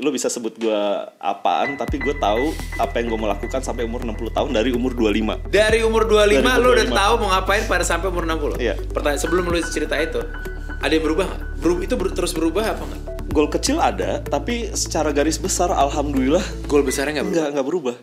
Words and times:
lu 0.00 0.08
bisa 0.08 0.26
sebut 0.26 0.56
gue 0.56 0.80
apaan 1.16 1.76
tapi 1.76 1.96
gue 1.96 2.16
tahu 2.16 2.50
apa 2.76 2.94
yang 2.98 3.12
gue 3.12 3.18
mau 3.18 3.28
lakukan 3.28 3.60
sampai 3.60 3.84
umur 3.84 4.00
60 4.00 4.32
tahun 4.32 4.50
dari 4.50 4.72
umur 4.72 4.92
25 4.92 5.46
Dari 5.46 5.84
umur 5.84 6.04
25 6.04 6.16
Dari 6.32 6.40
umur 6.40 6.56
lu 6.56 6.68
udah 6.72 6.86
25. 6.88 6.96
tahu 6.96 7.12
mau 7.16 7.28
ngapain 7.30 7.64
pada 7.64 7.84
sampai 7.84 8.06
umur 8.08 8.24
60. 8.24 8.56
Iya. 8.58 8.74
Pertanyaan 8.88 9.20
sebelum 9.20 9.44
lu 9.46 9.60
cerita 9.62 9.94
itu, 9.94 10.20
ada 10.76 10.88
yang 10.88 11.04
berubah 11.04 11.24
nggak? 11.26 11.40
Beru- 11.60 11.80
itu 11.80 11.94
ber- 11.94 12.12
terus 12.12 12.32
berubah 12.32 12.64
apa 12.66 12.82
nggak? 12.82 13.02
Goal 13.30 13.46
kecil 13.46 13.78
ada, 13.78 14.18
tapi 14.18 14.72
secara 14.72 15.12
garis 15.12 15.36
besar 15.36 15.70
alhamdulillah 15.70 16.42
Goal 16.66 16.82
besarnya 16.82 17.20
nggak 17.20 17.26
berubah. 17.26 17.36
nggak 17.36 17.48
nggak 17.52 17.68
berubah. 17.68 17.94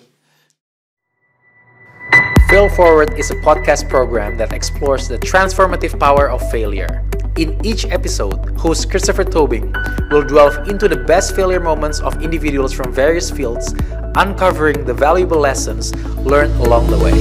Fail 2.47 2.71
Forward 2.71 3.11
is 3.15 3.27
a 3.27 3.35
podcast 3.41 3.89
program 3.91 4.37
that 4.37 4.55
explores 4.55 5.11
the 5.11 5.19
transformative 5.19 5.97
power 5.97 6.31
of 6.31 6.39
failure. 6.47 7.03
In 7.37 7.53
each 7.61 7.85
episode, 7.93 8.57
host 8.57 8.89
Christopher 8.89 9.21
Tobing 9.21 9.69
will 10.09 10.25
delve 10.25 10.57
into 10.73 10.89
the 10.89 10.97
best 10.97 11.37
failure 11.37 11.61
moments 11.61 12.01
of 12.01 12.17
individuals 12.25 12.73
from 12.73 12.89
various 12.89 13.29
fields, 13.29 13.77
uncovering 14.17 14.89
the 14.89 14.93
valuable 14.97 15.37
lessons 15.37 15.93
learned 16.25 16.49
along 16.65 16.89
the 16.89 16.97
way. 16.97 17.13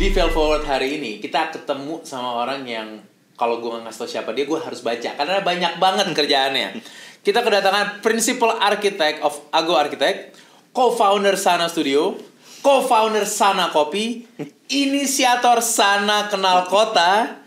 Di 0.00 0.08
Fail 0.16 0.32
Forward 0.32 0.64
hari 0.64 0.96
ini 0.96 1.20
kita 1.20 1.52
ketemu 1.52 2.00
sama 2.08 2.40
orang 2.40 2.64
yang 2.64 3.04
kalau 3.36 3.60
gue 3.60 3.68
nggak 3.68 3.84
ngasih 3.84 4.00
tau 4.00 4.08
siapa 4.08 4.32
dia 4.32 4.48
gue 4.48 4.56
harus 4.56 4.80
baca 4.80 5.10
karena 5.12 5.44
banyak 5.44 5.72
banget 5.76 6.06
kerjaannya. 6.16 6.80
Kita 7.20 7.44
kedatangan 7.44 8.00
Principal 8.00 8.56
Architect 8.64 9.20
of 9.20 9.36
Ago 9.52 9.76
Architect, 9.76 10.40
co-founder 10.72 11.36
Sana 11.36 11.68
Studio, 11.68 12.16
co-founder 12.64 13.28
Sana 13.28 13.68
Kopi, 13.68 14.24
inisiator 14.72 15.60
Sana 15.60 16.32
Kenal 16.32 16.64
Kota, 16.72 17.44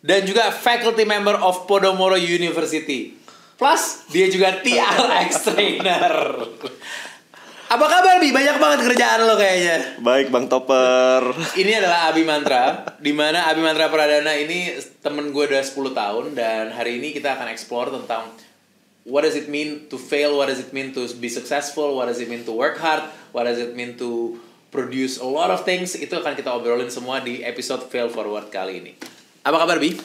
dan 0.00 0.24
juga 0.24 0.48
faculty 0.48 1.04
member 1.04 1.36
of 1.40 1.68
Podomoro 1.68 2.16
University. 2.16 3.16
Plus 3.60 4.08
dia 4.08 4.26
juga 4.32 4.56
TRX 4.64 5.30
trainer. 5.52 6.14
Apa 7.70 7.86
kabar 7.86 8.18
Bi? 8.18 8.34
Banyak 8.34 8.56
banget 8.58 8.80
kerjaan 8.90 9.30
lo 9.30 9.38
kayaknya. 9.38 10.02
Baik 10.02 10.34
Bang 10.34 10.50
Topper. 10.50 11.22
Ini 11.54 11.78
adalah 11.78 12.10
Abi 12.10 12.26
Mantra, 12.26 12.82
di 12.98 13.14
mana 13.14 13.46
Abi 13.46 13.62
Mantra 13.62 13.86
Pradana 13.86 14.34
ini 14.34 14.74
temen 14.98 15.30
gue 15.30 15.44
udah 15.46 15.62
10 15.62 15.94
tahun 15.94 16.24
dan 16.34 16.74
hari 16.74 16.98
ini 16.98 17.14
kita 17.14 17.38
akan 17.38 17.46
explore 17.46 17.94
tentang 17.94 18.26
what 19.06 19.22
does 19.22 19.38
it 19.38 19.46
mean 19.46 19.86
to 19.86 20.02
fail, 20.02 20.34
what 20.34 20.50
does 20.50 20.58
it 20.58 20.74
mean 20.74 20.90
to 20.90 21.06
be 21.22 21.30
successful, 21.30 21.94
what 21.94 22.10
does 22.10 22.18
it 22.18 22.26
mean 22.26 22.42
to 22.42 22.50
work 22.50 22.74
hard, 22.82 23.06
what 23.30 23.46
does 23.46 23.62
it 23.62 23.78
mean 23.78 23.94
to 23.94 24.40
produce 24.74 25.22
a 25.22 25.28
lot 25.28 25.54
of 25.54 25.62
things. 25.62 25.94
Itu 25.94 26.18
akan 26.18 26.34
kita 26.34 26.50
obrolin 26.50 26.90
semua 26.90 27.22
di 27.22 27.46
episode 27.46 27.86
Fail 27.86 28.10
Forward 28.10 28.50
kali 28.50 28.82
ini. 28.82 28.92
Apa 29.40 29.56
kabar 29.58 29.80
Bi? 29.80 29.96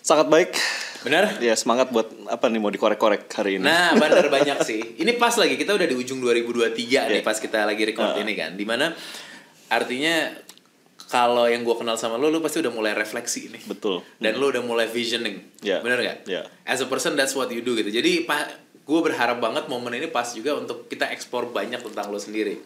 Sangat 0.00 0.28
baik. 0.28 0.52
Benar? 1.02 1.38
Ya 1.38 1.54
semangat 1.54 1.88
buat 1.88 2.10
apa 2.26 2.50
nih 2.50 2.58
mau 2.58 2.68
dikorek-korek 2.68 3.30
hari 3.32 3.56
ini. 3.56 3.64
Nah, 3.64 3.94
bener 3.94 4.26
banyak 4.36 4.58
sih. 4.62 4.98
Ini 4.98 5.16
pas 5.16 5.32
lagi 5.38 5.54
kita 5.54 5.72
udah 5.72 5.86
di 5.86 5.94
ujung 5.94 6.18
2023 6.18 6.74
nih 6.74 7.20
Iya. 7.20 7.22
pas 7.22 7.38
kita 7.38 7.62
lagi 7.62 7.82
record 7.86 8.18
Uh. 8.18 8.22
ini 8.22 8.34
kan. 8.34 8.52
Di 8.52 8.66
mana 8.66 8.90
artinya 9.68 10.34
kalau 11.06 11.46
yang 11.46 11.62
gue 11.62 11.76
kenal 11.78 11.94
sama 11.94 12.18
lo, 12.18 12.26
lo 12.28 12.42
pasti 12.42 12.58
udah 12.58 12.72
mulai 12.74 12.90
refleksi 12.92 13.46
nih. 13.48 13.62
Betul. 13.64 14.02
Dan 14.18 14.36
lo 14.36 14.50
udah 14.50 14.60
mulai 14.60 14.90
visioning. 14.90 15.62
Iya. 15.62 15.78
Bener 15.80 16.02
gak? 16.02 16.18
Iya. 16.26 16.42
As 16.66 16.82
a 16.82 16.88
person 16.90 17.14
that's 17.14 17.32
what 17.32 17.46
you 17.48 17.62
do 17.62 17.72
gitu. 17.72 17.88
Jadi 17.88 18.26
pak 18.26 18.50
gue 18.82 19.00
berharap 19.00 19.38
banget 19.38 19.66
momen 19.66 19.94
ini 19.94 20.10
pas 20.10 20.26
juga 20.28 20.54
untuk 20.54 20.86
kita 20.86 21.06
eksplor 21.10 21.48
banyak 21.48 21.78
tentang 21.80 22.10
lo 22.10 22.18
sendiri. 22.18 22.58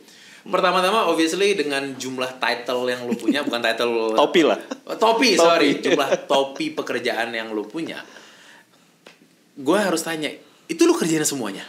Pertama-tama 0.43 1.05
obviously 1.05 1.53
dengan 1.53 1.93
jumlah 1.95 2.37
title 2.37 2.87
yang 2.87 3.05
lo 3.05 3.13
punya 3.13 3.41
bukan 3.41 3.61
title 3.61 3.93
Topi 4.21 4.41
lah. 4.41 4.57
Oh, 4.85 4.95
topi, 4.95 5.35
Topi. 5.35 5.37
sorry 5.37 5.71
jumlah 5.79 6.09
topi 6.25 6.67
pekerjaan 6.71 7.29
yang 7.31 7.51
lo 7.51 7.63
punya 7.63 8.01
gue 9.53 9.77
harus 9.77 10.01
tanya 10.01 10.33
itu 10.67 10.83
lo 10.83 10.95
kerjain 10.95 11.21
semuanya 11.23 11.65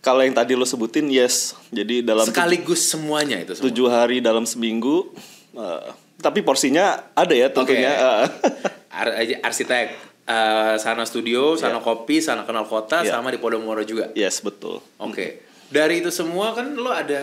Kalau 0.00 0.24
yang 0.24 0.32
tadi 0.32 0.56
lo 0.56 0.64
sebutin 0.64 1.12
yes. 1.12 1.52
Jadi 1.68 2.00
dalam 2.00 2.24
sekaligus 2.24 2.80
semuanya 2.80 3.36
itu 3.36 3.52
semua 3.52 3.68
tujuh 3.68 3.86
hari 3.86 4.16
dalam 4.18 4.48
seminggu. 4.48 5.12
eh, 5.52 5.92
tapi 6.16 6.40
porsinya 6.40 7.12
ada 7.12 7.32
ya 7.32 7.48
tentunya. 7.48 7.92
Oke. 7.92 8.00
eh. 8.00 8.26
Ar- 8.96 9.16
aja- 9.18 9.40
arsitek 9.42 9.86
eh, 10.24 10.74
sana 10.76 11.04
studio 11.04 11.52
sana 11.54 11.76
Iya. 11.76 11.84
kopi 11.84 12.16
sana 12.18 12.42
kenal 12.42 12.64
kota 12.64 13.04
Iya. 13.04 13.12
sama 13.12 13.28
di 13.28 13.36
Podomoro 13.36 13.84
juga 13.84 14.08
yes 14.14 14.40
betul. 14.40 14.80
oke 14.96 15.44
dari 15.68 16.00
itu 16.00 16.08
semua 16.08 16.50
kan 16.50 16.72
lo 16.72 16.88
ada 16.88 17.20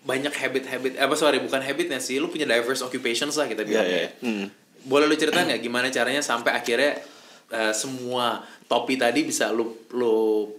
banyak 0.00 0.32
habit-habit 0.32 0.96
apa 0.96 1.12
sorry 1.12 1.38
bukan 1.38 1.60
habitnya 1.60 1.98
sih 1.98 2.16
lo 2.16 2.26
punya 2.26 2.44
diverse 2.44 2.80
occupations 2.80 3.34
lah 3.34 3.44
kita 3.44 3.62
Iya 3.62 3.68
bilang 3.68 3.86
iya. 3.86 3.98
ya 3.98 4.08
Hmm. 4.20 4.46
boleh 4.82 5.04
lu 5.04 5.14
cerita 5.14 5.38
nggak 5.38 5.60
gimana 5.60 5.88
caranya 5.88 6.20
sampai 6.20 6.52
akhirnya 6.52 6.96
eh, 7.48 7.72
semua 7.72 8.40
topi 8.64 8.96
tadi 8.96 9.22
bisa 9.22 9.50
lu 9.50 9.68
lu 9.90 10.14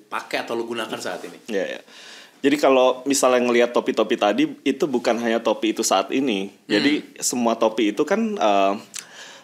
pakai 0.05 0.43
atau 0.43 0.53
lu 0.53 0.63
gunakan 0.63 0.97
saat 0.97 1.23
ini 1.23 1.37
Ya, 1.47 1.65
ya. 1.67 1.81
Jadi 2.41 2.57
kalau 2.57 3.05
misalnya 3.05 3.37
ngelihat 3.39 3.69
topi-topi 3.69 4.17
tadi 4.17 4.49
itu 4.63 4.85
bukan 4.85 5.13
hanya 5.15 5.37
topi 5.37 5.73
itu 5.73 5.81
saat 5.81 6.09
ini. 6.09 6.49
Jadi 6.65 7.21
semua 7.21 7.53
topi 7.53 7.93
itu 7.93 8.01
kan 8.01 8.17
eh, 8.33 8.73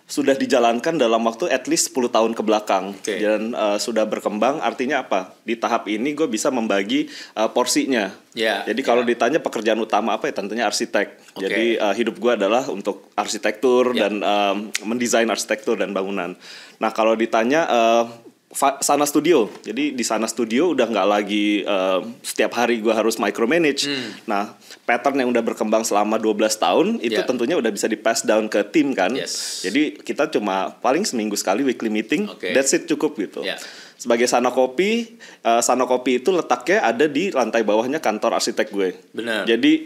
sudah 0.08 0.40
dijalankan 0.40 0.96
dalam 0.96 1.20
waktu 1.28 1.52
at 1.52 1.68
least 1.68 1.92
10 1.92 2.08
tahun 2.08 2.32
ke 2.32 2.40
belakang 2.40 2.96
Oke. 2.96 3.20
dan 3.20 3.52
eh, 3.52 3.76
sudah 3.78 4.08
berkembang 4.08 4.64
artinya 4.64 5.04
apa? 5.04 5.36
Di 5.44 5.60
tahap 5.60 5.92
ini 5.92 6.16
gue 6.16 6.32
bisa 6.32 6.48
membagi 6.48 7.12
eh, 7.12 7.50
porsinya. 7.52 8.16
Ya, 8.32 8.64
Jadi 8.64 8.82
kalau 8.88 9.04
ditanya 9.04 9.44
pekerjaan 9.44 9.76
utama 9.78 10.16
apa 10.16 10.32
ya 10.32 10.34
tentunya 10.34 10.64
arsitek. 10.64 11.36
Oke. 11.36 11.44
Jadi 11.44 11.76
eh, 11.76 11.94
hidup 12.00 12.24
gue 12.24 12.32
adalah 12.34 12.64
untuk 12.72 13.12
arsitektur 13.20 13.92
Ya. 13.92 14.08
dan 14.08 14.24
em, 14.24 14.58
mendesain 14.88 15.28
arsitektur 15.28 15.76
dan 15.76 15.92
bangunan. 15.92 16.40
Nah 16.80 16.92
kalau 16.96 17.12
ditanya 17.12 17.68
fa- 17.68 18.27
Sana 18.58 19.06
Studio, 19.06 19.54
jadi 19.62 19.94
di 19.94 20.02
Sana 20.02 20.26
Studio 20.26 20.74
udah 20.74 20.90
nggak 20.90 21.08
lagi 21.08 21.62
em, 21.62 22.02
setiap 22.26 22.58
hari 22.58 22.82
gue 22.82 22.90
harus 22.90 23.22
micromanage. 23.22 23.86
Hmm. 23.86 24.10
Nah 24.26 24.44
pattern 24.82 25.22
yang 25.22 25.30
udah 25.30 25.46
berkembang 25.46 25.86
selama 25.86 26.18
12 26.18 26.58
tahun 26.58 26.88
itu 27.06 27.22
Ya. 27.22 27.28
tentunya 27.30 27.54
udah 27.54 27.70
bisa 27.70 27.86
di 27.86 27.94
pass 27.94 28.26
down 28.26 28.50
ke 28.50 28.66
tim 28.74 28.98
kan. 28.98 29.14
Yes. 29.14 29.62
Jadi 29.62 30.02
kita 30.02 30.34
cuma 30.34 30.74
paling 30.82 31.06
seminggu 31.06 31.38
sekali 31.38 31.62
weekly 31.62 31.94
meeting, 31.94 32.26
Oke. 32.26 32.50
that's 32.58 32.74
it 32.74 32.90
cukup 32.90 33.14
gitu. 33.22 33.46
Ya. 33.46 33.62
Sebagai 33.94 34.26
Sana 34.26 34.50
Kopi, 34.50 35.18
eh, 35.42 35.62
Sana 35.62 35.86
Kopi 35.86 36.18
itu 36.18 36.34
letaknya 36.34 36.82
ada 36.82 37.06
di 37.06 37.30
lantai 37.30 37.62
bawahnya 37.62 38.02
kantor 38.02 38.42
arsitek 38.42 38.74
gue. 38.74 38.90
Benar. 39.14 39.46
Jadi 39.46 39.86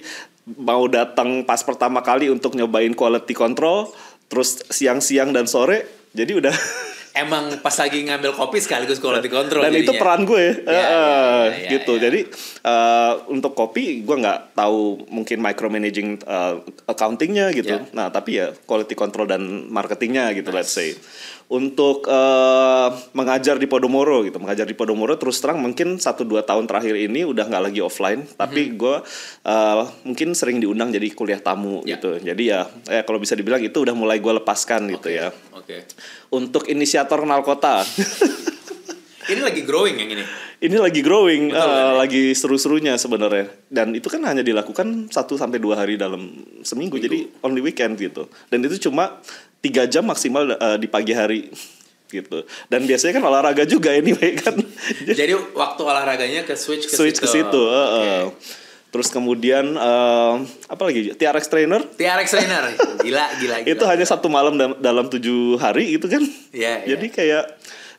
mau 0.56 0.88
datang 0.88 1.44
pas 1.44 1.60
pertama 1.60 2.00
kali 2.00 2.32
untuk 2.32 2.56
nyobain 2.56 2.96
quality 2.96 3.36
control, 3.36 3.92
terus 4.32 4.64
siang-siang 4.72 5.36
dan 5.36 5.44
sore, 5.44 6.08
jadi 6.16 6.40
udah 6.40 6.56
emang 7.12 7.60
pas 7.60 7.76
lagi 7.76 8.08
ngambil 8.08 8.32
kopi 8.32 8.58
sekaligus 8.58 8.98
quality 8.98 9.28
control 9.28 9.68
dan 9.68 9.76
itu 9.76 9.92
jadinya. 9.92 10.00
peran 10.00 10.22
gue, 10.24 10.46
Ya, 10.64 10.72
Eh, 10.72 10.72
ya, 10.72 10.86
eh, 10.88 11.46
ya, 11.68 11.70
gitu. 11.76 11.94
ya. 12.00 12.02
Jadi 12.08 12.20
eh, 12.64 13.14
untuk 13.28 13.52
kopi 13.52 14.02
gue 14.02 14.16
nggak 14.16 14.56
tahu 14.56 15.08
mungkin 15.12 15.44
micromanaging 15.44 16.24
eh, 16.24 16.56
accountingnya 16.88 17.52
gitu. 17.52 17.76
Ya. 17.78 17.88
Nah 17.92 18.08
tapi 18.10 18.40
ya 18.40 18.56
quality 18.64 18.96
control 18.96 19.28
dan 19.28 19.42
marketingnya 19.68 20.32
gitu 20.32 20.52
let's 20.52 20.72
say. 20.72 20.96
Untuk 21.52 22.08
eh, 22.08 22.90
mengajar 23.12 23.60
di 23.60 23.68
Podomoro 23.68 24.24
gitu, 24.24 24.40
mengajar 24.40 24.64
di 24.64 24.72
Podomoro 24.72 25.20
terus 25.20 25.36
terang 25.44 25.60
mungkin 25.60 26.00
satu 26.00 26.24
dua 26.24 26.48
tahun 26.48 26.64
terakhir 26.64 26.96
ini 26.96 27.28
udah 27.28 27.44
nggak 27.44 27.64
lagi 27.68 27.84
offline, 27.84 28.24
tapi 28.40 28.72
gue 28.80 28.96
eh, 29.44 29.82
mungkin 30.08 30.32
sering 30.32 30.64
diundang 30.64 30.96
jadi 30.96 31.12
kuliah 31.12 31.44
tamu 31.44 31.84
Ya. 31.84 32.00
gitu. 32.00 32.24
Jadi 32.24 32.44
ya, 32.56 32.72
ya 32.88 33.04
kalau 33.04 33.20
bisa 33.20 33.36
dibilang 33.36 33.60
itu 33.60 33.76
udah 33.84 33.92
mulai 33.92 34.24
gue 34.24 34.32
lepaskan 34.32 34.96
gitu 34.96 35.12
ya. 35.12 35.28
oke 35.52 35.78
Untuk 36.32 36.72
inisiator 36.72 37.20
kenal 37.20 37.44
kota. 37.44 37.84
ini 39.28 39.42
lagi 39.44 39.62
growing 39.68 40.00
yang 40.00 40.12
ini 40.16 40.24
ini 40.62 40.78
lagi 40.78 41.02
growing, 41.02 41.50
Betul, 41.50 41.58
eh, 41.58 41.74
kan, 41.74 41.98
lagi 41.98 42.24
seru-serunya 42.38 42.94
sebenarnya. 42.94 43.50
Dan 43.66 43.98
itu 43.98 44.06
kan 44.14 44.22
hanya 44.30 44.46
dilakukan 44.46 45.10
1 45.10 45.34
sampai 45.34 45.58
dua 45.58 45.74
hari 45.82 45.98
dalam 45.98 46.22
seminggu, 46.62 47.02
jadi 47.02 47.34
only 47.42 47.66
weekend 47.66 47.98
gitu. 47.98 48.30
Dan 48.46 48.62
itu 48.62 48.78
cuma 48.86 49.18
tiga 49.62 49.86
jam 49.86 50.04
maksimal 50.04 50.44
eh, 50.52 50.78
di 50.78 50.86
pagi 50.86 51.14
hari 51.14 51.48
gitu. 52.08 52.44
Dan 52.68 52.84
biasanya 52.84 53.16
kan 53.16 53.24
olahraga 53.24 53.64
juga 53.64 53.90
anyway 53.90 54.36
kan. 54.36 54.58
jadi 55.10 55.32
waktu 55.54 55.82
olahraganya 55.82 56.44
ke 56.44 56.54
switch 56.54 56.86
ke 56.86 56.94
Switch 56.94 57.18
ke 57.18 57.26
situ. 57.26 57.62
eh, 57.64 57.86
Oke. 57.88 58.04
eh. 58.04 58.24
Terus 58.92 59.08
kemudian 59.08 59.72
eh, 59.72 60.34
apa 60.68 60.82
lagi? 60.84 61.16
TRX 61.16 61.48
trainer. 61.48 61.80
TRX 61.96 62.28
trainer 62.28 62.64
gila 63.06 63.26
gila, 63.40 63.56
gila. 63.64 63.72
Itu 63.72 63.84
hanya 63.86 64.04
satu 64.04 64.28
malam 64.28 64.58
dam- 64.58 64.76
dalam 64.78 65.08
tujuh 65.08 65.56
hari 65.56 65.96
itu 65.96 66.06
kan. 66.06 66.20
Iya, 66.52 66.84
iya. 66.84 66.88
Jadi 66.92 67.08
kayak 67.08 67.44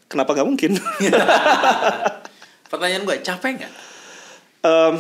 kenapa 0.05 0.37
nggak 0.37 0.45
mungkin? 0.45 0.77
pertanyaan 2.69 3.05
gue 3.05 3.17
capek 3.21 3.53
nggak 3.61 3.73
Em, 4.63 4.95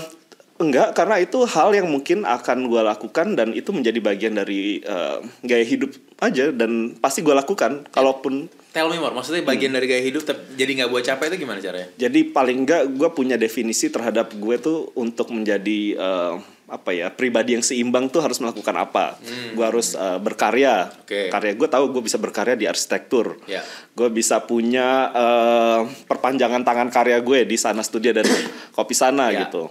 enggak, 0.63 0.95
karena 0.95 1.19
itu 1.19 1.43
hal 1.45 1.75
yang 1.75 1.91
mungkin 1.91 2.23
akan 2.23 2.71
gue 2.71 2.83
lakukan 2.83 3.35
dan 3.35 3.51
itu 3.53 3.75
menjadi 3.75 3.99
bagian 3.99 4.39
dari 4.39 4.79
eh, 4.79 5.19
gaya 5.43 5.67
hidup 5.67 5.91
aja 6.23 6.55
dan 6.55 6.95
pasti 6.97 7.21
gue 7.21 7.35
lakukan. 7.35 7.91
Kalaupun 7.91 8.47
tell 8.73 8.89
me 8.89 8.97
more 8.97 9.13
maksudnya 9.13 9.45
bagian 9.45 9.77
dari 9.77 9.85
gaya 9.85 10.01
hidup 10.01 10.25
tapi 10.25 10.57
jadi 10.57 10.71
nggak 10.81 10.91
buat 10.91 11.05
capek 11.05 11.29
itu 11.29 11.45
gimana 11.45 11.61
caranya 11.61 11.93
jadi 11.93 12.21
paling 12.33 12.65
enggak 12.65 12.89
gue 12.89 13.09
punya 13.13 13.37
definisi 13.37 13.93
terhadap 13.93 14.33
gue 14.33 14.57
tuh 14.57 14.89
untuk 14.97 15.29
menjadi 15.29 15.81
eh, 15.93 16.35
apa 16.73 16.89
ya 16.97 17.13
pribadi 17.13 17.53
yang 17.53 17.61
seimbang 17.61 18.09
tuh 18.09 18.25
harus 18.25 18.41
melakukan 18.41 18.73
apa. 18.81 19.21
Gue 19.53 19.61
harus 19.61 19.93
uh, 19.93 20.17
berkarya. 20.17 20.89
Hmm. 20.89 21.05
Oke. 21.05 21.29
Karya 21.29 21.53
gue 21.53 21.69
tahu 21.69 21.93
gue 21.93 22.01
bisa 22.09 22.17
berkarya 22.17 22.57
di 22.57 22.65
arsitektur. 22.65 23.37
Ya. 23.45 23.61
Gue 23.93 24.09
bisa 24.09 24.41
punya 24.49 25.13
uh, 25.13 25.85
perpanjangan 26.09 26.65
tangan 26.65 26.89
karya 26.89 27.21
gue 27.21 27.45
di 27.45 27.61
sana 27.61 27.85
studio 27.85 28.17
dan 28.17 28.25
kopi 28.73 28.97
sana 28.97 29.29
Ya. 29.29 29.45
gitu. 29.45 29.69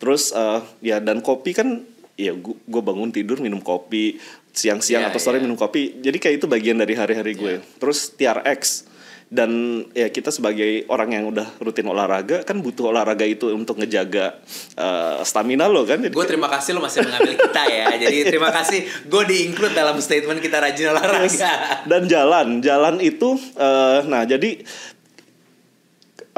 Terus 0.00 0.32
uh, 0.32 0.64
ya 0.80 0.98
dan 0.98 1.20
kopi 1.20 1.52
kan 1.52 1.84
ya 2.16 2.32
gue 2.36 2.82
bangun 2.82 3.12
tidur 3.12 3.40
minum 3.40 3.60
kopi 3.60 4.16
siang-siang 4.50 5.06
Ya, 5.06 5.08
atau 5.12 5.20
sore 5.22 5.38
ya. 5.38 5.44
minum 5.44 5.54
kopi. 5.54 6.00
Jadi 6.00 6.16
kayak 6.18 6.34
itu 6.42 6.46
bagian 6.48 6.76
dari 6.76 6.96
hari-hari 6.96 7.32
gue. 7.36 7.54
Terus 7.78 8.10
TRX 8.16 8.90
dan 9.30 9.46
ya 9.94 10.10
kita 10.10 10.34
sebagai 10.34 10.90
orang 10.90 11.14
yang 11.14 11.30
udah 11.30 11.46
rutin 11.62 11.86
olahraga 11.86 12.42
kan 12.42 12.58
butuh 12.58 12.90
olahraga 12.90 13.22
itu 13.22 13.46
untuk 13.54 13.78
ngejaga 13.78 14.42
uh, 14.74 15.22
stamina 15.22 15.70
lo 15.70 15.86
kan. 15.86 16.02
Gue 16.02 16.26
terima 16.26 16.50
kasih 16.50 16.74
lo 16.74 16.82
masih 16.82 17.06
mengambil 17.06 17.38
kita 17.38 17.62
ya. 17.70 17.94
Jadi 17.94 18.26
terima 18.26 18.50
kasih 18.50 18.82
gue 19.06 19.22
di-include 19.30 19.70
dalam 19.70 19.94
statement 20.02 20.42
kita 20.42 20.58
rajin 20.58 20.90
olahraga. 20.90 21.52
dan 21.86 22.10
jalan 22.10 22.58
jalan 22.58 22.98
itu 22.98 23.38
eh, 23.54 24.02
nah 24.10 24.26
jadi 24.26 24.66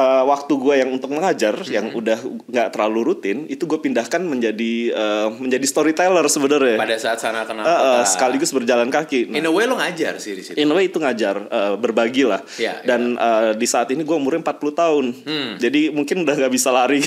eh, 0.02 0.22
waktu 0.24 0.52
gue 0.52 0.74
yang 0.76 0.90
untuk 0.90 1.08
mengajar 1.08 1.54
Mm-hmm. 1.54 1.70
yang 1.70 1.86
udah 1.92 2.18
nggak 2.44 2.68
terlalu 2.70 3.00
rutin 3.04 3.38
itu 3.46 3.62
gue 3.62 3.78
pindahkan 3.78 4.18
menjadi 4.20 4.72
eh, 4.90 5.28
menjadi 5.32 5.62
storyteller 5.62 6.26
sebenarnya 6.26 6.74
Pada 6.76 6.96
saat 6.96 7.16
sana 7.16 7.44
kenal 7.44 7.62
eh, 7.62 7.70
kota. 7.70 8.02
sekaligus 8.04 8.50
berjalan 8.50 8.88
kaki 8.88 9.28
Nah, 9.28 9.38
In 9.38 9.46
a 9.46 9.52
way 9.52 9.64
lo 9.64 9.74
ngajar 9.74 10.18
sih 10.18 10.32
di 10.32 10.42
situ. 10.42 10.56
in 10.56 10.66
a 10.66 10.74
way 10.74 10.86
itu 10.86 10.96
ngajar 10.96 11.38
eh, 11.44 11.74
berbagi 11.76 12.24
lah 12.24 12.42
Iya, 12.56 12.82
dan 12.82 13.14
eh, 13.14 13.52
di 13.54 13.64
saat 13.64 13.88
ini 13.88 14.02
gue 14.02 14.14
umurnya 14.14 14.42
40 14.42 14.74
tahun 14.74 15.04
Hmm. 15.22 15.50
jadi 15.56 15.90
mungkin 15.90 16.22
udah 16.22 16.34
nggak 16.36 16.50
bisa 16.50 16.68
lari 16.68 16.98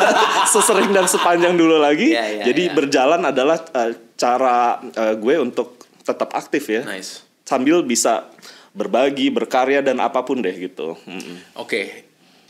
sesering 0.46 0.90
dan 0.90 1.06
sepanjang 1.06 1.54
dulu 1.54 1.76
lagi 1.76 2.10
Iya, 2.10 2.24
iya, 2.32 2.44
jadi 2.44 2.62
iya. 2.64 2.72
berjalan 2.72 3.20
adalah 3.22 3.58
eh, 3.62 3.90
cara 4.14 4.58
eh, 4.82 5.14
gue 5.14 5.34
untuk 5.38 5.76
tetap 6.00 6.32
aktif 6.32 6.66
ya 6.66 6.82
Nice. 6.82 7.22
sambil 7.42 7.82
bisa 7.82 8.26
berbagi, 8.70 9.28
berkarya 9.28 9.80
dan 9.80 9.98
apa 9.98 10.22
pun 10.22 10.38
deh 10.38 10.54
gitu. 10.54 10.94
Mm-mm. 11.00 11.36
Oke, 11.56 12.06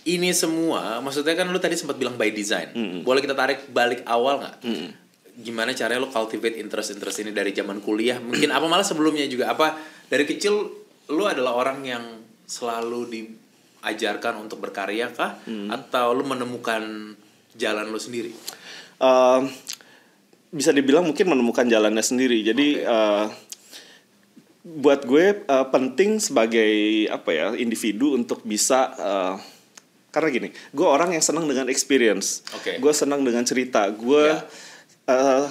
ini 0.09 0.33
semua 0.33 1.05
maksudnya 1.05 1.37
kan 1.37 1.49
lu 1.53 1.61
tadi 1.61 1.77
sempat 1.77 2.01
bilang 2.01 2.17
by 2.17 2.33
design. 2.33 2.73
Boleh 3.05 3.21
kita 3.21 3.37
tarik 3.37 3.69
balik 3.73 4.05
awal 4.09 4.41
nggak? 4.41 4.57
Gimana 5.41 5.73
caranya 5.73 6.05
lu 6.05 6.11
cultivate 6.13 6.57
interest-interest 6.61 7.25
ini 7.25 7.31
dari 7.33 7.53
zaman 7.53 7.81
kuliah? 7.85 8.21
Mungkin 8.21 8.49
apa 8.53 8.67
malah 8.69 8.85
sebelumnya 8.85 9.25
juga? 9.29 9.53
Apa 9.53 9.77
dari 10.09 10.25
kecil 10.25 10.69
lu 11.11 11.25
adalah 11.27 11.57
orang 11.57 11.85
yang 11.85 12.05
selalu 12.45 13.01
diajarkan 13.13 14.41
untuk 14.41 14.61
berkarya 14.61 15.13
kah? 15.13 15.41
Atau 15.69 16.17
lu 16.17 16.25
menemukan 16.25 17.15
jalan 17.57 17.87
lu 17.89 18.01
sendiri? 18.01 18.33
Eh, 19.01 19.41
bisa 20.51 20.75
dibilang 20.75 21.07
mungkin 21.07 21.31
menemukan 21.31 21.67
jalannya 21.67 22.03
sendiri. 22.03 22.43
Jadi 22.43 22.83
eh, 22.83 23.25
buat 24.67 25.07
gue 25.09 25.47
eh, 25.47 25.67
penting 25.73 26.21
sebagai 26.21 27.07
apa 27.09 27.31
ya 27.33 27.47
individu 27.57 28.13
untuk 28.19 28.45
bisa 28.45 28.93
eh, 28.99 29.35
karena 30.11 30.29
gini, 30.29 30.49
gue 30.71 30.85
orang 30.85 31.11
yang 31.11 31.23
senang 31.23 31.47
dengan 31.47 31.67
experience. 31.67 32.43
Oke. 32.53 32.77
Gue 32.77 32.91
senang 32.91 33.23
dengan 33.23 33.43
cerita. 33.43 33.87
Gue 33.89 34.27
Ya. 34.27 34.43
eh, 35.07 35.47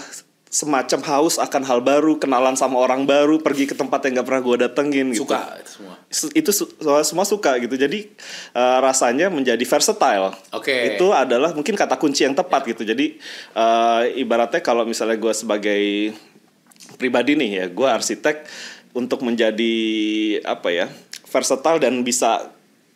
semacam 0.49 0.99
haus 1.05 1.37
akan 1.37 1.61
hal 1.61 1.79
baru, 1.79 2.17
kenalan 2.17 2.57
sama 2.57 2.75
orang 2.75 3.05
baru, 3.05 3.37
pergi 3.37 3.63
ke 3.63 3.73
tempat 3.73 4.01
yang 4.03 4.17
gak 4.17 4.27
pernah 4.27 4.41
gue 4.41 4.55
datengin 4.59 5.07
gitu. 5.13 5.29
Suka 5.29 5.45
itu 5.55 5.71
semua. 5.71 5.93
Itu 6.33 6.49
su- 6.49 6.73
semua 7.03 7.21
suka 7.23 7.53
gitu 7.59 7.77
jadi 7.77 8.09
eh, 8.51 8.77
rasanya 8.81 9.29
menjadi 9.29 9.61
versatile 9.61 10.33
Oke. 10.49 10.97
itu 10.97 11.13
adalah 11.13 11.53
mungkin 11.53 11.77
kata 11.77 11.95
kunci 11.95 12.25
yang 12.25 12.33
tepat 12.33 12.65
gitu 12.65 12.81
jadi 12.81 13.13
eh, 13.53 14.01
ibaratnya 14.17 14.57
kalau 14.59 14.89
misalnya 14.89 15.15
gue 15.15 15.29
sebagai 15.31 16.17
pribadi 16.97 17.37
nih 17.37 17.49
ya 17.53 17.65
gue 17.69 17.85
arsitek 17.85 18.41
untuk 18.91 19.21
menjadi 19.21 19.75
apa 20.43 20.73
ya 20.73 20.89
versatile 21.29 21.77
dan 21.77 22.01
bisa 22.01 22.49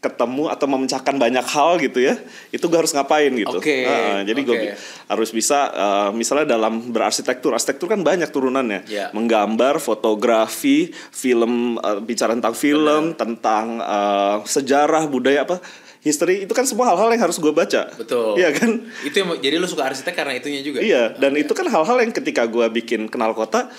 ketemu 0.03 0.45
atau 0.47 0.67
memecahkan 0.67 1.15
banyak 1.15 1.45
hal 1.45 1.79
gitu 1.79 2.03
ya 2.03 2.19
itu 2.49 2.61
gue 2.61 2.75
harus 2.75 2.91
ngapain 2.91 3.31
gitu 3.31 3.55
Oke, 3.55 3.71
Heeh, 3.81 4.21
jadi 4.23 4.39
gue 4.41 4.51
oke. 4.51 4.61
bi- 4.61 4.75
harus 5.07 5.29
bisa 5.31 5.59
eh, 5.69 6.09
misalnya 6.11 6.51
dalam 6.51 6.91
berarsitektur 6.91 7.49
arsitektur 7.49 7.87
kan 7.87 8.01
banyak 8.01 8.27
turunannya 8.27 8.83
Ya. 8.85 9.07
menggambar 9.09 9.79
fotografi 9.79 10.91
film 11.09 11.53
eh, 11.77 11.99
bicara 11.99 12.33
tentang 12.33 12.53
film 12.53 13.03
tentang 13.13 13.79
eh, 13.79 14.37
sejarah 14.43 15.07
budaya 15.07 15.41
apa 15.43 15.63
history 15.99 16.43
itu 16.43 16.51
kan 16.51 16.63
semua 16.63 16.85
hal-hal 16.85 17.07
yang 17.09 17.23
harus 17.23 17.37
gue 17.37 17.49
baca 17.49 17.87
Betul. 17.93 18.35
iya 18.35 18.51
kan 18.51 18.75
Itu 19.01 19.15
yang 19.17 19.39
jadi 19.39 19.55
lu 19.55 19.65
suka 19.65 19.87
arsitek 19.87 20.11
karena 20.13 20.35
itunya 20.35 20.59
juga. 20.59 20.79
iya 20.79 21.13
dan 21.13 21.31
itu 21.33 21.51
kan 21.51 21.63
hal-hal 21.65 21.95
yang 21.97 22.11
ketika 22.11 22.43
gue 22.45 22.67
bikin 22.69 23.07
kenal 23.07 23.31
kota 23.31 23.71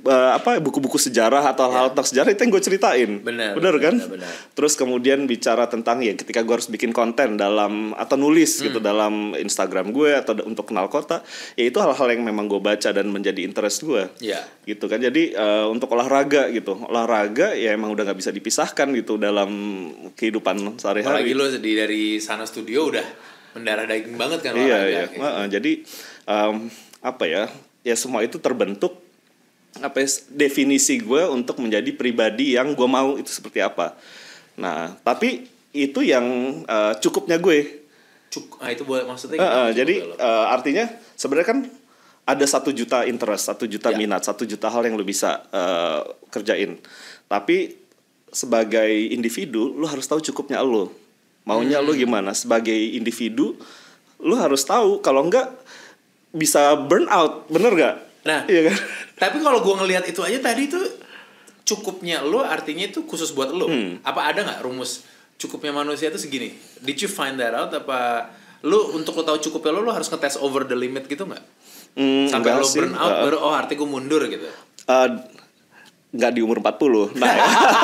eh, 0.00 0.30
apa 0.34 0.58
buku-buku 0.58 0.96
sejarah 0.96 1.46
atau 1.46 1.66
hal-hal 1.66 1.90
tentang 1.90 2.06
sejarah 2.06 2.30
itu 2.30 2.40
yang 2.40 2.52
gue 2.52 2.62
ceritain 2.62 3.10
Iya. 3.14 3.22
Benar, 3.22 3.52
benar 3.54 3.74
kan 3.78 3.94
benar, 3.96 4.10
benar. 4.18 4.32
terus 4.52 4.74
kemudian 4.74 5.24
bicara 5.24 5.66
tentang 5.66 6.00
ya 6.00 6.12
ketika 6.12 6.40
gue 6.40 6.54
harus 6.54 6.66
bikin 6.66 6.90
konten 6.90 7.34
dalam 7.34 7.92
atau 7.92 8.14
nulis 8.14 8.58
gitu 8.58 8.76
Hmm. 8.76 8.86
dalam 8.86 9.14
Instagram 9.32 9.90
gue 9.90 10.10
atau 10.14 10.34
untuk 10.42 10.66
kenal 10.66 10.86
kota 10.86 11.20
ya 11.54 11.64
itu 11.64 11.76
hal-hal 11.76 12.08
yang 12.08 12.22
memang 12.22 12.46
gue 12.46 12.58
baca 12.58 12.90
dan 12.90 13.06
menjadi 13.06 13.40
interest 13.40 13.82
gue 13.82 14.08
Iya. 14.18 14.42
gitu 14.64 14.86
kan 14.86 14.98
jadi 14.98 15.22
eh, 15.30 15.66
untuk 15.66 15.90
olahraga 15.90 16.48
gitu 16.48 16.78
olahraga 16.80 17.52
ya 17.52 17.72
emang 17.72 17.92
udah 17.92 18.04
nggak 18.04 18.18
bisa 18.18 18.30
dipisahkan 18.30 18.88
gitu 18.94 19.14
dalam 19.14 19.50
kehidupan 20.12 20.56
Apalagi 20.56 20.80
sehari-hari 20.80 21.30
lu 21.32 21.44
di 21.54 21.72
dari 21.74 22.02
sana 22.16 22.44
studio 22.44 22.88
udah 22.88 23.06
mendarah 23.52 23.84
daging 23.84 24.16
banget 24.16 24.40
kan 24.40 24.52
iya 24.54 24.80
olahraga, 24.80 24.88
iya 24.88 25.02
gitu. 25.06 25.20
Jadi 25.52 25.72
em, 26.24 26.56
apa 27.00 27.24
ya 27.24 27.42
ya 27.80 27.94
semua 27.94 28.24
itu 28.24 28.40
terbentuk 28.40 29.03
apa 29.80 29.96
ya, 29.98 30.08
definisi 30.30 31.00
gue 31.00 31.22
untuk 31.26 31.58
menjadi 31.58 31.90
pribadi 31.90 32.54
yang 32.54 32.74
gue 32.74 32.86
mau 32.86 33.16
itu 33.16 33.30
seperti 33.30 33.58
apa 33.58 33.96
nah 34.54 34.94
tapi 35.02 35.46
itu 35.70 36.00
yang 36.00 36.22
eh, 36.62 36.92
cukupnya 36.98 37.38
gue 37.38 37.82
Cuk, 38.30 38.58
ah 38.58 38.66
itu 38.66 38.82
buat 38.82 39.06
maksudnya 39.06 39.38
Heeh, 39.38 39.46
gimana? 39.70 39.74
jadi 39.74 39.94
eh, 40.14 40.46
artinya 40.50 40.84
sebenarnya 41.14 41.48
kan 41.48 41.58
ada 42.24 42.46
satu 42.48 42.72
juta 42.72 43.04
interest, 43.04 43.52
satu 43.52 43.68
juta 43.68 43.92
Ya. 43.92 44.00
minat, 44.00 44.24
satu 44.24 44.42
juta 44.42 44.72
hal 44.72 44.80
yang 44.82 44.96
lo 44.96 45.04
bisa 45.04 45.44
eh, 45.52 46.00
kerjain. 46.32 46.80
Tapi 47.28 47.76
sebagai 48.32 48.88
individu, 49.12 49.76
lo 49.76 49.84
harus 49.84 50.08
tahu 50.08 50.24
cukupnya 50.24 50.64
lo. 50.64 50.88
Maunya 51.44 51.78
Hmm. 51.78 51.86
lo 51.86 51.92
gimana? 51.92 52.32
Sebagai 52.32 52.72
individu, 52.72 53.60
lo 54.18 54.34
harus 54.34 54.64
tahu. 54.64 54.98
Kalau 54.98 55.20
enggak 55.28 55.52
bisa 56.32 56.74
burn 56.80 57.06
out, 57.06 57.44
bener 57.46 57.70
gak? 57.76 57.96
Nah. 58.24 58.48
iya 58.48 58.68
kan? 58.68 58.76
Tapi 59.14 59.36
kalau 59.38 59.60
gua 59.60 59.80
ngelihat 59.80 60.04
itu 60.04 60.20
aja 60.20 60.40
tadi 60.40 60.66
tuh 60.66 60.80
cukupnya 61.62 62.20
lo 62.20 62.40
artinya 62.40 62.84
itu 62.84 63.04
khusus 63.04 63.32
buat 63.32 63.48
lo. 63.48 63.68
Hmm. 63.68 64.00
Apa 64.00 64.32
ada 64.32 64.40
nggak 64.42 64.60
rumus 64.60 65.04
cukupnya 65.34 65.72
manusia 65.72 66.08
itu 66.08 66.20
segini? 66.20 66.52
Did 66.78 66.98
you 66.98 67.08
find 67.08 67.36
that 67.36 67.52
out 67.52 67.68
apa 67.70 68.30
lu 68.62 68.96
untuk 68.96 69.16
lo 69.16 69.24
tahu 69.24 69.38
cukupnya 69.40 69.72
lo 69.72 69.80
lo 69.80 69.92
harus 69.92 70.08
ngetes 70.08 70.36
over 70.36 70.64
the 70.64 70.72
limit 70.72 71.04
gitu 71.04 71.24
nggak? 71.24 71.44
Hmm, 71.94 72.26
Sampai 72.26 72.52
lo 72.52 72.66
burn 72.66 72.92
out 72.92 73.12
Eh, 73.12 73.22
baru 73.22 73.36
oh 73.38 73.52
arti 73.52 73.74
gue 73.74 73.86
mundur 73.86 74.24
gitu. 74.26 74.44
eh, 74.84 75.08
nggak 76.14 76.30
di 76.30 76.40
umur 76.40 76.62
40. 76.62 77.18
Nah, 77.18 77.34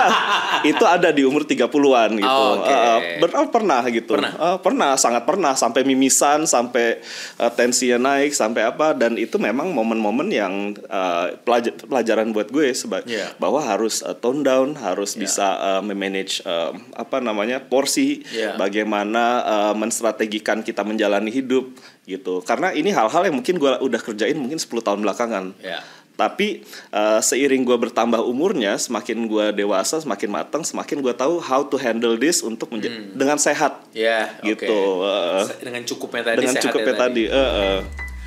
itu 0.71 0.85
ada 0.85 1.11
di 1.11 1.23
umur 1.23 1.43
30-an 1.43 2.11
gitu. 2.15 2.31
Oh, 2.31 2.63
oke. 2.63 2.71
Eh, 2.71 2.99
ber- 3.19 3.35
oh, 3.35 3.49
pernah 3.51 3.83
gitu. 3.85 4.15
Pernah? 4.15 4.33
Eh, 4.33 4.59
pernah, 4.61 4.91
sangat 4.95 5.27
pernah 5.27 5.53
sampai 5.53 5.83
mimisan, 5.83 6.47
sampai 6.47 7.03
eh, 7.37 7.53
tensinya 7.53 7.99
naik, 8.15 8.31
sampai 8.31 8.63
apa 8.65 8.95
dan 8.95 9.17
itu 9.17 9.35
memang 9.37 9.71
momen-momen 9.71 10.31
yang 10.31 10.55
eh, 10.79 11.27
pelaj- 11.43 11.75
pelajaran 11.83 12.31
buat 12.31 12.49
gue 12.49 12.71
seba- 12.71 13.03
Iya. 13.03 13.35
bahwa 13.37 13.59
harus 13.61 14.01
eh, 14.01 14.15
tone 14.15 14.41
down, 14.41 14.79
harus 14.79 15.15
Iya. 15.15 15.21
bisa 15.21 15.49
eh, 15.59 15.83
memanage 15.83 16.41
eh, 16.41 16.71
apa 16.95 17.19
namanya? 17.19 17.59
porsi, 17.61 18.23
Iya. 18.27 18.55
bagaimana 18.55 19.25
eh, 19.43 19.75
menstrategikan 19.75 20.63
kita 20.63 20.87
menjalani 20.87 21.29
hidup 21.29 21.75
gitu. 22.05 22.43
Karena 22.43 22.71
ini 22.71 22.91
hal-hal 22.91 23.27
yang 23.27 23.35
mungkin 23.35 23.57
gue 23.57 23.73
udah 23.77 24.01
kerjain 24.01 24.35
mungkin 24.35 24.57
10 24.57 24.71
tahun 24.81 25.01
belakangan. 25.01 25.59
Ya. 25.59 25.83
Tapi 26.21 26.61
uh, 26.91 27.17
seiring 27.19 27.65
gue 27.65 27.79
bertambah 27.81 28.21
umurnya, 28.21 28.77
semakin 28.77 29.25
gue 29.25 29.57
dewasa, 29.57 29.97
semakin 29.97 30.29
matang, 30.29 30.61
semakin 30.61 31.01
gue 31.01 31.15
tahu 31.15 31.41
how 31.41 31.65
to 31.65 31.75
handle 31.75 32.13
this 32.15 32.45
untuk 32.45 32.69
menja- 32.69 32.93
dengan 33.11 33.41
sehat 33.41 33.81
Ya, 33.91 34.29
Hmm. 34.37 34.45
oke. 34.47 34.61
gitu. 34.61 34.81
uh, 35.01 35.41
Se- 35.43 35.57
Dengan 35.59 35.81
cukupnya 35.83 36.23
tadi 36.23 36.37
dengan 36.39 36.55
sehatnya 36.55 36.69
cukupnya 36.69 36.95
tadi. 36.95 37.25
uh, 37.25 37.41
uh. 37.41 37.79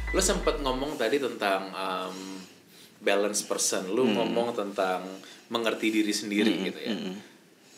Lo 0.09 0.19
sempet 0.19 0.57
ngomong 0.57 0.93
tadi 0.95 1.17
tentang 1.17 1.69
um, 1.69 2.17
balance 2.99 3.41
person. 3.41 3.85
Lo 3.87 4.01
Hmm. 4.01 4.13
ngomong 4.15 4.53
tentang 4.53 5.05
mengerti 5.47 5.93
diri 5.93 6.09
sendiri 6.11 6.49
gitu 6.63 6.79
ya. 6.79 6.97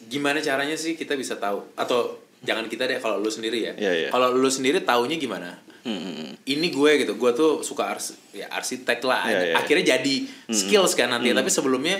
Gimana 0.05 0.39
caranya 0.39 0.75
sih 0.75 0.93
kita 0.93 1.11
bisa 1.13 1.35
tahu? 1.35 1.65
Atau 1.73 2.23
jangan 2.45 2.69
kita 2.69 2.85
deh 2.85 3.01
kalau 3.01 3.17
lo 3.17 3.27
sendiri 3.27 3.59
ya. 3.65 3.73
Iya, 3.75 3.91
iya. 3.91 4.09
Kalau 4.09 4.31
lo 4.31 4.47
sendiri 4.47 4.85
taunya 4.85 5.17
gimana? 5.17 5.57
Hmm, 5.85 6.33
Ini 6.41 6.67
gue 6.69 6.91
gitu. 7.01 7.13
Gue 7.17 7.33
tuh 7.33 7.61
suka 7.61 7.89
ars 7.89 8.13
ya 8.31 8.45
arsitek 8.47 9.01
lah. 9.01 9.25
Iya, 9.25 9.39
iya. 9.51 9.55
Akhirnya 9.57 9.97
jadi 9.97 10.15
skills 10.47 10.93
kan 10.93 11.09
nanti. 11.09 11.29
Tapi 11.29 11.49
sebelumnya 11.49 11.99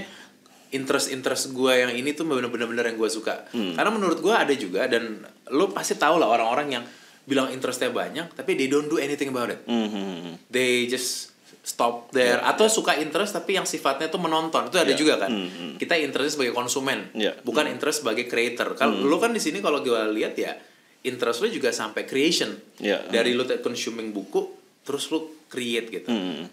interest-interest 0.72 1.54
gue 1.54 1.74
yang 1.74 1.92
ini 1.94 2.14
tuh 2.14 2.26
bener-bener 2.26 2.86
yang 2.86 2.98
gue 2.98 3.10
suka. 3.10 3.46
Hmm. 3.54 3.74
Karena 3.74 3.92
menurut 3.94 4.20
gue 4.20 4.34
ada 4.34 4.54
juga 4.54 4.86
dan 4.86 5.22
lo 5.50 5.70
pasti 5.70 5.94
tahu 5.96 6.18
lah 6.18 6.30
orang-orang 6.30 6.68
yang 6.72 6.86
bilang 7.26 7.50
interestnya 7.50 7.90
banyak 7.90 8.38
tapi 8.38 8.54
they 8.54 8.70
don't 8.70 8.86
do 8.86 9.02
anything 9.02 9.34
about 9.34 9.50
it 9.50 9.58
Mhm. 9.66 10.46
they 10.54 10.86
just 10.86 11.34
stop 11.66 12.14
there 12.14 12.38
atau 12.40 12.70
suka 12.70 12.94
interest 12.96 13.34
tapi 13.34 13.58
yang 13.58 13.66
sifatnya 13.66 14.06
tuh 14.06 14.22
menonton 14.22 14.70
itu 14.70 14.78
ada 14.78 14.86
Yeah. 14.88 15.00
juga 15.02 15.14
kan 15.18 15.34
Hmm, 15.34 15.76
kita 15.76 15.98
interest 15.98 16.38
sebagai 16.38 16.54
konsumen 16.54 17.10
Yeah. 17.12 17.34
bukan 17.42 17.66
interest 17.66 18.06
sebagai 18.06 18.30
creator 18.30 18.78
kalau 18.78 18.94
Hmm. 18.94 19.10
lu 19.10 19.18
kan 19.18 19.34
di 19.34 19.42
sini 19.42 19.60
kalau 19.60 19.82
gue 19.82 19.98
lihat 20.14 20.38
ya 20.38 20.54
interest 21.02 21.42
lu 21.42 21.50
juga 21.50 21.74
sampai 21.74 22.06
creation 22.06 22.54
Yeah. 22.78 23.02
dari 23.10 23.34
lu 23.34 23.44
consuming 23.60 24.14
buku 24.14 24.46
terus 24.86 25.10
lu 25.10 25.26
create 25.46 25.90
gitu 25.92 26.06
Hmm. 26.08 26.46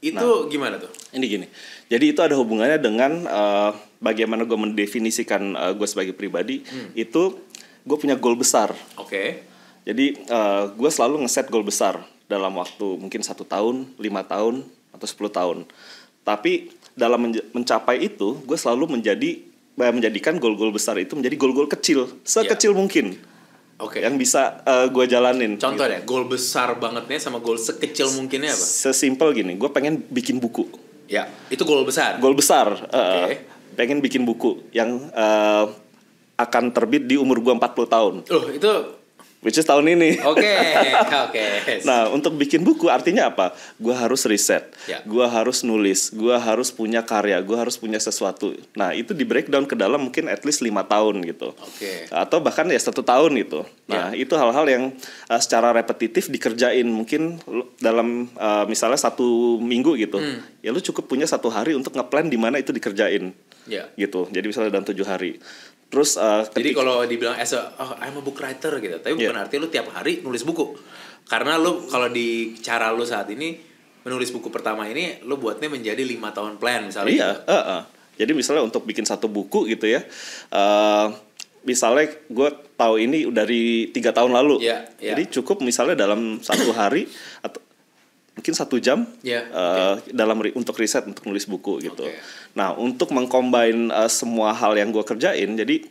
itu 0.00 0.28
gimana 0.48 0.78
tuh 0.78 0.88
Ini 1.08 1.24
gini. 1.24 1.46
Jadi 1.88 2.04
itu 2.12 2.20
ada 2.20 2.32
hubungannya 2.32 2.78
dengan 2.78 3.24
eh, 3.24 3.70
bagaimana 3.98 4.44
gue 4.44 4.54
mendefinisikan 4.56 5.42
eh, 5.52 5.72
gue 5.74 5.84
sebagai 5.84 6.12
pribadi. 6.12 6.60
Itu 6.94 7.42
gue 7.82 7.96
punya 7.96 8.14
goal 8.14 8.36
besar. 8.36 8.72
oke 8.94 9.24
Jadi 9.82 10.06
eh, 10.22 10.62
gue 10.70 10.90
selalu 10.90 11.24
ngeset 11.24 11.48
goal 11.48 11.64
besar 11.64 12.00
dalam 12.28 12.52
waktu 12.54 13.00
mungkin 13.00 13.24
satu 13.24 13.42
tahun, 13.42 13.96
lima 13.96 14.22
tahun, 14.22 14.62
atau 14.92 15.06
10 15.08 15.32
tahun. 15.32 15.58
Tapi 16.22 16.68
dalam 16.92 17.32
mencapai 17.56 18.04
itu, 18.04 18.36
gue 18.44 18.58
selalu 18.58 19.00
menjadi 19.00 19.40
eh, 19.78 19.92
menjadikan 19.94 20.36
goal-goal 20.36 20.74
besar 20.74 20.98
itu 20.98 21.14
menjadi 21.14 21.38
goal-goal 21.38 21.70
kecil, 21.70 22.10
sekecil 22.26 22.74
mungkin 22.74 23.14
oke 23.78 24.02
yang 24.02 24.18
bisa 24.18 24.58
gue 24.90 25.04
jalanin. 25.06 25.54
contoh 25.54 25.86
gitu. 25.86 26.02
goal 26.02 26.26
besar 26.26 26.74
bangetnya 26.74 27.22
sama 27.22 27.38
goal 27.38 27.54
sekecil 27.54 28.10
mungkinnya 28.18 28.50
apa 28.50 28.58
Sesimpel 28.58 29.30
gini, 29.30 29.54
gue 29.54 29.70
pengen 29.70 30.02
bikin 30.10 30.42
buku. 30.42 30.66
ya 31.06 31.30
itu 31.48 31.62
goal 31.64 31.86
besar 31.86 32.18
Goal 32.18 32.34
besar, 32.34 32.90
eh, 32.90 32.98
Oke. 32.98 33.34
pengen 33.78 34.02
bikin 34.02 34.26
buku 34.26 34.66
yang 34.74 34.98
eh, 35.14 35.64
akan 36.34 36.74
terbit 36.74 37.06
di 37.06 37.14
umur 37.14 37.38
gue 37.38 37.54
40 37.54 37.86
tahun, 37.86 38.14
loh 38.26 38.46
itu 38.50 38.70
which 39.40 39.56
is 39.56 39.66
tahun 39.66 39.86
ini. 39.86 40.18
oke 40.22 40.52
oke 41.28 41.44
Nah, 41.86 42.10
untuk 42.10 42.34
bikin 42.34 42.64
buku 42.66 42.90
artinya 42.90 43.30
apa? 43.30 43.54
Gua 43.78 43.94
harus 43.94 44.26
riset, 44.26 44.72
Ya. 44.90 45.00
gua 45.06 45.28
harus 45.30 45.62
nulis, 45.62 46.10
gua 46.10 46.40
harus 46.40 46.72
punya 46.74 47.04
karya, 47.04 47.38
gua 47.44 47.62
harus 47.66 47.78
punya 47.78 48.00
sesuatu. 48.02 48.56
Nah, 48.74 48.92
itu 48.96 49.14
di 49.14 49.22
breakdown 49.22 49.64
ke 49.68 49.78
dalam 49.78 50.10
mungkin 50.10 50.26
at 50.26 50.42
least 50.42 50.64
lima 50.64 50.82
tahun 50.84 51.22
gitu. 51.24 51.54
Oke. 51.54 52.08
Atau 52.10 52.42
bahkan 52.42 52.66
ya 52.68 52.80
satu 52.80 53.04
tahun 53.04 53.36
gitu. 53.38 53.62
Nah, 53.88 54.12
itu 54.12 54.34
hal-hal 54.36 54.66
yang 54.68 54.84
uh, 55.30 55.40
secara 55.40 55.72
repetitif 55.72 56.28
dikerjain 56.28 56.84
mungkin 56.84 57.40
dalam 57.78 58.28
uh, 58.36 58.64
misalnya 58.68 58.98
satu 58.98 59.56
minggu 59.62 59.96
gitu. 59.96 60.18
Ya 60.60 60.74
lu 60.74 60.82
cukup 60.82 61.06
punya 61.06 61.24
satu 61.24 61.48
hari 61.48 61.72
untuk 61.72 61.94
ngeplan 61.94 62.28
di 62.28 62.36
mana 62.36 62.58
itu 62.58 62.74
dikerjain. 62.74 63.32
Ya. 63.68 63.88
Gitu. 63.94 64.28
Jadi 64.32 64.46
misalnya 64.48 64.72
dalam 64.74 64.86
tujuh 64.88 65.04
hari. 65.04 65.36
Terus 65.88 66.16
uh, 66.16 66.44
Jadi 66.46 66.72
ketika- 66.72 66.84
kalau 66.84 67.00
dibilang 67.02 67.36
as 67.36 67.52
a 67.52 67.72
oh, 67.74 67.96
I'm 67.98 68.14
a 68.14 68.22
book 68.22 68.36
writer 68.36 68.76
gitu, 68.76 68.96
tapi 68.98 69.16
Iya. 69.16 69.32
bukan 69.32 69.36
arti 69.40 69.56
lu 69.56 69.68
tiap 69.68 69.88
hari 69.90 70.20
nulis 70.20 70.44
buku. 70.44 70.76
Karena 71.24 71.56
lu 71.56 71.84
kalau 71.86 72.08
di 72.08 72.56
cara 72.60 72.92
lu 72.92 73.04
saat 73.04 73.28
ini 73.28 73.56
menulis 74.00 74.28
buku 74.28 74.48
pertama 74.48 74.84
ini 74.84 75.20
lu 75.22 75.36
buatnya 75.36 75.68
menjadi 75.68 76.00
lima 76.00 76.28
tahun 76.30 76.56
plan 76.56 76.84
misalnya. 76.84 77.12
Iya, 77.12 77.28
gitu. 77.34 77.52
eh, 77.52 77.64
eh. 77.76 77.82
jadi 78.16 78.32
misalnya 78.32 78.62
untuk 78.62 78.82
bikin 78.82 79.04
satu 79.04 79.28
buku 79.28 79.64
gitu 79.66 79.84
ya, 79.84 80.00
eh 80.48 81.06
misalnya 81.60 82.08
gue 82.24 82.48
tahu 82.74 82.94
ini 82.96 83.28
dari 83.28 83.90
tiga 83.90 84.08
tahun 84.10 84.32
lalu, 84.32 84.64
Iya, 84.64 84.88
iya. 84.96 85.12
jadi 85.12 85.28
cukup 85.28 85.60
misalnya 85.60 85.98
dalam 85.98 86.40
satu 86.40 86.72
hari 86.72 87.04
atau 87.40 87.60
mungkin 88.38 88.54
satu 88.54 88.78
jam 88.78 89.02
Iya, 89.20 89.42
eh, 89.50 89.94
dalam 90.14 90.38
ri- 90.38 90.54
untuk 90.54 90.78
riset 90.78 91.02
untuk 91.02 91.26
nulis 91.26 91.42
buku 91.44 91.82
gitu. 91.82 92.06
Oke. 92.06 92.14
Nah 92.54 92.70
untuk 92.72 93.10
mengcombine 93.10 93.90
eh, 93.90 94.06
semua 94.06 94.54
hal 94.54 94.78
yang 94.78 94.94
gue 94.94 95.02
kerjain, 95.02 95.58
jadi 95.58 95.82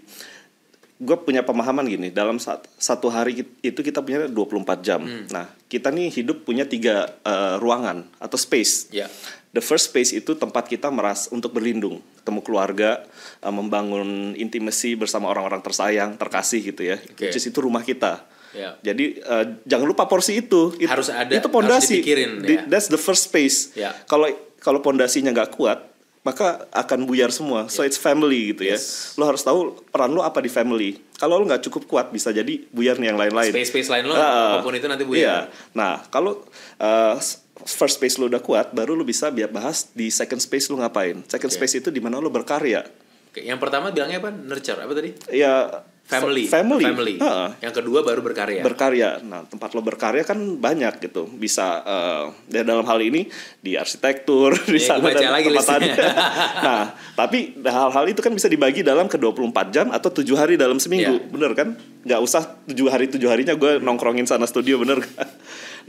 gue 0.97 1.17
punya 1.21 1.45
pemahaman 1.45 1.85
gini 1.85 2.09
dalam 2.09 2.41
sat- 2.41 2.65
satu 2.73 3.13
hari 3.13 3.45
itu 3.61 3.79
kita 3.83 4.01
punya 4.01 4.25
24 4.25 4.79
jam. 4.81 5.03
Hmm. 5.03 5.27
Nah 5.29 5.45
kita 5.67 5.91
nih 5.91 6.09
hidup 6.09 6.41
punya 6.41 6.63
tiga 6.63 7.19
eh, 7.21 7.55
ruangan 7.59 8.07
atau 8.17 8.39
space. 8.39 8.89
Iya. 8.89 9.11
The 9.47 9.63
first 9.63 9.89
space 9.89 10.13
itu 10.13 10.37
tempat 10.37 10.69
kita 10.69 10.87
meras 10.87 11.27
untuk 11.27 11.49
berlindung, 11.49 11.97
ketemu 12.21 12.45
keluarga, 12.45 13.01
uh, 13.41 13.49
membangun 13.49 14.37
intimacy 14.37 14.93
bersama 14.93 15.31
orang-orang 15.33 15.65
tersayang, 15.65 16.13
terkasih 16.13 16.61
gitu 16.61 16.85
ya. 16.85 17.01
Oke. 17.01 17.25
Which 17.25 17.41
is 17.41 17.47
itu 17.47 17.57
rumah 17.57 17.81
kita. 17.81 18.21
Ya. 18.51 18.79
Jadi 18.81 19.19
uh, 19.21 19.59
jangan 19.63 19.85
lupa 19.85 20.05
porsi 20.05 20.39
itu. 20.39 20.71
It- 20.77 20.87
Harus 20.87 21.09
ada, 21.09 21.29
Itu 21.29 21.47
pondasi. 21.47 21.99
ya. 21.99 22.63
That's 22.65 22.87
the 22.87 22.97
first 22.97 23.27
space. 23.27 23.73
Ya. 23.73 23.91
Kalau 24.05 24.27
kalau 24.57 24.79
pondasinya 24.79 25.29
nggak 25.31 25.53
kuat, 25.53 25.83
maka 26.21 26.67
akan 26.71 27.05
buyar 27.05 27.29
semua. 27.29 27.67
So 27.67 27.83
it's 27.83 27.95
family 27.95 28.51
gitu 28.51 28.67
Ya. 28.67 28.75
Yes. 28.75 29.15
ya. 29.15 29.19
Lo 29.19 29.23
harus 29.25 29.41
tahu 29.41 29.79
peran 29.87 30.11
lo 30.11 30.21
apa 30.21 30.39
di 30.39 30.47
family. 30.47 30.99
Kalau 31.15 31.37
lo 31.37 31.45
nggak 31.45 31.63
cukup 31.65 31.87
kuat, 31.87 32.07
bisa 32.09 32.29
jadi 32.29 32.67
buyar 32.69 32.97
nih 32.97 33.09
yang 33.09 33.19
lain-lain. 33.19 33.49
Space-space 33.49 33.89
lain 33.89 34.03
lo, 34.05 34.13
Ah, 34.13 34.57
apa 34.57 34.61
pun 34.61 34.73
itu 34.73 34.85
nanti 34.85 35.03
Iya. 35.03 35.09
buyar. 35.09 35.41
Nah, 35.73 36.05
kalau 36.07 36.43
uh, 36.77 37.15
first 37.59 37.97
space 37.97 38.15
lo 38.15 38.27
udah 38.27 38.39
kuat, 38.39 38.69
baru 38.71 38.93
lo 38.93 39.01
bisa 39.01 39.27
biar 39.27 39.49
bahas 39.49 39.89
di 39.91 40.07
second 40.07 40.37
space 40.37 40.69
lo 40.69 40.77
ngapain. 40.77 41.25
Second 41.25 41.49
Oke. 41.49 41.57
space 41.57 41.79
itu 41.79 41.89
di 41.89 41.97
mana 41.97 42.17
lo 42.17 42.29
berkarya. 42.29 42.85
Oke, 43.27 43.41
yang 43.41 43.57
pertama 43.57 43.89
bilangnya 43.89 44.19
apa? 44.19 44.29
Nurture 44.29 44.77
apa 44.77 44.93
tadi? 44.93 45.09
Ya 45.31 45.83
Family. 46.07 46.47
family. 46.47 46.85
Family. 46.87 47.15
Yang 47.59 47.83
kedua 47.83 47.99
baru 47.99 48.23
berkarya. 48.23 48.63
Berkarya. 48.63 49.19
Nah, 49.27 49.43
tempat 49.43 49.75
lo 49.75 49.83
berkarya 49.83 50.23
kan 50.23 50.39
banyak 50.39 51.03
gitu. 51.03 51.27
Bisa 51.27 51.83
uh, 51.83 52.31
ya 52.47 52.63
dalam 52.63 52.87
hal 52.87 52.95
ini 53.03 53.27
di 53.59 53.75
arsitektur, 53.75 54.55
di 54.71 54.79
Ya, 54.79 54.95
sana 54.95 55.03
gua 55.03 55.11
baca 55.11 55.19
dan 55.19 55.35
lagi 55.35 55.47
tempat 55.51 55.79
nah, 56.67 56.83
tapi 57.11 57.59
hal-hal 57.59 58.05
itu 58.07 58.23
kan 58.23 58.31
bisa 58.31 58.47
dibagi 58.47 58.87
dalam 58.87 59.11
ke 59.11 59.19
24 59.19 59.75
jam 59.75 59.91
atau 59.91 60.07
tujuh 60.07 60.39
hari 60.39 60.55
dalam 60.55 60.79
seminggu. 60.79 61.19
Iya. 61.19 61.27
Bener 61.27 61.51
kan? 61.51 61.75
Nggak 62.07 62.21
usah 62.23 62.55
tujuh 62.71 62.87
hari 62.87 63.11
tujuh 63.11 63.27
harinya 63.27 63.59
gue 63.59 63.83
nongkrongin 63.83 64.23
sana 64.23 64.47
studio 64.47 64.79
bener 64.79 65.03
kan? 65.03 65.27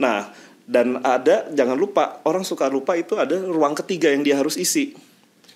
Nah, 0.03 0.35
dan 0.67 0.99
ada 0.99 1.47
jangan 1.55 1.79
lupa 1.79 2.19
orang 2.27 2.43
suka 2.43 2.67
lupa 2.67 2.99
itu 2.99 3.15
ada 3.15 3.39
ruang 3.39 3.71
ketiga 3.71 4.11
yang 4.11 4.27
dia 4.27 4.35
harus 4.35 4.59
isi. 4.59 4.99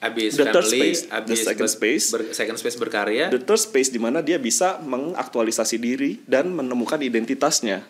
Abis 0.03 0.35
The 0.35 0.51
third 0.51 0.67
family, 0.67 0.79
space, 0.91 0.99
abis 1.07 1.29
the 1.31 1.47
second 1.47 1.63
ber- 1.63 1.75
space. 1.79 2.05
ber- 2.11 2.27
second 2.35 2.57
space 2.59 2.75
berkarya. 2.75 3.31
The 3.31 3.39
third 3.39 3.61
space 3.63 3.87
di 3.87 3.97
mana 3.97 4.19
dia 4.19 4.35
bisa 4.35 4.83
mengaktualisasi 4.83 5.79
diri 5.79 6.19
dan 6.27 6.51
menemukan 6.51 6.99
identitasnya. 6.99 7.87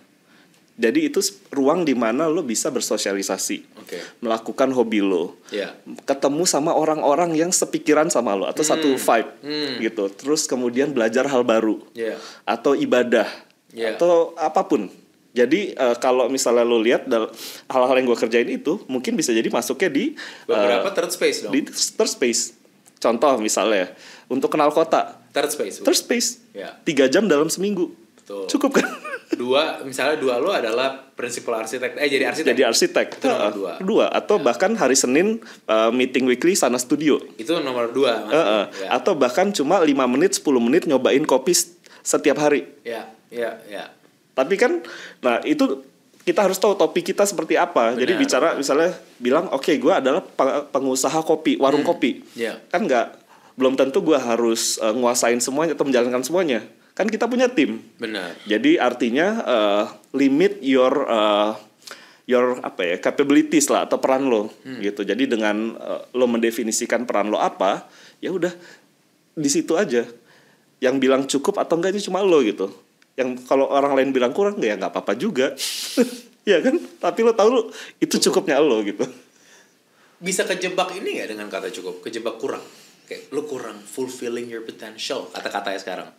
Jadi 0.74 1.05
itu 1.05 1.22
ruang 1.50 1.86
di 1.86 1.93
mana 1.93 2.25
lo 2.25 2.41
bisa 2.41 2.70
bersosialisasi, 2.70 3.58
Oke. 3.77 3.98
melakukan 4.22 4.74
hobi 4.74 5.01
lo, 5.01 5.38
Ya. 5.50 5.77
ketemu 6.01 6.46
sama 6.46 6.74
orang-orang 6.74 7.34
yang 7.34 7.50
sepikiran 7.50 8.10
sama 8.10 8.34
lo 8.34 8.46
atau 8.46 8.65
satu 8.65 8.93
vibe 8.93 9.29
Hmm. 9.46 9.74
gitu. 9.82 10.10
Terus 10.10 10.50
kemudian 10.50 10.89
belajar 10.89 11.29
hal 11.29 11.46
baru 11.46 11.77
Ya. 11.93 12.17
atau 12.41 12.74
ibadah 12.74 13.29
Ya. 13.70 13.93
atau 13.93 14.34
apa 14.34 14.65
pun. 14.65 14.89
Jadi 15.34 15.74
eh, 15.74 15.96
kalau 15.98 16.30
misalnya 16.30 16.62
lo 16.62 16.78
lihat 16.78 17.10
hal-hal 17.66 17.96
yang 17.98 18.06
gue 18.06 18.20
kerjain 18.20 18.46
itu 18.48 18.86
mungkin 18.86 19.18
bisa 19.18 19.34
jadi 19.34 19.50
masuknya 19.50 19.90
di 19.90 20.13
Beberapa 20.46 20.88
eh, 20.88 20.94
third 20.94 21.12
space 21.12 21.38
dong. 21.44 21.52
di 21.52 21.60
third 21.68 22.12
space. 22.12 22.42
Contoh 22.98 23.36
misalnya 23.38 23.92
untuk 24.25 24.48
kenal 24.48 24.70
kota, 24.70 25.20
Third 25.34 25.50
space. 25.50 25.82
Third 25.82 25.98
space 25.98 26.28
Ya. 26.54 26.78
tiga 26.82 27.10
jam 27.10 27.25
dalam 27.25 27.50
seminggu 27.50 27.90
Betul. 28.16 28.46
cukup 28.48 28.78
kan? 28.78 28.86
Dua, 29.34 29.82
misalnya 29.82 30.22
dua 30.22 30.38
lo 30.38 30.54
adalah 30.54 31.10
prinsipal 31.10 31.58
arsitek. 31.58 31.98
Eh 31.98 32.06
jadi 32.06 32.30
arsitek. 32.30 32.54
Jadi 32.54 32.62
arsitek. 32.63 33.08
Itu 33.18 33.25
nomor 33.25 33.42
Heeh. 33.42 33.52
dua. 33.52 33.72
Kedua 33.82 34.06
atau 34.08 34.38
bahkan 34.38 34.78
hari 34.78 34.94
Senin 34.94 35.42
uh, 35.66 35.90
meeting 35.90 36.30
weekly 36.30 36.54
sana 36.54 36.78
studio. 36.78 37.18
Itu 37.34 37.58
nomor 37.58 37.90
dua. 37.90 38.22
Mas. 38.22 38.30
Heeh. 38.30 38.63
Ya. 38.86 38.90
Atau 38.94 39.18
bahkan 39.18 39.50
cuma 39.50 39.82
5 39.82 39.90
menit 40.06 40.38
10 40.38 40.46
menit 40.62 40.86
nyobain 40.86 41.25
kopi 41.25 41.58
setiap 42.00 42.38
hari. 42.38 42.70
ya, 42.86 43.10
ya, 43.28 43.58
ya. 43.66 43.90
Tapi 44.34 44.56
kan 44.58 44.82
nah 45.22 45.40
itu 45.46 45.86
kita 46.24 46.48
harus 46.48 46.56
tahu 46.56 46.74
topik 46.80 47.12
kita 47.12 47.28
seperti 47.28 47.60
apa. 47.60 47.94
Jadi 47.94 48.16
Benar. 48.16 48.22
bicara 48.24 48.48
misalnya 48.56 48.92
bilang 49.20 49.52
oke 49.52 49.72
gue 49.75 49.94
adalah 49.94 50.24
pe- 50.24 50.66
pengusaha 50.72 51.20
kopi, 51.22 51.60
warung 51.60 51.84
kopi. 51.84 52.24
Ya. 52.34 52.58
Kan 52.72 52.88
nggak 52.88 53.20
belum 53.54 53.78
tentu 53.78 54.02
gue 54.02 54.18
harus 54.18 54.82
uh, 54.82 54.96
nguasain 54.96 55.38
semuanya 55.44 55.78
atau 55.78 55.86
menjalankan 55.86 56.24
semuanya. 56.24 56.63
Kan 56.96 57.12
kita 57.12 57.28
punya 57.28 57.52
tim. 57.52 57.84
Benar. 58.00 58.38
Jadi 58.48 58.80
artinya 58.80 59.28
uh, 59.44 59.84
limit 60.16 60.63
your 60.63 61.06
uh, 61.10 61.58
your 62.24 62.56
apa 62.63 62.88
ya 62.88 62.96
capabilities 63.04 63.68
lah 63.68 63.84
atau 63.84 64.00
peran 64.00 64.32
lo 64.32 64.48
gitu. 64.80 65.04
Jadi 65.04 65.28
dengan 65.28 65.75
uh, 65.75 66.08
lo 66.16 66.25
mendefinisikan 66.30 67.04
peran 67.04 67.28
lo 67.28 67.42
apa, 67.42 67.92
ya 68.24 68.32
udah 68.32 68.54
di 69.36 69.50
situ 69.52 69.75
aja. 69.75 70.08
Yang 70.80 70.96
bilang 71.04 71.28
cukup 71.28 71.60
atau 71.60 71.75
enggak 71.75 72.00
itu 72.00 72.08
cuma 72.08 72.24
lo 72.24 72.40
gitu. 72.40 72.72
Yang 73.13 73.46
kalau 73.46 73.70
orang 73.70 73.93
lain 73.93 74.10
bilang 74.10 74.34
kurang 74.34 74.58
ya 74.58 74.74
nggak 74.74 74.89
apa-apa 74.89 75.13
juga. 75.13 75.53
ya 76.50 76.58
kan? 76.60 76.75
Tapi 76.77 77.20
lo 77.22 77.34
tahu 77.34 77.50
lo 77.51 77.62
itu 77.98 78.17
cukupnya 78.20 78.58
lo 78.58 78.82
gitu. 78.82 79.05
Bisa 80.17 80.48
kejebak 80.48 80.96
ini 80.96 81.20
nggak 81.20 81.29
dengan 81.36 81.48
kata 81.48 81.70
cukup? 81.70 82.01
Kejebak 82.01 82.39
kurang. 82.39 82.63
Kayak 83.03 83.29
lo 83.29 83.43
kurang 83.43 83.77
fulfilling 83.79 84.48
your 84.48 84.63
potential 84.63 85.27
kata-katanya 85.29 85.79
sekarang. 85.79 86.10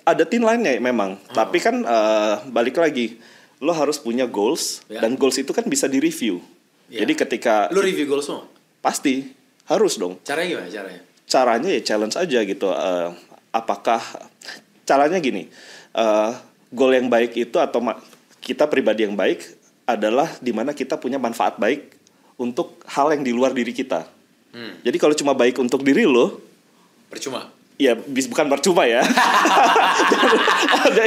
Ada 0.00 0.24
tin 0.24 0.40
lainnya 0.40 0.80
memang, 0.80 1.18
Oh. 1.18 1.34
tapi 1.34 1.60
kan 1.60 1.84
uh, 1.84 2.40
balik 2.48 2.80
lagi 2.80 3.20
lo 3.60 3.76
harus 3.76 4.00
punya 4.00 4.24
goals 4.24 4.80
Ya. 4.88 5.04
dan 5.04 5.12
goals 5.20 5.36
itu 5.36 5.52
kan 5.52 5.66
bisa 5.68 5.84
direview. 5.84 6.40
Ya. 6.88 7.04
Jadi 7.04 7.12
ketika 7.12 7.68
Lo 7.68 7.84
review 7.84 8.08
goals 8.08 8.24
semua. 8.24 8.48
Pasti 8.80 9.28
harus 9.68 10.00
dong. 10.00 10.16
Caranya 10.24 10.56
gimana 10.56 10.68
caranya? 10.72 11.02
Caranya 11.28 11.68
ya 11.68 11.80
challenge 11.84 12.16
aja 12.16 12.38
gitu. 12.42 12.66
Eh, 12.72 13.08
apakah 13.52 14.00
caranya 14.82 15.20
gini? 15.20 15.46
Eh, 15.92 16.30
goal 16.70 16.92
yang 16.94 17.08
baik 17.08 17.34
itu 17.34 17.56
atau 17.56 17.82
kita 18.40 18.66
pribadi 18.66 19.04
yang 19.04 19.14
baik 19.14 19.42
adalah 19.84 20.30
di 20.38 20.54
mana 20.54 20.70
kita 20.70 20.94
punya 20.96 21.18
manfaat 21.18 21.58
baik 21.58 21.98
untuk 22.38 22.78
hal 22.86 23.10
yang 23.10 23.20
di 23.20 23.34
luar 23.34 23.50
diri 23.50 23.74
kita. 23.74 24.06
Hmm. 24.50 24.78
Jadi 24.82 24.96
kalau 24.96 25.14
cuma 25.14 25.34
baik 25.34 25.58
untuk 25.58 25.82
diri 25.82 26.06
lo, 26.06 26.40
Percuma. 27.10 27.50
ya 27.74 27.94
bis 27.94 28.26
bukan 28.26 28.46
percuma 28.46 28.86
ya. 28.86 29.02
Ada. 30.80 31.02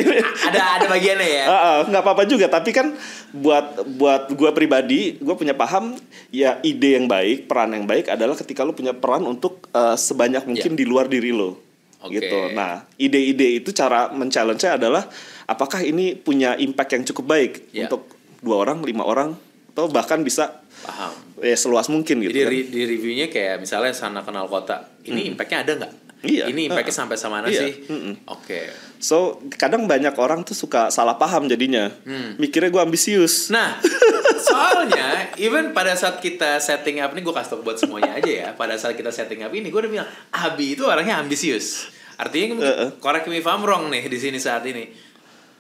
Ada 0.54 0.62
ada 0.80 0.86
bagiannya 0.88 1.28
ya. 1.28 1.44
Ah, 1.46 1.56
ah, 1.58 1.78
nggak 1.90 2.02
apa-apa 2.04 2.24
juga 2.24 2.46
tapi 2.48 2.70
kan 2.72 2.94
buat 3.34 3.82
buat 3.98 4.30
gue 4.32 4.50
pribadi 4.54 5.18
gue 5.18 5.36
punya 5.36 5.58
paham 5.58 5.98
ya 6.30 6.62
ide 6.62 6.96
yang 6.96 7.10
baik 7.10 7.50
peran 7.50 7.74
yang 7.74 7.86
baik 7.90 8.08
adalah 8.08 8.38
ketika 8.38 8.62
lo 8.62 8.72
punya 8.72 8.94
peran 8.94 9.26
untuk 9.26 9.66
eh, 9.72 9.98
sebanyak 9.98 10.46
mungkin 10.46 10.72
Ya. 10.74 10.80
di 10.80 10.86
luar 10.86 11.10
diri 11.10 11.34
lo 11.34 11.58
Oke. 12.04 12.20
gitu 12.20 12.52
nah 12.52 12.84
ide-ide 12.96 13.58
itu 13.58 13.72
cara 13.72 14.12
men-challenge 14.12 14.68
adalah 14.68 15.08
apakah 15.44 15.80
ini 15.80 16.14
punya 16.14 16.54
impact 16.56 16.92
yang 16.92 17.04
cukup 17.06 17.26
baik 17.30 17.52
Ya. 17.72 17.88
untuk 17.88 18.12
dua 18.40 18.60
orang 18.62 18.84
lima 18.84 19.04
orang 19.04 19.40
atau 19.72 19.88
bahkan 19.88 20.20
bisa 20.20 20.62
Paham. 20.84 21.16
ya 21.40 21.56
seluas 21.56 21.88
mungkin 21.88 22.20
gitu 22.22 22.36
Jadi 22.36 22.58
kan. 22.60 22.70
di 22.70 22.82
reviewnya 22.86 23.28
kayak 23.28 23.58
misalnya 23.58 23.90
sana 23.90 24.20
kenal 24.22 24.46
kota. 24.46 24.92
Ini 25.02 25.32
impactnya 25.32 25.64
ada 25.64 25.72
nggak? 25.80 25.94
Iya. 26.24 26.48
Ini 26.48 26.72
impactnya 26.72 26.90
Ah. 26.90 27.00
sampai 27.04 27.16
sama 27.16 27.38
mana 27.38 27.48
Iya. 27.48 27.62
sih? 27.62 27.72
Mm-mm. 27.86 28.16
Oke. 28.28 28.72
so 28.98 29.36
kadang 29.52 29.84
banyak 29.84 30.16
orang 30.16 30.42
tuh 30.42 30.56
suka 30.56 30.88
salah 30.88 31.14
paham 31.14 31.46
jadinya 31.46 31.92
Hmm. 32.02 32.40
mikirnya 32.40 32.72
gue 32.72 32.80
ambisius 32.80 33.52
Nah, 33.52 33.76
soalnya 34.40 35.36
even 35.36 35.72
pada 35.72 35.92
saat 35.94 36.18
kita 36.18 36.58
setting 36.58 36.98
up 36.98 37.12
ini 37.12 37.20
gue 37.20 37.32
kasih 37.32 37.50
tau 37.50 37.62
buat 37.62 37.76
semuanya 37.76 38.16
aja 38.16 38.32
ya. 38.32 38.48
Pada 38.54 38.74
saat 38.74 38.96
kita 38.96 39.10
setting 39.10 39.42
up 39.42 39.52
ini 39.52 39.68
gue 39.68 39.76
udah 39.78 39.92
bilang 39.92 40.10
Abi 40.32 40.74
itu 40.74 40.84
orangnya 40.84 41.18
ambisius. 41.18 41.92
Artinya 42.16 42.56
mungkin 42.56 42.64
Uh-uh. 42.66 42.90
correct 42.98 43.28
me 43.28 43.36
if 43.36 43.46
I'm 43.46 43.60
wrong 43.62 43.90
nih 43.90 44.06
di 44.06 44.16
sini 44.16 44.38
saat 44.38 44.64
ini. 44.64 44.88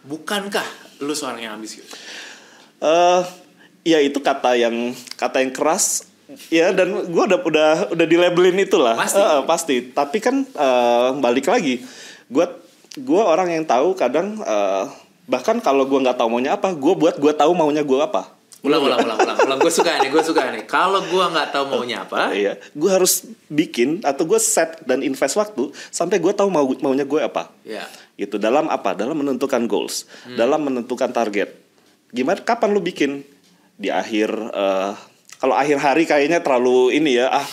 Bukankah 0.01 0.67
lu 1.00 1.12
seorang 1.12 1.39
yang 1.41 1.53
ambisius? 1.53 1.88
eh 2.77 3.24
ya 3.84 4.00
itu 4.00 4.20
kata 4.20 4.55
yang 4.55 4.75
kata 5.13 5.39
yang 5.39 5.51
keras 5.51 6.08
ya 6.50 6.72
dan 6.72 6.92
gue 7.06 7.24
udah 7.25 7.40
udah 7.40 7.70
udah 7.92 8.06
di 8.06 8.16
labelin 8.16 8.58
itulah 8.58 8.96
Pasti. 8.96 9.20
Eh, 9.20 9.42
pasti 9.44 9.75
tapi 9.90 10.18
kan 10.18 10.44
eh, 10.44 11.10
balik 11.18 11.48
lagi 11.48 11.82
gue 12.28 12.46
gua 13.00 13.24
orang 13.28 13.52
yang 13.52 13.66
tahu 13.66 13.94
kadang 13.94 14.38
eh, 14.38 14.86
bahkan 15.24 15.58
kalau 15.58 15.84
gue 15.84 15.98
nggak 15.98 16.16
tahu 16.16 16.30
maunya 16.30 16.54
apa 16.54 16.72
gue 16.72 16.94
buat 16.94 17.16
gue 17.16 17.34
tahu 17.34 17.52
maunya 17.54 17.82
gue 17.82 17.98
apa 17.98 18.30
Ulang, 18.63 18.80
ulang, 18.80 19.04
ulang, 19.04 19.20
ulang, 19.20 19.38
ulang. 19.44 19.60
Gue 19.60 19.68
suka 19.68 20.00
nih, 20.00 20.08
gue 20.08 20.24
suka 20.24 20.48
nih. 20.48 20.63
Kalau 20.63 21.04
gue 21.04 21.20
nggak 21.20 21.52
tahu 21.52 21.68
maunya 21.68 22.08
apa, 22.08 22.32
Iya, 22.32 22.56
gue 22.72 22.88
harus 22.88 23.28
bikin 23.52 24.00
atau 24.08 24.24
gue 24.24 24.40
set 24.40 24.80
dan 24.88 25.04
invest 25.04 25.36
waktu 25.36 25.68
sampai 25.92 26.16
gue 26.16 26.32
tahu 26.32 26.48
mau 26.48 26.63
maunya 26.80 27.04
gue 27.04 27.20
apa. 27.20 27.52
ya. 27.68 27.84
Itu 28.16 28.40
dalam 28.40 28.72
apa? 28.72 28.96
Dalam 28.96 29.20
menentukan 29.20 29.68
goals, 29.68 30.08
Hmm. 30.24 30.40
dalam 30.40 30.63
menentukan 30.63 31.12
target. 31.12 31.52
Gimana? 32.16 32.40
Kapan 32.40 32.72
lu 32.72 32.80
bikin? 32.80 33.28
Di 33.75 33.92
akhir 33.92 34.32
eh, 34.32 34.92
kalau 35.44 35.54
akhir 35.54 35.76
hari 35.76 36.08
kayaknya 36.08 36.40
terlalu 36.40 36.96
ini 36.96 37.20
ya 37.20 37.28
ah 37.30 37.44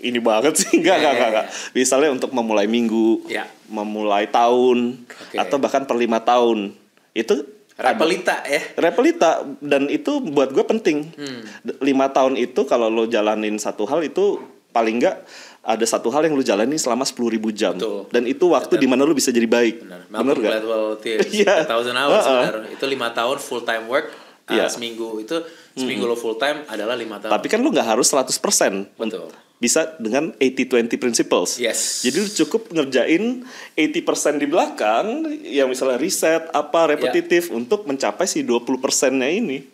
ini 0.00 0.16
banget 0.16 0.56
sih 0.56 0.72
enggak 0.80 0.96
enggak 0.96 1.04
ya, 1.04 1.12
enggak, 1.12 1.28
enggak. 1.28 1.46
Misalnya 1.70 2.08
untuk 2.10 2.32
memulai 2.32 2.64
minggu, 2.64 3.28
Ya. 3.28 3.44
memulai 3.68 4.24
tahun 4.26 5.04
Oke. 5.04 5.36
atau 5.36 5.56
bahkan 5.58 5.84
per 5.84 5.94
lima 5.94 6.16
tahun 6.18 6.72
itu 7.12 7.44
ada- 7.76 7.92
Repelita 7.92 8.40
ya. 8.42 8.60
Repelita 8.74 9.30
dan 9.60 9.84
itu 9.86 10.24
buat 10.24 10.48
gue 10.48 10.64
penting. 10.64 11.12
Hmm. 11.12 11.44
Lima 11.78 12.08
tahun 12.08 12.34
itu 12.34 12.64
kalau 12.64 12.88
lo 12.88 13.04
jalanin 13.04 13.60
satu 13.60 13.84
hal 13.84 14.00
itu 14.00 14.40
paling 14.72 14.96
nggak 14.96 15.16
ada 15.60 15.84
satu 15.84 16.08
hal 16.08 16.24
yang 16.24 16.32
lo 16.32 16.40
jalani 16.40 16.76
selama 16.76 17.04
sepuluh 17.04 17.28
ribu 17.28 17.52
jam. 17.52 17.76
Betul. 17.76 18.08
Dan 18.08 18.24
itu 18.24 18.48
waktu 18.48 18.76
di 18.76 18.86
mana 18.86 19.02
lo 19.02 19.12
bisa 19.12 19.28
jadi 19.28 19.44
baik. 19.44 19.84
Benar. 20.08 20.36
Gladwell 20.38 20.96
tips 20.96 21.28
Iya. 21.34 21.68
1000 21.68 21.92
hours 21.92 22.24
Uh-uh. 22.24 22.40
benar. 22.48 22.54
Itu 22.70 22.84
lima 22.86 23.12
tahun 23.12 23.36
full 23.36 23.60
time 23.60 23.84
work. 23.84 24.08
Uh, 24.46 24.54
Iya. 24.54 24.66
seminggu 24.70 25.18
itu 25.18 25.36
seminggu 25.74 26.06
lo 26.06 26.14
full 26.14 26.38
time 26.38 26.62
adalah 26.66 26.94
lima 26.94 27.18
tahun. 27.18 27.34
Tapi 27.34 27.46
kan 27.46 27.60
lo 27.60 27.68
nggak 27.68 27.98
harus 27.98 28.08
100% 28.08 28.96
Betul. 28.96 29.28
Bisa 29.56 29.96
dengan 29.96 30.36
80-20 30.36 31.00
principles. 31.00 31.56
Yes. 31.56 32.04
Jadi 32.04 32.16
lo 32.20 32.28
cukup 32.28 32.68
ngerjain 32.70 33.40
80% 33.72 34.36
di 34.36 34.44
belakang, 34.44 35.24
yang 35.40 35.72
misalnya 35.72 35.96
riset, 35.96 36.52
apa, 36.52 36.92
repetitif, 36.92 37.48
untuk 37.48 37.88
mencapai 37.88 38.28
si 38.28 38.44
20%-nya 38.44 39.32
ini. 39.32 39.64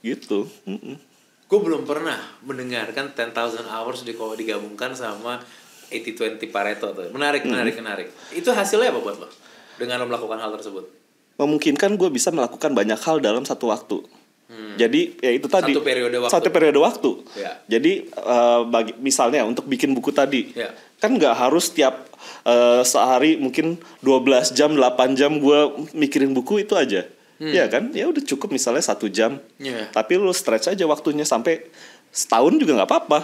Gitu. 0.00 0.48
Mm-mm. 0.64 0.96
Gue 1.44 1.60
belum 1.60 1.84
pernah 1.84 2.16
mendengarkan 2.42 3.12
10,000 3.12 3.68
hours 3.68 4.08
di 4.08 4.16
kalau 4.16 4.32
digabungkan 4.32 4.96
sama 4.96 5.44
80-20 5.92 6.48
Pareto 6.48 6.90
tuh. 6.90 7.12
Menarik, 7.12 7.44
Hmm. 7.44 7.52
menarik, 7.54 7.76
menarik. 7.76 8.08
Itu 8.32 8.50
hasilnya 8.50 8.88
apa 8.88 8.98
buat 8.98 9.20
lo? 9.20 9.28
Dengan 9.76 10.00
lo 10.00 10.08
melakukan 10.08 10.40
hal 10.40 10.56
tersebut. 10.56 10.96
memungkinkan 11.36 12.00
gue 12.00 12.08
bisa 12.08 12.32
melakukan 12.32 12.72
banyak 12.72 12.96
hal 12.96 13.20
dalam 13.20 13.44
satu 13.44 13.68
waktu. 13.68 14.00
Jadi 14.48 15.18
ya 15.18 15.30
itu 15.32 15.46
tadi 15.46 15.72
Hmm. 15.72 15.74
Satu 15.74 15.82
periode 15.82 16.16
waktu. 16.16 16.32
Satu 16.32 16.48
periode 16.48 16.78
waktu. 16.78 17.10
Ya. 17.34 17.52
Jadi 17.66 17.92
eh, 18.06 18.60
bagi 18.64 18.92
misalnya 18.96 19.42
untuk 19.42 19.64
bikin 19.64 19.90
buku 19.90 20.10
tadi, 20.10 20.52
Ya. 20.52 20.70
kan 20.96 21.10
nggak 21.12 21.34
harus 21.34 21.68
tiap 21.68 22.06
eh, 22.42 22.82
sehari 22.82 23.34
mungkin 23.36 23.74
12 24.00 24.52
jam, 24.52 24.70
8 24.70 24.86
jam 25.12 25.36
gue 25.36 25.58
mikirin 25.92 26.30
buku 26.30 26.60
itu 26.60 26.72
aja. 26.72 27.02
Ya 27.36 27.66
kan? 27.66 27.92
Ya 27.92 28.06
udah 28.06 28.22
cukup 28.22 28.48
misalnya 28.48 28.80
satu 28.80 29.08
jam. 29.08 29.42
Hmm. 29.52 29.66
Ya. 29.66 29.90
Tapi 29.90 30.14
lu 30.14 30.30
stretch 30.30 30.68
aja 30.68 30.84
waktunya 30.84 31.22
sampai 31.22 31.66
setahun 32.08 32.54
juga 32.54 32.72
nggak 32.74 32.88
apa-apa. 32.88 33.20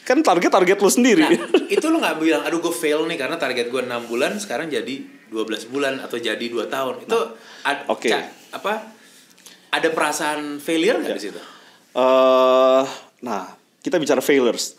Kan 0.00 0.20
target-target 0.20 0.78
lu 0.78 0.88
sendiri. 0.88 1.24
Nah, 1.24 1.38
itu 1.70 1.86
lo 1.86 1.98
nggak 1.98 2.16
bilang, 2.16 2.42
aduh 2.42 2.60
gue 2.60 2.72
fail 2.72 3.04
nih 3.04 3.16
karena 3.16 3.36
target 3.36 3.68
gue 3.68 3.80
6 3.80 3.90
bulan, 4.06 4.36
sekarang 4.36 4.68
jadi 4.68 5.02
12 5.28 5.66
bulan 5.66 5.98
atau 5.98 6.16
jadi 6.16 6.40
2 6.40 6.66
tahun. 6.66 6.94
Itu 7.02 7.18
ad- 7.62 7.84
oke. 7.86 8.06
ca- 8.06 8.30
apa? 8.54 8.94
Ada 9.74 9.88
perasaan 9.90 10.40
failure 10.58 10.96
nggak 10.96 11.12
di 11.12 11.24
situ? 11.24 11.40
eh 11.92 12.82
nah, 13.20 13.42
kita 13.78 13.96
bicara 13.96 14.18
failures. 14.20 14.74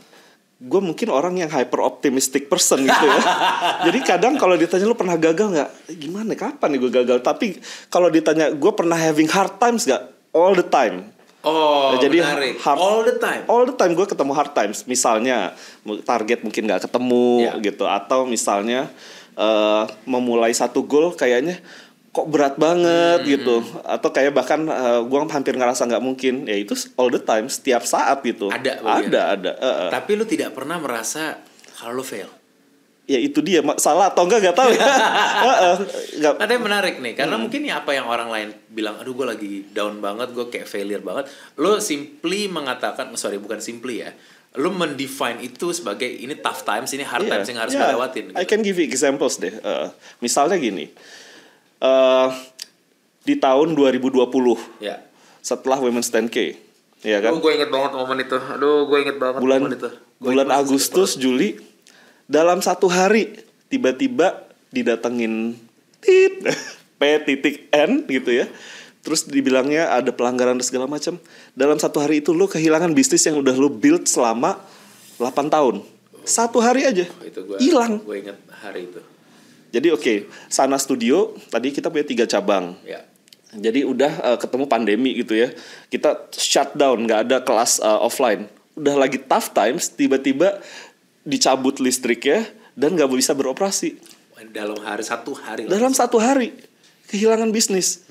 Gue 0.57 0.79
mungkin 0.79 1.07
orang 1.09 1.35
yang 1.35 1.47
hyper 1.47 1.79
optimistic 1.79 2.47
person 2.47 2.79
gitu 2.81 3.05
ya. 3.05 3.19
Jadi 3.85 3.99
kadang 4.01 4.35
kalau 4.35 4.55
ditanya 4.55 4.83
lu 4.83 4.95
pernah 4.95 5.15
gagal 5.15 5.47
nggak? 5.49 5.69
Gimana? 5.93 6.31
Kapan 6.33 6.69
nih 6.71 6.79
gue 6.79 6.91
gagal? 6.93 7.17
Tapi 7.19 7.59
kalau 7.87 8.07
ditanya 8.07 8.49
gue 8.49 8.71
pernah 8.71 8.95
having 8.95 9.27
hard 9.27 9.55
times 9.55 9.83
nggak? 9.83 10.03
All 10.31 10.51
the 10.53 10.63
time. 10.65 11.11
Oh, 11.41 11.93
Nah, 11.93 12.01
jadi 12.01 12.17
menarik. 12.19 12.57
hard- 12.57 12.79
All 12.81 13.01
the 13.01 13.15
time. 13.17 13.41
All 13.45 13.63
the 13.63 13.75
time 13.75 13.93
gue 13.93 14.03
ketemu 14.03 14.31
hard 14.33 14.51
times. 14.51 14.81
Misalnya 14.83 15.53
target 16.01 16.41
mungkin 16.41 16.65
nggak 16.65 16.83
ketemu 16.83 17.25
Ya. 17.45 17.53
gitu, 17.61 17.85
atau 17.85 18.25
misalnya 18.25 18.89
eh, 19.35 19.83
memulai 20.05 20.51
satu 20.51 20.81
goal 20.81 21.11
kayaknya 21.11 21.59
kok 22.15 22.25
berat 22.25 22.55
banget 22.55 23.19
Hmm, 23.19 23.27
gitu, 23.27 23.55
atau 23.83 24.07
kayak 24.07 24.31
bahkan 24.31 24.63
gue 25.03 25.19
hampir 25.27 25.51
ngerasa 25.53 25.83
nggak 25.83 25.99
mungkin. 25.99 26.47
Ya 26.47 26.55
itu 26.55 26.71
all 26.95 27.11
the 27.11 27.19
time, 27.19 27.45
setiap 27.45 27.83
saat 27.83 28.23
gitu. 28.23 28.47
Ada 28.47 28.79
ada, 28.79 28.87
bagian. 29.03 29.11
ada. 29.11 29.51
eh, 29.53 29.75
eh. 29.83 29.89
Tapi 29.91 30.11
lu 30.13 30.23
tidak 30.23 30.51
pernah 30.51 30.79
merasa 30.79 31.43
kalau 31.75 31.91
lu 31.93 32.03
fail. 32.03 32.31
Ya 33.05 33.19
itu 33.19 33.37
dia 33.37 33.59
salah 33.75 34.09
atau 34.09 34.23
enggak 34.23 34.41
nggak 34.41 34.55
tahu 34.55 34.71
ya. 34.71 34.81
Eh, 35.37 35.57
eh, 35.61 35.75
nggak- 36.17 36.37
Ada 36.39 36.51
yang 36.51 36.63
menarik 36.63 36.95
nih, 36.97 37.11
Hmm. 37.11 37.19
karena 37.19 37.35
mungkin 37.37 37.61
ya 37.61 37.73
apa 37.77 37.91
yang 37.91 38.07
orang 38.07 38.29
lain 38.29 38.49
bilang, 38.67 38.95
aduh 38.95 39.13
gue 39.13 39.27
lagi 39.27 39.51
down 39.69 39.99
banget, 39.99 40.31
gue 40.31 40.45
kayak 40.47 40.65
failure 40.65 41.03
banget. 41.03 41.27
Lo 41.55 41.77
simply 41.77 42.47
mengatakan, 42.47 43.11
sorry 43.13 43.37
bukan 43.37 43.59
simply 43.59 44.01
ya, 44.01 44.09
lo 44.55 44.71
mendefine 44.71 45.43
itu 45.43 45.69
sebagai 45.69 46.07
ini 46.07 46.33
tough 46.35 46.63
times, 46.63 46.89
ini 46.89 47.03
hard 47.03 47.27
Iya, 47.27 47.31
times 47.35 47.47
yang 47.47 47.59
harus 47.59 47.73
iya. 47.73 47.79
gue 47.83 47.89
lewatin. 47.93 48.23
I 48.25 48.41
gitu. 48.41 48.49
can 48.49 48.61
give 48.61 48.73
you 48.73 48.85
examples 48.85 49.37
deh. 49.37 49.51
Eh, 49.53 49.87
misalnya 50.17 50.55
gini, 50.55 50.89
eh 51.79 52.29
di 53.25 53.35
tahun 53.35 53.73
2020 53.73 54.21
Ya. 54.79 55.01
setelah 55.41 55.77
Women's 55.77 56.09
10K, 56.09 56.37
ya 57.01 57.21
kan? 57.21 57.33
Aduh, 57.33 57.41
gue 57.41 57.51
inget 57.53 57.69
banget 57.69 57.91
momen 57.93 58.17
itu. 58.21 58.37
Aduh, 58.37 58.85
gue 58.85 58.97
inget 59.01 59.17
banget 59.17 59.41
bulan 59.41 59.59
momen 59.65 59.73
itu. 59.77 59.89
Gua 60.15 60.27
bulan 60.31 60.49
Agustus 60.53 61.17
Juli 61.17 61.57
dalam 62.25 62.61
satu 62.61 62.85
hari 62.87 63.35
tiba-tiba 63.67 64.45
didatengin 64.69 65.57
tit 65.99 66.41
P 66.99 67.01
titik 67.21 67.67
N 67.69 68.05
gitu 68.05 68.31
ya 68.31 68.47
terus 69.05 69.29
dibilangnya 69.29 69.93
ada 69.93 70.09
pelanggaran 70.09 70.57
dan 70.57 70.65
segala 70.65 70.89
macam 70.89 71.21
dalam 71.53 71.77
satu 71.77 72.01
hari 72.01 72.25
itu 72.25 72.33
lo 72.33 72.49
kehilangan 72.49 72.95
bisnis 72.97 73.21
yang 73.21 73.37
udah 73.37 73.53
lo 73.53 73.69
build 73.69 74.09
selama 74.09 74.57
8 75.21 75.29
tahun 75.53 75.85
satu 76.25 76.57
hari 76.57 76.89
aja 76.89 77.05
Itu 77.21 77.45
hilang 77.61 78.01
Gue 78.01 78.25
inget 78.25 78.39
hari 78.49 78.89
itu. 78.89 78.97
Jadi 79.69 79.93
oke 79.93 80.13
sana 80.47 80.75
studio 80.75 81.33
tadi 81.47 81.69
kita 81.69 81.89
punya 81.89 82.05
tiga 82.05 82.25
cabang 82.25 82.75
Ya. 82.83 83.01
jadi 83.55 83.87
udah 83.87 84.11
eh, 84.33 84.37
ketemu 84.37 84.65
pandemi 84.67 85.15
gitu 85.15 85.31
ya. 85.31 85.47
Kita 85.87 86.27
shutdown, 86.31 87.07
nggak 87.07 87.19
ada 87.29 87.37
kelas 87.39 87.79
eh, 87.79 87.99
offline. 88.03 88.51
Udah 88.75 88.99
lagi 88.99 89.15
tough 89.17 89.55
times, 89.55 89.87
tiba-tiba 89.89 90.59
dicabut 91.23 91.79
listriknya 91.79 92.43
dan 92.75 92.99
nggak 92.99 93.07
bisa 93.09 93.31
beroperasi. 93.31 93.95
Dalam 94.51 94.77
hari 94.83 95.01
satu 95.01 95.31
hari. 95.33 95.65
Dalam 95.65 95.95
satu 95.95 96.19
hari 96.19 96.51
kehilangan 97.07 97.49
bisnis. 97.55 98.03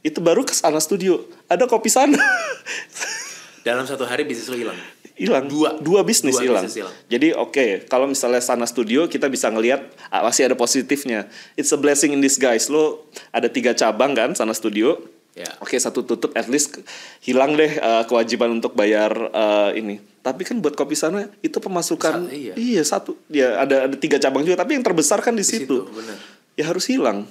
Itu 0.00 0.22
baru 0.22 0.46
ke 0.46 0.54
sana 0.54 0.78
studio. 0.78 1.26
Ada 1.50 1.66
kopi 1.66 1.90
sana. 1.90 2.14
Dalam 3.62 3.84
satu 3.84 4.02
hari 4.02 4.22
bisnis 4.22 4.46
lo 4.46 4.56
hilang. 4.56 4.78
hilang 5.14 5.44
Dua. 5.44 5.74
dua 5.76 6.00
bisnis 6.02 6.38
hilang 6.38 6.62
jadi 7.04 7.34
oke 7.34 7.86
kalau 7.86 8.06
misalnya 8.06 8.38
sana 8.38 8.62
studio 8.64 9.04
kita 9.04 9.26
bisa 9.26 9.50
ngelihat 9.50 9.82
ah, 10.08 10.22
masih 10.22 10.46
ada 10.46 10.54
positifnya 10.54 11.26
it's 11.54 11.68
a 11.68 11.76
blessing 11.76 12.10
in 12.10 12.20
disguise 12.20 12.66
lo 12.66 13.02
ada 13.28 13.46
tiga 13.46 13.72
cabang 13.72 14.12
kan 14.12 14.32
sana 14.32 14.52
studio 14.52 14.94
Ya. 15.34 15.46
oke 15.58 15.70
satu 15.72 16.02
tutup 16.02 16.34
at 16.34 16.46
least 16.46 16.82
hilang 17.20 17.54
deh 17.54 17.70
eh, 17.72 18.02
kewajiban 18.04 18.50
untuk 18.52 18.74
bayar 18.74 19.10
eh, 19.28 19.70
ini 19.76 19.98
tapi 20.18 20.42
kan 20.42 20.58
buat 20.58 20.74
kopi 20.74 20.94
sana 20.94 21.30
itu 21.40 21.54
pemasukan 21.56 22.26
Sa- 22.26 22.54
iya. 22.54 22.82
satu 22.82 23.14
ya 23.28 23.54
ada 23.56 23.86
ada 23.86 23.94
tiga 23.94 24.18
cabang 24.18 24.42
juga 24.42 24.58
tapi 24.58 24.74
yang 24.74 24.82
terbesar 24.82 25.18
kan 25.18 25.32
di, 25.32 25.42
Di 25.42 25.62
situ, 25.62 25.78
situ, 25.78 25.94
bener. 25.94 26.18
ya 26.54 26.66
harus 26.66 26.86
hilang 26.86 27.22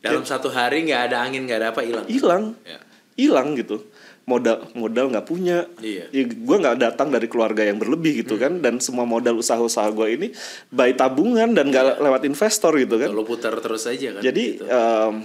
Dalam 0.00 0.20
satu 0.22 0.48
hari 0.48 0.84
nggak 0.84 1.12
ada 1.12 1.16
angin, 1.20 1.44
nggak 1.44 1.58
ada 1.58 1.68
apa 1.72 1.80
hilang. 1.80 2.04
hilang 2.08 2.42
Ya. 2.64 2.76
hilang 3.16 3.48
gitu 3.56 3.88
modal 4.22 4.68
modal 4.72 5.08
nggak 5.08 5.24
punya 5.24 5.66
Iya. 5.78 6.06
ya, 6.08 6.22
gue 6.24 6.56
nggak 6.56 6.76
datang 6.78 7.08
dari 7.08 7.26
keluarga 7.26 7.62
yang 7.62 7.76
berlebih 7.76 8.20
gitu 8.20 8.34
kan 8.34 8.58
dan 8.58 8.78
semua 8.78 9.02
modal 9.02 9.36
usaha-usaha 9.36 9.90
gue 9.90 10.08
ini 10.10 10.28
by 10.68 10.92
tabungan 10.92 11.50
dan 11.50 11.68
nggak 11.68 11.98
lewat 11.98 12.22
investor 12.24 12.74
gitu 12.74 12.96
kan 12.96 13.10
Lo 13.10 13.22
putar 13.22 13.56
terus 13.56 13.84
aja 13.84 14.14
kan. 14.14 14.22
jadi 14.22 14.44
gitu. 14.54 14.64
em, 14.64 15.24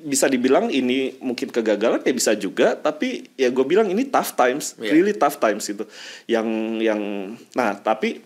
bisa 0.00 0.26
dibilang 0.26 0.70
ini 0.70 1.18
mungkin 1.18 1.50
kegagalan 1.50 1.98
ya 2.00 2.12
bisa 2.12 2.32
juga 2.32 2.72
tapi 2.72 3.26
ya 3.34 3.50
gue 3.50 3.64
bilang 3.64 3.86
ini 3.86 4.06
tough 4.06 4.32
times 4.32 4.78
Iya. 4.78 4.90
really 4.92 5.12
tough 5.12 5.36
times 5.36 5.64
gitu 5.64 5.84
yang 6.26 6.46
yang 6.78 7.00
nah 7.52 7.74
tapi 7.74 8.22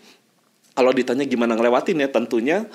kalau 0.71 0.89
ditanya 0.89 1.21
gimana 1.23 1.53
ngelewatin 1.53 1.97
ya 1.97 2.07
tentunya 2.07 2.69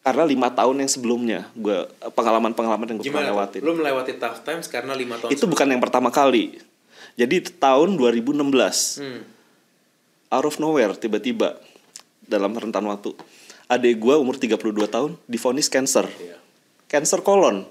karena 0.00 0.22
lima 0.22 0.48
tahun 0.48 0.76
yang 0.78 0.90
sebelumnya 0.90 1.40
gue 1.50 1.84
pengalaman-pengalaman 2.10 2.86
yang 2.86 2.98
gue 2.98 3.06
pernah 3.06 3.24
Gimana? 3.24 3.36
lewatin? 3.40 3.60
Lo 3.60 3.72
melewati 3.72 4.12
tough 4.14 4.40
times 4.40 4.68
karena 4.68 4.92
lima 4.92 5.16
tahun. 5.16 5.32
itu 5.32 5.44
bukan 5.44 5.64
yang 5.66 5.80
pertama 5.80 6.08
kali. 6.08 6.60
Jadi 7.14 7.40
tahun 7.54 7.94
2016 7.94 8.98
Hmm. 8.98 9.22
out 10.28 10.44
of 10.44 10.58
nowhere 10.58 10.94
tiba-tiba 10.94 11.54
dalam 12.20 12.50
rentan 12.50 12.82
waktu 12.84 13.14
adik 13.64 13.96
gue 13.96 14.14
umur 14.14 14.34
32 14.34 14.58
tahun 14.84 15.14
divonis 15.24 15.68
cancer. 15.68 16.04
Iya. 16.10 16.36
Cancer 16.86 17.20
kolon. 17.20 17.64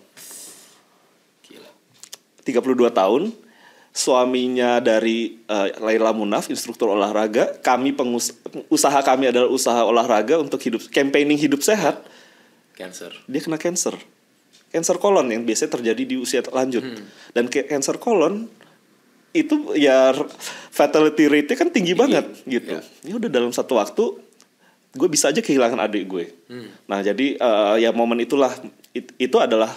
Gila. 1.44 1.70
32 2.42 2.90
tahun. 2.90 3.36
Suaminya 3.94 4.82
dari 4.82 5.38
eh, 5.46 5.70
Laila 5.78 6.10
Munaf, 6.12 6.50
instruktur 6.50 6.90
olahraga. 6.90 7.62
Kami 7.62 7.94
pengus 7.94 8.34
usaha 8.68 8.98
kami 9.00 9.30
adalah 9.30 9.46
usaha 9.46 9.86
olahraga 9.86 10.42
untuk 10.42 10.58
hidup 10.60 10.82
campaigning 10.90 11.38
hidup 11.38 11.62
sehat. 11.62 12.02
Cancer. 12.74 13.14
Dia 13.30 13.38
kena 13.38 13.62
cancer. 13.62 13.94
Cancer 14.74 14.98
kolon 14.98 15.30
yang 15.30 15.46
biasanya 15.46 15.78
terjadi 15.78 16.04
di 16.04 16.16
usia 16.18 16.42
lanjut. 16.42 16.82
Dan 17.32 17.46
ke- 17.46 17.70
cancer 17.70 18.02
kolon 18.02 18.50
itu 19.34 19.74
ya 19.74 20.14
fatality 20.70 21.26
rate-nya 21.26 21.58
kan 21.58 21.70
tinggi, 21.74 21.98
banget 21.98 22.26
gitu. 22.46 22.78
Ya 23.02 23.14
udah 23.18 23.30
dalam 23.30 23.50
satu 23.50 23.76
waktu 23.76 24.22
gue 24.94 25.10
bisa 25.10 25.34
aja 25.34 25.42
kehilangan 25.42 25.82
adik 25.82 26.06
gue. 26.06 26.26
Nah, 26.86 27.02
jadi 27.02 27.34
eh, 27.36 27.76
ya 27.82 27.90
momen 27.90 28.22
itulah 28.22 28.54
it- 28.94 29.14
itu 29.18 29.38
adalah 29.42 29.74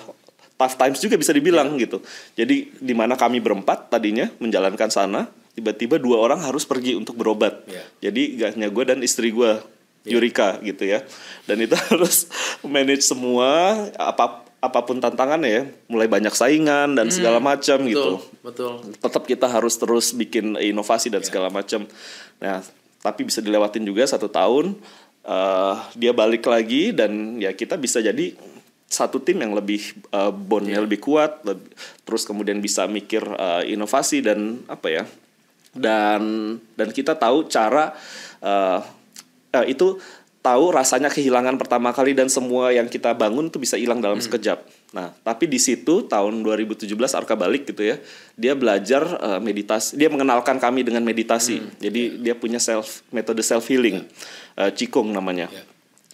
tough 0.56 0.76
times 0.76 1.00
juga 1.00 1.16
bisa 1.16 1.32
dibilang 1.32 1.72
gitu. 1.80 2.04
Jadi 2.36 2.76
di 2.76 2.92
mana 2.92 3.16
kami 3.16 3.40
berempat 3.40 3.88
tadinya 3.88 4.28
menjalankan 4.36 4.92
sana, 4.92 5.24
tiba-tiba 5.56 5.96
dua 5.96 6.20
orang 6.20 6.44
harus 6.44 6.68
pergi 6.68 6.92
untuk 6.96 7.16
berobat. 7.16 7.64
Iya. 7.64 7.84
Jadi 8.08 8.22
gak 8.36 8.50
hanya 8.60 8.68
gue 8.68 8.84
dan 8.84 9.00
istri 9.00 9.32
gue 9.32 9.56
Yurika 10.06 10.60
gitu 10.60 10.84
ya. 10.84 11.00
Dan 11.48 11.64
itu 11.64 11.72
harus 11.88 12.28
manage 12.60 13.08
semua 13.08 13.72
apa 13.96 14.45
apa 14.66 14.82
pun 14.82 14.98
tantangannya 14.98 15.50
ya, 15.50 15.62
mulai 15.86 16.10
banyak 16.10 16.34
saingan 16.34 16.98
dan 16.98 17.08
segala 17.14 17.38
macam 17.38 17.86
gitu. 17.86 18.18
Betul. 18.42 18.82
Tetap 18.98 19.22
kita 19.24 19.46
harus 19.46 19.78
terus 19.78 20.10
bikin 20.12 20.58
inovasi 20.58 21.08
dan 21.08 21.22
segala 21.22 21.48
macam. 21.48 21.86
Nah, 22.42 22.60
tapi 23.00 23.22
bisa 23.22 23.38
dilewatin 23.38 23.86
juga 23.86 24.02
satu 24.04 24.26
tahun 24.26 24.74
eh, 25.22 25.74
dia 25.94 26.10
balik 26.10 26.44
lagi 26.50 26.90
dan 26.90 27.38
ya 27.38 27.54
kita 27.54 27.78
bisa 27.78 28.02
jadi 28.02 28.34
satu 28.86 29.18
tim 29.18 29.42
yang 29.42 29.54
lebih 29.54 29.82
eh, 30.10 30.32
bondnya 30.34 30.82
lebih 30.82 30.98
kuat, 31.02 31.42
leb- 31.46 31.70
terus 32.02 32.26
kemudian 32.26 32.58
bisa 32.58 32.86
mikir 32.90 33.22
eh, 33.22 33.70
inovasi 33.70 34.22
dan 34.26 34.62
apa 34.66 34.88
ya 34.90 35.04
dan 35.76 36.56
dan 36.74 36.88
kita 36.90 37.14
tahu 37.14 37.46
cara 37.46 37.92
eh, 38.40 38.80
eh, 39.54 39.66
itu 39.70 40.00
tahu 40.46 40.70
rasanya 40.70 41.10
kehilangan 41.10 41.58
pertama 41.58 41.90
kali 41.90 42.14
dan 42.14 42.30
semua 42.30 42.70
yang 42.70 42.86
kita 42.86 43.10
bangun 43.18 43.50
tuh 43.50 43.58
bisa 43.58 43.74
hilang 43.74 43.98
dalam 43.98 44.22
sekejap. 44.22 44.62
Nah, 44.94 45.10
tapi 45.26 45.50
di 45.50 45.58
situ 45.58 46.06
tahun 46.06 46.46
2017 46.46 46.86
Arka 46.94 47.34
balik 47.34 47.66
gitu 47.66 47.82
ya. 47.82 47.98
Dia 48.38 48.54
belajar 48.54 49.02
eh, 49.02 49.40
meditasi. 49.42 49.98
Dia 49.98 50.06
mengenalkan 50.06 50.62
kami 50.62 50.86
dengan 50.86 51.02
meditasi. 51.02 51.58
Jadi 51.82 52.22
dia 52.22 52.38
punya 52.38 52.62
self 52.62 53.02
metode 53.10 53.42
self 53.42 53.66
healing. 53.66 54.06
Eh, 54.54 54.70
Qigong 54.70 55.10
namanya. 55.10 55.50
Ya. 55.50 55.66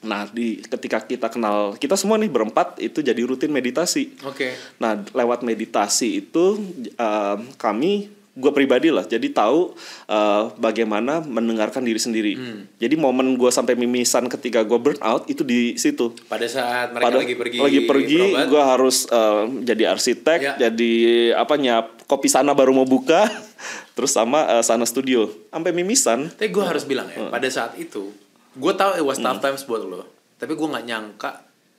Nah, 0.03 0.27
di 0.27 0.59
ketika 0.65 0.99
kita 1.05 1.31
kenal 1.31 1.79
kita 1.79 1.95
semua 1.95 2.19
nih 2.19 2.33
berempat 2.33 2.81
itu 2.83 3.05
jadi 3.05 3.23
rutin 3.23 3.53
meditasi. 3.55 4.17
Oke. 4.27 4.57
Nah, 4.83 4.99
lewat 5.15 5.47
meditasi 5.47 6.27
itu 6.27 6.59
um, 6.99 7.39
kami, 7.55 8.11
gue 8.33 8.49
pribadi 8.49 8.89
lah, 8.89 9.05
jadi 9.05 9.29
tahu 9.29 9.77
uh, 10.09 10.57
bagaimana 10.57 11.21
mendengarkan 11.21 11.85
diri 11.85 12.01
sendiri. 12.01 12.33
Hmm. 12.33 12.65
Jadi 12.77 12.97
momen 12.97 13.37
gue 13.37 13.49
sampai 13.49 13.77
mimisan 13.77 14.25
ketika 14.25 14.65
gue 14.65 14.75
burn 14.75 14.97
out 15.05 15.29
itu 15.29 15.45
di 15.45 15.77
situ. 15.77 16.17
Pada 16.27 16.49
saat 16.49 16.97
mereka 16.97 17.13
Pada- 17.13 17.21
lagi 17.21 17.35
pergi 17.37 17.57
lagi 17.61 17.81
pergi, 17.85 18.21
gue 18.49 18.63
harus 18.63 19.05
uh, 19.07 19.45
jadi 19.61 19.93
arsitek, 19.93 20.39
Ya. 20.41 20.53
jadi 20.57 20.93
apa 21.37 21.55
nyap 21.55 22.09
kopi 22.09 22.27
sana 22.27 22.57
baru 22.57 22.73
mau 22.73 22.89
buka, 22.89 23.29
terus 23.97 24.11
sama 24.11 24.49
uh, 24.49 24.65
sana 24.65 24.89
studio, 24.89 25.29
sampai 25.53 25.77
mimisan. 25.77 26.33
Tapi 26.33 26.49
gue 26.49 26.65
harus 26.65 26.89
bilang 26.89 27.13
ya, 27.13 27.29
pada 27.29 27.49
saat 27.53 27.77
itu, 27.77 28.17
gue 28.57 28.73
tahu 28.73 28.97
it 28.97 29.05
was 29.05 29.21
tough 29.21 29.39
Hmm. 29.39 29.45
times 29.45 29.69
buat 29.69 29.85
lo. 29.85 30.09
Tapi 30.41 30.57
gue 30.57 30.69
nggak 30.73 30.87
nyangka, 30.89 31.33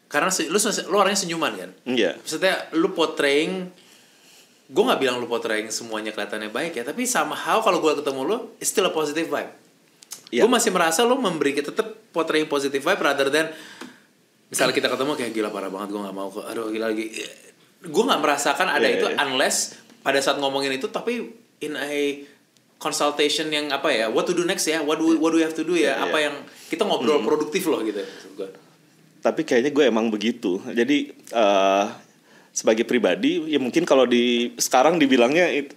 karena 0.05 0.29
lu 0.47 0.61
lu 0.61 0.95
orangnya 0.95 1.17
senyuman 1.17 1.53
kan. 1.57 1.69
Iya. 1.83 2.13
Maksudnya 2.15 2.69
lu 2.77 2.93
portraying, 2.93 3.73
gue 4.69 4.83
nggak 4.83 4.99
bilang 4.99 5.19
lu 5.19 5.27
portraying 5.27 5.69
semuanya 5.69 6.15
kelihatannya 6.15 6.49
baik 6.49 6.79
ya, 6.79 6.83
tapi 6.87 7.03
somehow 7.03 7.59
kalau 7.59 7.83
gue 7.83 7.99
ketemu 7.99 8.21
lu, 8.23 8.37
it's 8.63 8.71
still 8.71 8.87
a 8.87 8.93
positive 8.93 9.27
vibe. 9.27 9.51
Iya. 10.33 10.47
Gue 10.47 10.51
masih 10.51 10.71
merasa 10.73 11.05
lu 11.05 11.19
memberi 11.19 11.53
tetap 11.57 11.87
portraying 12.15 12.49
positive 12.49 12.81
vibe 12.81 13.01
rather 13.03 13.27
than 13.29 13.51
misalnya 14.49 14.73
kita 14.73 14.89
ketemu 14.89 15.11
kayak 15.17 15.31
gila 15.33 15.49
parah 15.49 15.69
banget 15.69 15.93
gue 15.93 16.01
nggak 16.01 16.15
mau 16.15 16.29
ke 16.29 16.41
aduh 16.45 16.69
gila 16.73 16.89
lagi. 16.89 17.05
Gue 17.83 18.03
nggak 18.07 18.21
merasakan 18.23 18.67
ada 18.71 18.87
Iya, 18.87 18.97
itu 18.97 19.07
iya. 19.11 19.17
unless 19.27 19.77
pada 20.01 20.17
saat 20.23 20.41
ngomongin 20.41 20.73
itu 20.73 20.89
tapi 20.89 21.29
in 21.61 21.77
a 21.77 22.23
consultation 22.81 23.47
yang 23.53 23.71
apa 23.71 23.93
ya 23.93 24.09
what 24.09 24.25
to 24.25 24.33
do 24.33 24.41
next 24.47 24.65
ya? 24.65 24.81
What 24.81 24.97
do 24.97 25.15
what 25.21 25.35
do 25.35 25.37
we 25.37 25.45
have 25.45 25.53
to 25.53 25.65
do 25.65 25.77
ya? 25.77 26.01
Iya, 26.01 26.07
apa 26.09 26.17
yang 26.17 26.35
kita 26.71 26.81
ngobrol 26.87 27.21
produktif 27.21 27.69
loh 27.69 27.83
gitu 27.85 28.01
tapi 29.23 29.47
kayaknya 29.47 29.71
gue 29.71 29.85
emang 29.87 30.11
begitu. 30.11 30.59
Jadi 30.67 31.15
eh, 31.15 31.85
sebagai 32.53 32.85
pribadi 32.85 33.41
ya 33.43 33.57
mungkin 33.57 33.81
kalau 33.81 34.05
di 34.05 34.53
sekarang 34.55 34.95
dibilangnya 34.95 35.49
it- 35.51 35.73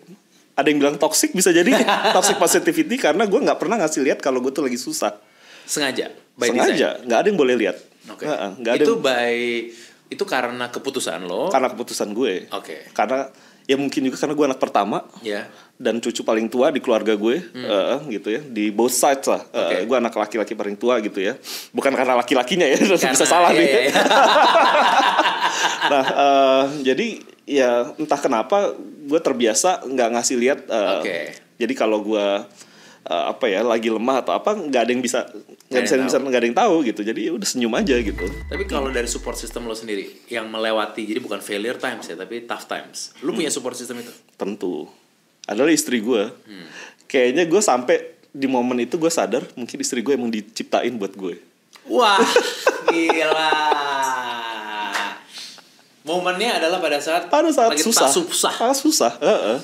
ada 0.53 0.69
yang 0.69 0.79
bilang 0.79 0.97
toxic 0.97 1.33
bisa 1.33 1.49
jadi 1.51 1.73
toxic 2.17 2.37
positivity 2.37 2.97
karena 2.97 3.25
gue 3.25 3.41
nggak 3.41 3.57
pernah 3.57 3.77
ngasih 3.77 4.01
lihat 4.03 4.21
kalau 4.21 4.39
gue 4.39 4.49
tuh 4.51 4.61
lagi 4.63 4.77
susah. 4.77 5.17
Sengaja 5.65 6.13
by 6.33 6.49
sengaja 6.49 7.01
nggak 7.03 7.19
ada 7.19 7.27
yang 7.27 7.37
boleh 7.37 7.55
lihat. 7.57 7.77
Heeh, 8.07 8.51
nggak 8.57 8.73
ada 8.73 8.79
itu 8.79 8.93
yang- 8.93 9.03
by 9.03 9.35
itu 10.07 10.25
karena 10.25 10.71
keputusan 10.71 11.25
lo? 11.25 11.51
Karena 11.51 11.67
keputusan 11.69 12.13
gue. 12.13 12.47
Oke. 12.53 12.93
karena 12.93 13.27
ya 13.67 13.75
mungkin 13.75 14.01
juga 14.01 14.17
karena 14.17 14.33
gue 14.33 14.47
anak 14.47 14.61
pertama 14.61 14.99
ya 15.21 15.43
dan 15.75 15.99
cucu 15.99 16.23
paling 16.23 16.47
tua 16.47 16.71
di 16.71 16.79
keluarga 16.79 17.13
gue 17.13 17.37
eh, 17.53 17.99
gitu 18.11 18.29
ya 18.31 18.41
di 18.41 18.71
both 18.71 18.91
sides 18.93 19.27
lah 19.27 19.43
Eh, 19.43 19.53
Hmm. 19.53 19.67
Oke. 19.67 19.77
gue 19.85 19.97
anak 19.99 20.15
laki-laki 20.15 20.53
paling 20.53 20.75
tua 20.75 20.99
gitu 20.99 21.19
ya 21.19 21.35
bukan 21.71 21.91
karena 21.93 22.15
laki-lakinya 22.15 22.65
ya 22.65 22.79
bisa 22.95 22.95
Karena- 22.97 23.27
salah 23.27 23.51
iya, 23.51 23.59
nih 23.59 23.67
iya, 23.67 23.81
iya. 23.83 23.93
nah 25.91 26.05
eh, 26.07 26.65
jadi 26.85 27.07
ya 27.45 27.71
entah 27.95 28.19
kenapa 28.19 28.75
gue 29.03 29.21
terbiasa 29.21 29.83
nggak 29.85 30.09
ngasih 30.15 30.37
lihat 30.37 30.59
eh, 30.67 30.91
Oke. 30.97 31.19
jadi 31.57 31.73
kalau 31.75 32.03
gue 32.03 32.27
eh, 33.05 33.25
apa 33.27 33.45
ya 33.47 33.63
lagi 33.63 33.87
lemah 33.89 34.23
atau 34.23 34.33
apa 34.33 34.55
nggak 34.55 34.81
ada 34.81 34.91
yang 34.91 35.03
bisa 35.03 35.27
nggak 35.67 35.83
bisa 35.83 35.95
bisa 35.99 36.17
nggak 36.17 36.37
ada 36.37 36.47
yang 36.47 36.55
tahu 36.57 36.75
gitu 36.85 37.01
jadi 37.03 37.21
ya 37.21 37.33
udah 37.33 37.43
senyum 37.45 37.73
aja 37.73 37.97
gitu 37.97 38.23
Tapi 38.23 38.65
kalau 38.65 38.87
dari 38.89 39.07
support 39.07 39.35
system 39.35 39.65
lo 39.65 39.75
sendiri 39.75 40.07
yang 40.27 40.47
melewati 40.47 41.03
jadi 41.05 41.19
bukan 41.19 41.39
failure 41.39 41.75
times 41.75 42.07
ya 42.07 42.15
tapi 42.15 42.43
tough 42.43 42.65
times. 42.65 43.11
Lu 43.21 43.31
punya 43.33 43.49
support 43.49 43.75
system 43.75 43.99
itu? 43.99 44.15
tentu 44.33 44.87
adalah 45.43 45.71
istri 45.71 45.99
gue 45.99 46.31
Hmm. 46.45 46.67
kayaknya 47.05 47.45
gue 47.45 47.59
sampai 47.61 47.97
di 48.29 48.47
momen 48.47 48.79
itu 48.81 48.95
gue 48.95 49.09
sadar 49.09 49.43
mungkin 49.53 49.77
istri 49.77 50.01
gue 50.01 50.13
emang 50.13 50.29
diciptain 50.29 50.93
buat 50.93 51.13
gue 51.13 51.39
Wah, 51.87 52.19
gila. 52.91 53.51
Momennya 56.03 56.59
adalah 56.59 56.79
pada 56.79 56.99
saat 56.99 57.27
pada 57.27 57.51
saat 57.51 57.75
lagi 57.75 57.83
susah 57.83 58.07
susah. 58.07 58.55
pas 58.55 58.75
susah 58.75 59.13
heeh. 59.19 59.59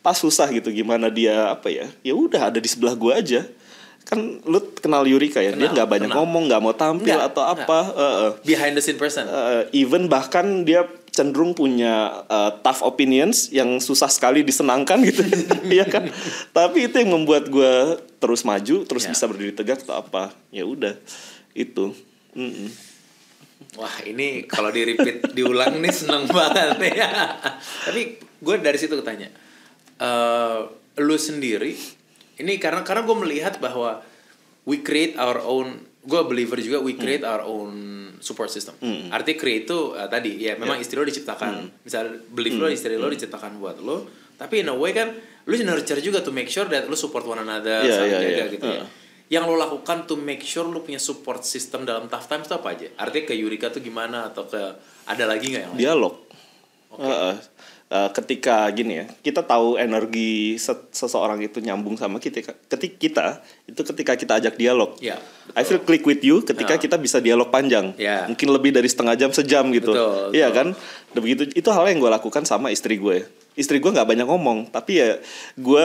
pas 0.00 0.14
susah 0.14 0.46
gitu 0.48 0.70
gimana 0.72 1.06
dia 1.06 1.46
apa 1.48 1.68
ya 1.68 1.86
ya 2.00 2.10
udah 2.10 2.48
ada 2.48 2.58
di 2.58 2.66
sebelah 2.66 2.94
gue 2.94 3.12
aja 3.12 3.40
kan 4.08 4.18
lu 4.42 4.58
kenal 4.74 5.04
Yurika 5.04 5.38
ya 5.38 5.52
dia 5.52 5.68
Kenal, 5.68 5.74
nggak 5.74 5.88
banyak 5.90 6.08
kenal. 6.08 6.18
ngomong 6.18 6.42
nggak 6.48 6.60
mau 6.60 6.72
tampil 6.72 7.12
Nggak, 7.12 7.28
atau 7.28 7.44
apa 7.44 7.78
heeh. 7.86 8.30
Behind 8.42 8.72
the 8.72 8.80
scene 8.80 8.96
person. 8.96 9.24
Eh, 9.24 9.68
even 9.76 10.08
bahkan 10.08 10.64
dia 10.64 10.88
cenderung 11.08 11.52
punya 11.52 11.94
uh, 12.24 12.56
tough 12.58 12.80
opinions 12.80 13.50
yang 13.50 13.76
susah 13.78 14.06
sekali 14.06 14.40
disenangkan 14.40 15.02
gitu 15.02 15.20
ya 15.68 15.82
kan 15.82 16.06
tapi 16.50 16.86
itu 16.86 16.94
yang 16.94 17.10
membuat 17.12 17.48
gue 17.48 17.74
terus 18.16 18.42
maju 18.42 18.82
terus 18.82 19.02
Ya. 19.02 19.10
bisa 19.10 19.26
berdiri 19.26 19.50
tegak 19.50 19.82
atau 19.82 19.98
apa 19.98 20.30
ya 20.48 20.62
udah 20.62 20.94
itu 21.52 21.90
Mm-mm. 22.32 22.70
Wah 23.74 23.98
ini 24.02 24.46
kalau 24.46 24.70
di 24.70 24.86
repeat 24.86 25.26
diulang 25.36 25.76
nih 25.76 25.90
seneng 25.90 26.24
banget 26.24 26.78
nih. 26.78 26.94
Tapi 27.84 28.00
gue 28.38 28.54
dari 28.56 28.78
situ 28.78 28.94
tanya, 29.02 29.26
eh 29.98 30.58
lu 30.96 31.14
sendiri 31.14 31.74
ini 32.38 32.56
karena 32.62 32.86
karena 32.86 33.02
gue 33.02 33.16
melihat 33.18 33.58
bahwa 33.58 34.02
we 34.64 34.80
create 34.80 35.18
our 35.18 35.42
own, 35.42 35.82
gue 36.06 36.20
believer 36.24 36.58
juga 36.62 36.78
we 36.78 36.94
create 36.94 37.26
our 37.26 37.42
own 37.42 37.72
support 38.18 38.50
system. 38.50 38.74
Arti 39.10 39.34
create 39.34 39.66
itu 39.66 39.94
eh, 39.94 40.06
tadi 40.06 40.38
ya 40.38 40.54
memang 40.58 40.78
istri 40.78 40.98
lo 40.98 41.06
diciptakan, 41.06 41.82
misalnya 41.86 42.18
believe 42.30 42.58
lo 42.58 42.66
istri 42.70 42.94
lo 42.94 43.10
diciptakan 43.10 43.58
buat 43.58 43.78
lo, 43.82 44.06
tapi 44.38 44.62
in 44.62 44.70
a 44.70 44.74
way 44.74 44.94
kan 44.94 45.10
lu 45.48 45.54
nurture 45.64 45.98
juga 46.04 46.20
to 46.20 46.28
make 46.28 46.52
sure 46.52 46.68
that 46.68 46.84
lu 46.86 46.94
support 46.94 47.24
one 47.24 47.40
another, 47.40 47.80
Iya, 47.80 47.94
saling 47.94 48.12
jaga 48.20 48.28
iya. 48.28 48.46
gitu 48.52 48.66
ya 48.68 48.82
Heeh. 48.84 48.88
yang 49.32 49.48
lo 49.48 49.56
lakukan 49.56 50.04
to 50.04 50.14
make 50.20 50.44
sure 50.44 50.68
lo 50.68 50.84
punya 50.84 51.00
support 51.00 51.40
system 51.40 51.88
dalam 51.88 52.04
tough 52.06 52.28
times 52.28 52.44
itu 52.48 52.54
apa 52.56 52.68
aja? 52.76 52.86
Artinya 53.00 53.24
ke 53.28 53.34
Yurika 53.36 53.72
tuh 53.72 53.80
gimana 53.80 54.28
atau 54.28 54.44
ke 54.44 54.60
ada 55.08 55.24
lagi 55.24 55.52
nggak 55.56 55.62
yang 55.64 55.72
lain? 55.72 55.80
dialog 55.80 56.14
Heeh. 57.00 57.34
Eh, 57.88 58.10
ketika 58.12 58.68
gini 58.68 59.00
ya 59.00 59.08
kita 59.24 59.40
tahu 59.40 59.80
energi 59.80 60.60
se- 60.60 60.92
seseorang 60.92 61.40
itu 61.40 61.56
nyambung 61.58 61.96
sama 61.96 62.20
kita 62.20 62.44
ketika 62.68 62.92
kita 63.00 63.26
itu 63.64 63.80
ketika 63.80 64.12
kita 64.12 64.32
ajak 64.36 64.60
dialog 64.60 64.92
Ya, 65.00 65.16
I 65.56 65.64
feel 65.64 65.80
click 65.80 66.04
with 66.04 66.20
you 66.20 66.44
ketika 66.44 66.76
Nah. 66.76 66.82
kita 66.84 66.96
bisa 66.96 67.16
dialog 67.16 67.48
panjang 67.48 67.96
Ya. 67.96 68.28
mungkin 68.28 68.52
lebih 68.52 68.70
dari 68.70 68.84
setengah 68.84 69.16
jam 69.16 69.32
sejam 69.32 69.64
gitu 69.72 69.96
Betul, 69.96 70.36
iya 70.36 70.52
betul. 70.52 70.56
kan 70.58 70.68
Dan 71.08 71.20
begitu 71.24 71.42
itu 71.48 71.68
hal 71.72 71.88
yang 71.88 71.96
gue 71.98 72.12
lakukan 72.12 72.44
sama 72.44 72.68
istri 72.68 73.00
gue 73.00 73.24
istri 73.56 73.80
gue 73.80 73.88
nggak 73.88 74.04
banyak 74.06 74.28
ngomong 74.28 74.68
tapi 74.68 75.00
ya 75.00 75.16
gue 75.56 75.84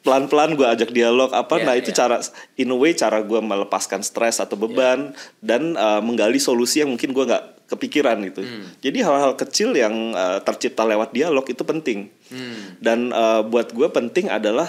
pelan-pelan 0.00 0.54
gue 0.54 0.64
ajak 0.64 0.90
dialog 0.90 1.28
apa 1.30 1.58
Ya, 1.58 1.64
nah 1.66 1.74
itu 1.74 1.90
ya. 1.90 1.96
cara 1.98 2.24
in 2.54 2.70
a 2.70 2.74
way 2.74 2.94
cara 2.94 3.20
gue 3.20 3.40
melepaskan 3.42 4.00
stres 4.00 4.38
atau 4.38 4.54
beban 4.54 5.12
dan 5.40 5.74
uh, 5.74 5.98
menggali 5.98 6.38
solusi 6.38 6.78
yang 6.78 6.88
mungkin 6.88 7.10
gue 7.10 7.24
nggak 7.26 7.55
kepikiran 7.66 8.18
itu 8.22 8.40
Hmm. 8.40 8.66
jadi 8.78 8.98
hal-hal 9.02 9.32
kecil 9.34 9.74
yang 9.74 10.14
uh, 10.14 10.38
tercipta 10.40 10.82
lewat 10.82 11.10
dialog 11.10 11.42
itu 11.44 11.62
penting 11.62 12.10
Hmm. 12.30 12.78
dan 12.78 13.10
uh, 13.10 13.42
buat 13.42 13.70
gue 13.70 13.86
penting 13.88 14.26
adalah 14.26 14.66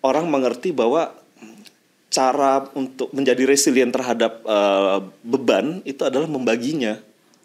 orang 0.00 0.28
mengerti 0.28 0.72
bahwa 0.72 1.12
cara 2.08 2.64
untuk 2.72 3.12
menjadi 3.12 3.44
resilient 3.44 3.92
terhadap 3.92 4.40
uh, 4.44 5.04
beban 5.20 5.84
itu 5.84 6.00
adalah 6.04 6.24
membaginya 6.24 6.96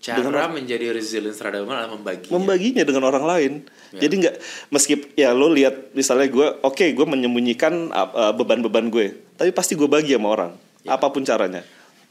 Cara 0.03 0.51
menjadi 0.51 0.91
resilient 0.91 1.31
terhadap 1.31 1.63
beban 1.63 1.79
adalah 1.79 1.95
membagi. 1.95 2.27
membaginya 2.27 2.83
dengan 2.83 3.07
orang 3.07 3.23
lain. 3.23 3.51
Ya. 3.95 4.03
Jadi 4.03 4.13
nggak 4.19 4.35
meski 4.67 4.99
ya 5.15 5.31
lo 5.31 5.47
lihat 5.47 5.95
misalnya 5.95 6.27
gue 6.27 6.47
oke 6.59 6.91
gue 6.91 7.05
menyembunyikan 7.07 7.87
uh, 7.87 8.11
uh, 8.11 8.33
beban-beban 8.35 8.91
gue, 8.91 9.15
tapi 9.39 9.55
pasti 9.55 9.79
gue 9.79 9.87
bagi 9.87 10.11
sama 10.11 10.27
orang 10.27 10.51
Ya. 10.83 10.99
apa 10.99 11.07
pun 11.07 11.23
caranya 11.23 11.63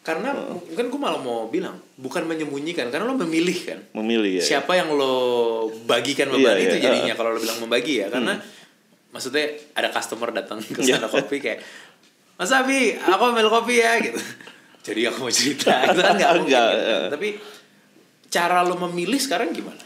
Karena 0.03 0.35
mungkin 0.35 0.91
gue 0.91 1.01
malah 1.01 1.23
mau 1.23 1.47
bilang 1.47 1.79
bukan 1.95 2.27
menyembunyikan, 2.27 2.91
karena 2.91 3.07
lo 3.07 3.15
memilih 3.15 3.55
kan. 3.63 3.79
memilih 3.95 4.43
ya. 4.43 4.59
Siapa 4.59 4.75
yang 4.75 4.91
lo 4.99 5.15
bagikan 5.87 6.27
beban 6.27 6.59
Iya, 6.59 6.75
itu 6.75 6.77
iya, 6.83 6.85
jadinya 6.91 7.15
kalau 7.15 7.31
lo 7.35 7.39
bilang 7.39 7.63
membagi 7.63 8.03
ya, 8.03 8.11
karena 8.11 8.35
maksudnya 9.15 9.47
ada 9.79 9.95
customer 9.95 10.35
datang 10.35 10.59
ke 10.59 10.83
sana 10.83 11.07
Iya. 11.07 11.07
kopi 11.07 11.37
kayak 11.39 11.63
Mas 12.35 12.51
Abi, 12.51 12.99
aku 12.99 13.23
ambil 13.31 13.47
kopi 13.47 13.79
ya 13.79 14.03
gitu. 14.03 14.19
Jadi 14.83 15.07
aku 15.07 15.23
mau 15.23 15.31
cerita, 15.31 15.71
itu 15.87 16.01
kan 16.03 16.15
nggak 16.19 16.33
mungkin. 16.43 16.51
Gitu 16.51 16.59
kan. 16.59 16.75
ya. 16.83 16.99
Tapi 17.15 17.29
cara 18.27 18.59
lo 18.67 18.75
memilih 18.91 19.21
sekarang 19.23 19.55
gimana? 19.55 19.79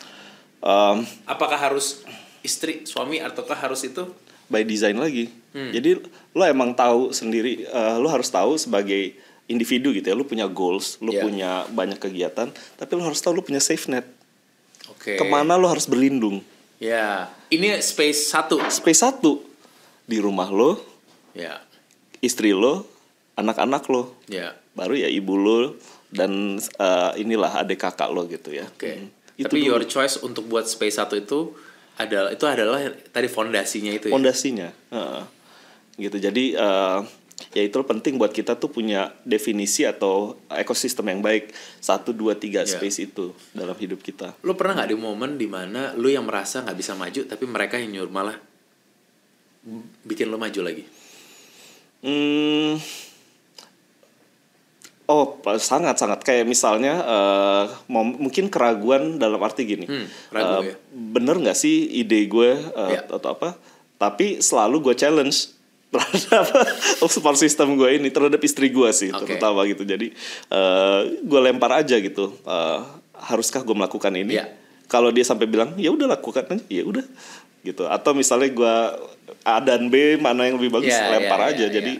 Um, 0.64 1.04
Apakah 1.28 1.60
harus 1.60 2.00
istri, 2.40 2.88
suami, 2.88 3.20
ataukah 3.20 3.58
harus 3.58 3.84
itu? 3.84 4.08
by 4.46 4.62
design 4.62 4.96
lagi. 4.96 5.26
Hmm. 5.50 5.74
Jadi 5.74 5.98
lo 6.32 6.44
emang 6.46 6.70
tahu 6.72 7.10
sendiri, 7.10 7.66
uh, 7.66 7.98
lo 7.98 8.06
harus 8.06 8.30
tahu 8.30 8.54
sebagai 8.54 9.18
individu 9.46 9.90
gitu 9.90 10.04
ya, 10.04 10.14
lo 10.14 10.22
punya 10.22 10.46
goals, 10.46 10.98
lo 10.98 11.10
Iya. 11.10 11.22
punya 11.22 11.50
banyak 11.68 11.96
kegiatan, 11.96 12.50
tapi 12.76 12.92
lo 12.92 13.02
harus 13.02 13.18
tahu 13.18 13.32
lo 13.32 13.42
punya 13.42 13.58
safe 13.58 13.86
net. 13.86 14.06
Oke. 14.88 15.14
Ke 15.14 15.24
mana 15.24 15.54
lo 15.54 15.66
harus 15.66 15.86
berlindung? 15.86 16.42
Ya, 16.76 17.30
ini 17.48 17.72
space 17.78 18.28
satu. 18.28 18.58
Space 18.68 19.00
satu 19.00 19.40
di 20.04 20.18
rumah 20.18 20.48
lo, 20.48 20.78
Ya, 21.32 21.60
istri 22.18 22.50
lo, 22.50 22.88
anak-anak 23.34 23.84
lo, 23.86 24.16
ya. 24.24 24.56
baru 24.72 24.96
ya 24.96 25.06
ibu 25.06 25.36
lo 25.36 25.76
dan 26.08 26.56
uh, 26.76 27.12
inilah 27.14 27.60
adik 27.60 27.76
kakak 27.78 28.08
lo 28.08 28.24
gitu 28.24 28.50
ya. 28.50 28.64
Oke. 28.66 28.92
Hmm. 28.96 29.08
Itu 29.36 29.52
Tapi 29.52 29.58
dulu. 29.60 29.68
your 29.70 29.84
choice 29.84 30.16
untuk 30.18 30.48
buat 30.48 30.64
space 30.64 30.96
satu 30.96 31.12
itu 31.14 31.52
adalah 31.96 32.32
itu 32.32 32.44
adalah 32.44 32.80
tadi 33.06 33.24
fondasinya 33.26 33.88
itu 33.90 34.08
ya. 34.08 34.12
fondasinya 34.12 34.68
Heeh. 34.90 35.22
gitu 35.98 36.16
jadi 36.18 36.44
eh, 36.52 36.98
ya 37.56 37.64
itu 37.64 37.72
penting 37.80 38.14
buat 38.14 38.28
kita 38.30 38.52
tuh 38.54 38.68
punya 38.68 39.16
definisi 39.24 39.82
atau 39.82 40.36
ekosistem 40.46 41.08
yang 41.08 41.20
baik 41.20 41.48
satu 41.80 42.12
dua 42.12 42.36
tiga 42.36 42.60
Ya. 42.60 42.68
space 42.68 42.98
itu 43.02 43.32
dalam 43.50 43.72
hidup 43.74 43.98
kita 43.98 44.36
Lu 44.44 44.52
pernah 44.52 44.76
nggak 44.76 44.92
di 44.92 44.98
momen 44.98 45.30
di 45.34 45.48
mana 45.48 45.96
lu 45.96 46.06
yang 46.06 46.22
merasa 46.22 46.60
nggak 46.60 46.76
bisa 46.76 46.92
maju 46.92 47.20
tapi 47.24 47.44
mereka 47.46 47.80
yang 47.80 47.96
nyuruh 47.96 48.12
malah 48.12 48.36
bikin 50.02 50.28
lu 50.28 50.36
maju 50.36 50.60
lagi? 50.62 50.84
hmm, 51.98 52.76
oh 55.06 55.26
sangat 55.56 55.96
sangat 55.96 56.20
kayak 56.20 56.44
misalnya 56.44 57.00
mom- 57.86 58.20
mungkin 58.20 58.46
keraguan 58.46 59.16
dalam 59.16 59.40
arti 59.40 59.64
gini 59.64 59.86
Hmm, 59.86 60.06
ragu 60.28 60.52
Eh, 60.60 60.62
ya. 60.66 60.74
bener 60.92 61.40
nggak 61.40 61.56
sih 61.56 61.88
ide 61.96 62.26
gue 62.26 62.52
eh, 62.52 62.90
Ya. 62.92 63.06
atau 63.06 63.32
apa 63.32 63.56
tapi 63.96 64.38
selalu 64.38 64.84
gue 64.84 64.94
challenge 64.94 65.55
terhadap 65.98 66.44
support 67.08 67.34
system 67.34 67.74
gue 67.74 67.96
ini 67.96 68.08
terhadap 68.08 68.38
istri 68.38 68.68
gue 68.68 68.90
sih 68.90 69.08
Oke. 69.08 69.24
terutama 69.26 69.64
gitu 69.64 69.82
jadi 69.82 70.12
eh, 70.48 71.00
gue 71.18 71.40
lempar 71.40 71.72
aja 71.76 71.96
gitu 71.96 72.32
Eh, 72.38 72.80
haruskah 73.16 73.60
gue 73.60 73.72
melakukan 73.72 74.12
ini 74.12 74.36
Ya. 74.36 74.46
kalau 74.86 75.08
dia 75.08 75.22
sampai 75.22 75.44
bilang 75.44 75.72
ya 75.74 75.88
udah 75.88 76.06
lakukan 76.10 76.44
aja 76.46 76.64
ya 76.66 76.82
udah 76.82 77.02
gitu 77.62 77.84
atau 77.84 78.12
misalnya 78.12 78.48
gue 78.48 78.74
A 79.42 79.58
dan 79.58 79.88
B 79.88 80.14
mana 80.16 80.44
yang 80.44 80.56
lebih 80.56 80.70
bagus 80.72 80.90
Ya, 80.90 81.10
lempar 81.10 81.40
ya, 81.40 81.46
aja 81.50 81.64
ya, 81.66 81.72
jadi 81.72 81.92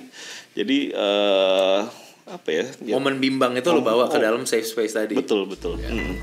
jadi 0.53 0.79
eh, 0.91 1.79
apa 2.27 2.49
ya, 2.49 2.65
ya 2.83 2.95
Momen 2.95 3.19
bimbang 3.19 3.55
itu 3.55 3.71
lu 3.71 3.81
bawa 3.81 4.07
ke 4.07 4.19
Oh. 4.19 4.23
dalam 4.23 4.43
safe 4.45 4.65
space 4.65 4.95
tadi. 4.95 5.15
betul 5.15 5.47
betul 5.47 5.79
Mm. 5.79 6.19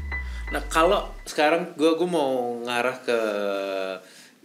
Nah 0.51 0.61
kalau 0.67 1.09
sekarang 1.23 1.73
gue 1.73 1.91
gue 1.93 2.05
mau 2.05 2.59
ngarah 2.61 2.97
ke 3.01 3.19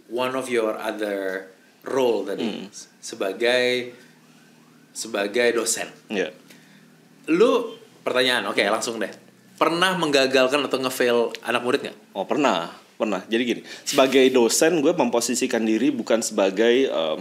one 0.09 0.33
of 0.33 0.47
your 0.47 0.73
other 0.73 1.45
role 1.85 2.27
tadi 2.27 2.67
sebagai 2.99 3.95
sebagai 4.91 5.55
dosen. 5.55 5.87
ya 6.11 6.27
Lu 7.29 7.77
pertanyaan, 8.01 8.49
oke 8.49 8.59
langsung 8.67 8.97
deh. 8.97 9.11
Pernah 9.59 9.99
menggagalkan 9.99 10.65
atau 10.65 10.79
ngefail 10.81 11.19
anak 11.45 11.61
murid 11.61 11.79
nggak? 11.87 11.97
Oh 12.15 12.25
pernah, 12.25 12.73
pernah. 12.95 13.21
Jadi 13.27 13.41
gini, 13.43 13.61
sebagai 13.85 14.23
dosen 14.31 14.79
gue 14.79 14.91
memposisikan 14.95 15.61
diri 15.63 15.91
bukan 15.91 16.23
sebagai 16.23 16.89
em, 16.89 17.19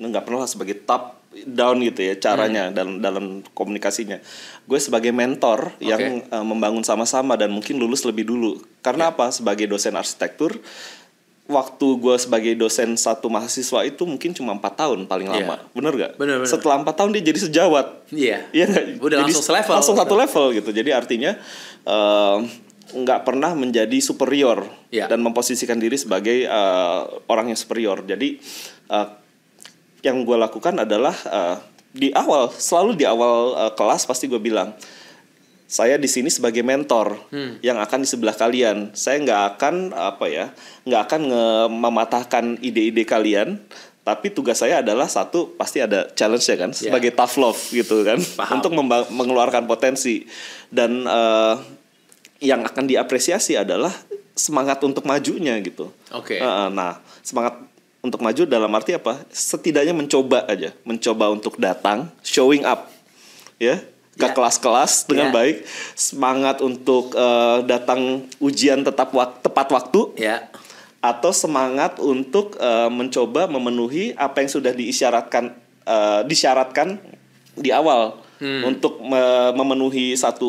nggak 0.00 0.24
pernah 0.26 0.44
lah 0.44 0.50
sebagai 0.50 0.82
top 0.82 1.22
down 1.34 1.82
gitu 1.82 2.06
ya 2.06 2.14
caranya 2.18 2.70
dalam 2.70 3.02
dalam 3.02 3.24
komunikasinya. 3.54 4.18
Gue 4.64 4.78
sebagai 4.78 5.10
mentor 5.10 5.74
yang 5.82 6.24
eh, 6.24 6.44
membangun 6.46 6.82
sama-sama 6.86 7.34
dan 7.34 7.50
mungkin 7.52 7.78
lulus 7.78 8.06
lebih 8.06 8.26
dulu. 8.26 8.58
Karena 8.80 9.12
apa? 9.12 9.30
Sebagai 9.34 9.66
dosen 9.66 9.94
arsitektur, 9.98 10.62
waktu 11.44 11.86
gue 12.00 12.16
sebagai 12.16 12.56
dosen 12.56 12.96
satu 12.96 13.28
mahasiswa 13.28 13.84
itu 13.84 14.08
mungkin 14.08 14.32
cuma 14.32 14.56
empat 14.56 14.80
tahun 14.80 15.04
paling 15.04 15.28
Iya. 15.28 15.44
lama. 15.44 15.56
Bener 15.76 15.92
gak? 15.92 16.12
Bener, 16.16 16.40
bener. 16.40 16.48
Setelah 16.48 16.80
empat 16.80 16.94
tahun 16.96 17.12
dia 17.12 17.22
jadi 17.22 17.40
sejawat. 17.44 17.86
Iya. 18.08 18.48
Iya 18.48 18.64
nggak? 18.64 18.84
Udah 19.04 19.16
Jadi 19.20 19.28
langsung 19.28 19.44
selevel. 19.44 19.72
Langsung 19.76 19.96
satu 19.96 20.14
level 20.16 20.44
gitu. 20.56 20.70
Jadi 20.72 20.90
artinya 20.90 21.36
em, 21.84 22.48
nggak 22.96 23.20
pernah 23.24 23.52
menjadi 23.52 23.98
superior 24.00 24.64
Iya. 24.88 25.04
dan 25.04 25.20
memposisikan 25.20 25.76
diri 25.76 26.00
sebagai 26.00 26.48
eh, 26.48 27.00
orang 27.28 27.52
yang 27.52 27.58
superior. 27.60 28.00
Jadi 28.02 28.40
eh, 28.88 29.06
yang 30.00 30.24
gue 30.24 30.36
lakukan 30.40 30.80
adalah 30.80 31.12
eh, 31.12 31.56
di 31.92 32.08
awal 32.10 32.48
selalu 32.50 32.96
di 32.96 33.04
awal 33.04 33.68
eh, 33.68 33.72
kelas 33.76 34.08
pasti 34.08 34.32
gue 34.32 34.40
bilang 34.40 34.72
saya 35.64 35.96
di 35.96 36.06
sini 36.06 36.28
sebagai 36.28 36.60
mentor 36.60 37.16
Hmm. 37.32 37.56
yang 37.60 37.80
akan 37.80 38.04
di 38.04 38.08
sebelah 38.08 38.32
kalian. 38.32 38.92
Saya 38.92 39.18
nggak 39.20 39.42
akan 39.56 39.74
apa 39.90 40.26
ya, 40.28 40.46
nggak 40.84 41.02
akan 41.02 41.20
nge- 41.26 41.68
mematahkan 41.72 42.44
ide-ide 42.60 43.02
kalian. 43.02 43.58
Tapi 44.04 44.28
tugas 44.28 44.60
saya 44.60 44.84
adalah 44.84 45.08
satu 45.08 45.56
pasti 45.56 45.80
ada 45.80 46.04
challenge 46.12 46.44
ya 46.44 46.60
kan, 46.60 46.70
sebagai 46.70 47.08
tough 47.10 47.40
love 47.40 47.56
gitu 47.72 48.04
kan. 48.04 48.20
Paham. 48.36 48.60
untuk 48.60 48.72
mengeluarkan 49.08 49.64
potensi 49.64 50.28
dan 50.68 51.08
eh, 51.08 51.54
yang 52.44 52.60
akan 52.60 52.84
diapresiasi 52.84 53.56
adalah 53.56 53.88
semangat 54.36 54.84
untuk 54.84 55.08
majunya 55.08 55.56
gitu. 55.64 55.88
Oke. 56.12 56.36
Eh, 56.36 56.68
nah, 56.70 57.00
semangat 57.24 57.56
untuk 58.04 58.20
maju 58.20 58.44
dalam 58.44 58.68
arti 58.76 58.92
apa? 58.92 59.24
Setidaknya 59.32 59.96
mencoba 59.96 60.44
aja, 60.44 60.76
mencoba 60.84 61.32
untuk 61.32 61.56
datang, 61.56 62.12
showing 62.20 62.68
up, 62.68 62.92
ya. 63.56 63.80
Ke 64.14 64.24
Ya. 64.24 64.30
kelas-kelas 64.30 65.06
dengan 65.06 65.30
Ya. 65.30 65.34
baik, 65.34 65.56
semangat 65.92 66.58
untuk 66.58 67.12
eh, 67.12 67.58
datang 67.64 68.22
ujian 68.38 68.80
tetap 68.80 69.10
wak- 69.10 69.40
tepat 69.40 69.68
waktu, 69.68 70.00
Ya. 70.16 70.46
atau 71.00 71.30
semangat 71.30 71.98
untuk 71.98 72.54
eh, 72.56 72.88
mencoba 72.88 73.46
memenuhi 73.46 74.14
apa 74.14 74.40
yang 74.40 74.50
sudah 74.50 74.70
diisyaratkan 74.70 75.50
eh, 75.84 76.20
disyaratkan 76.24 76.96
di 77.54 77.68
awal 77.68 78.18
untuk 78.44 79.00
me- 79.00 79.52
memenuhi 79.52 80.12
satu 80.14 80.48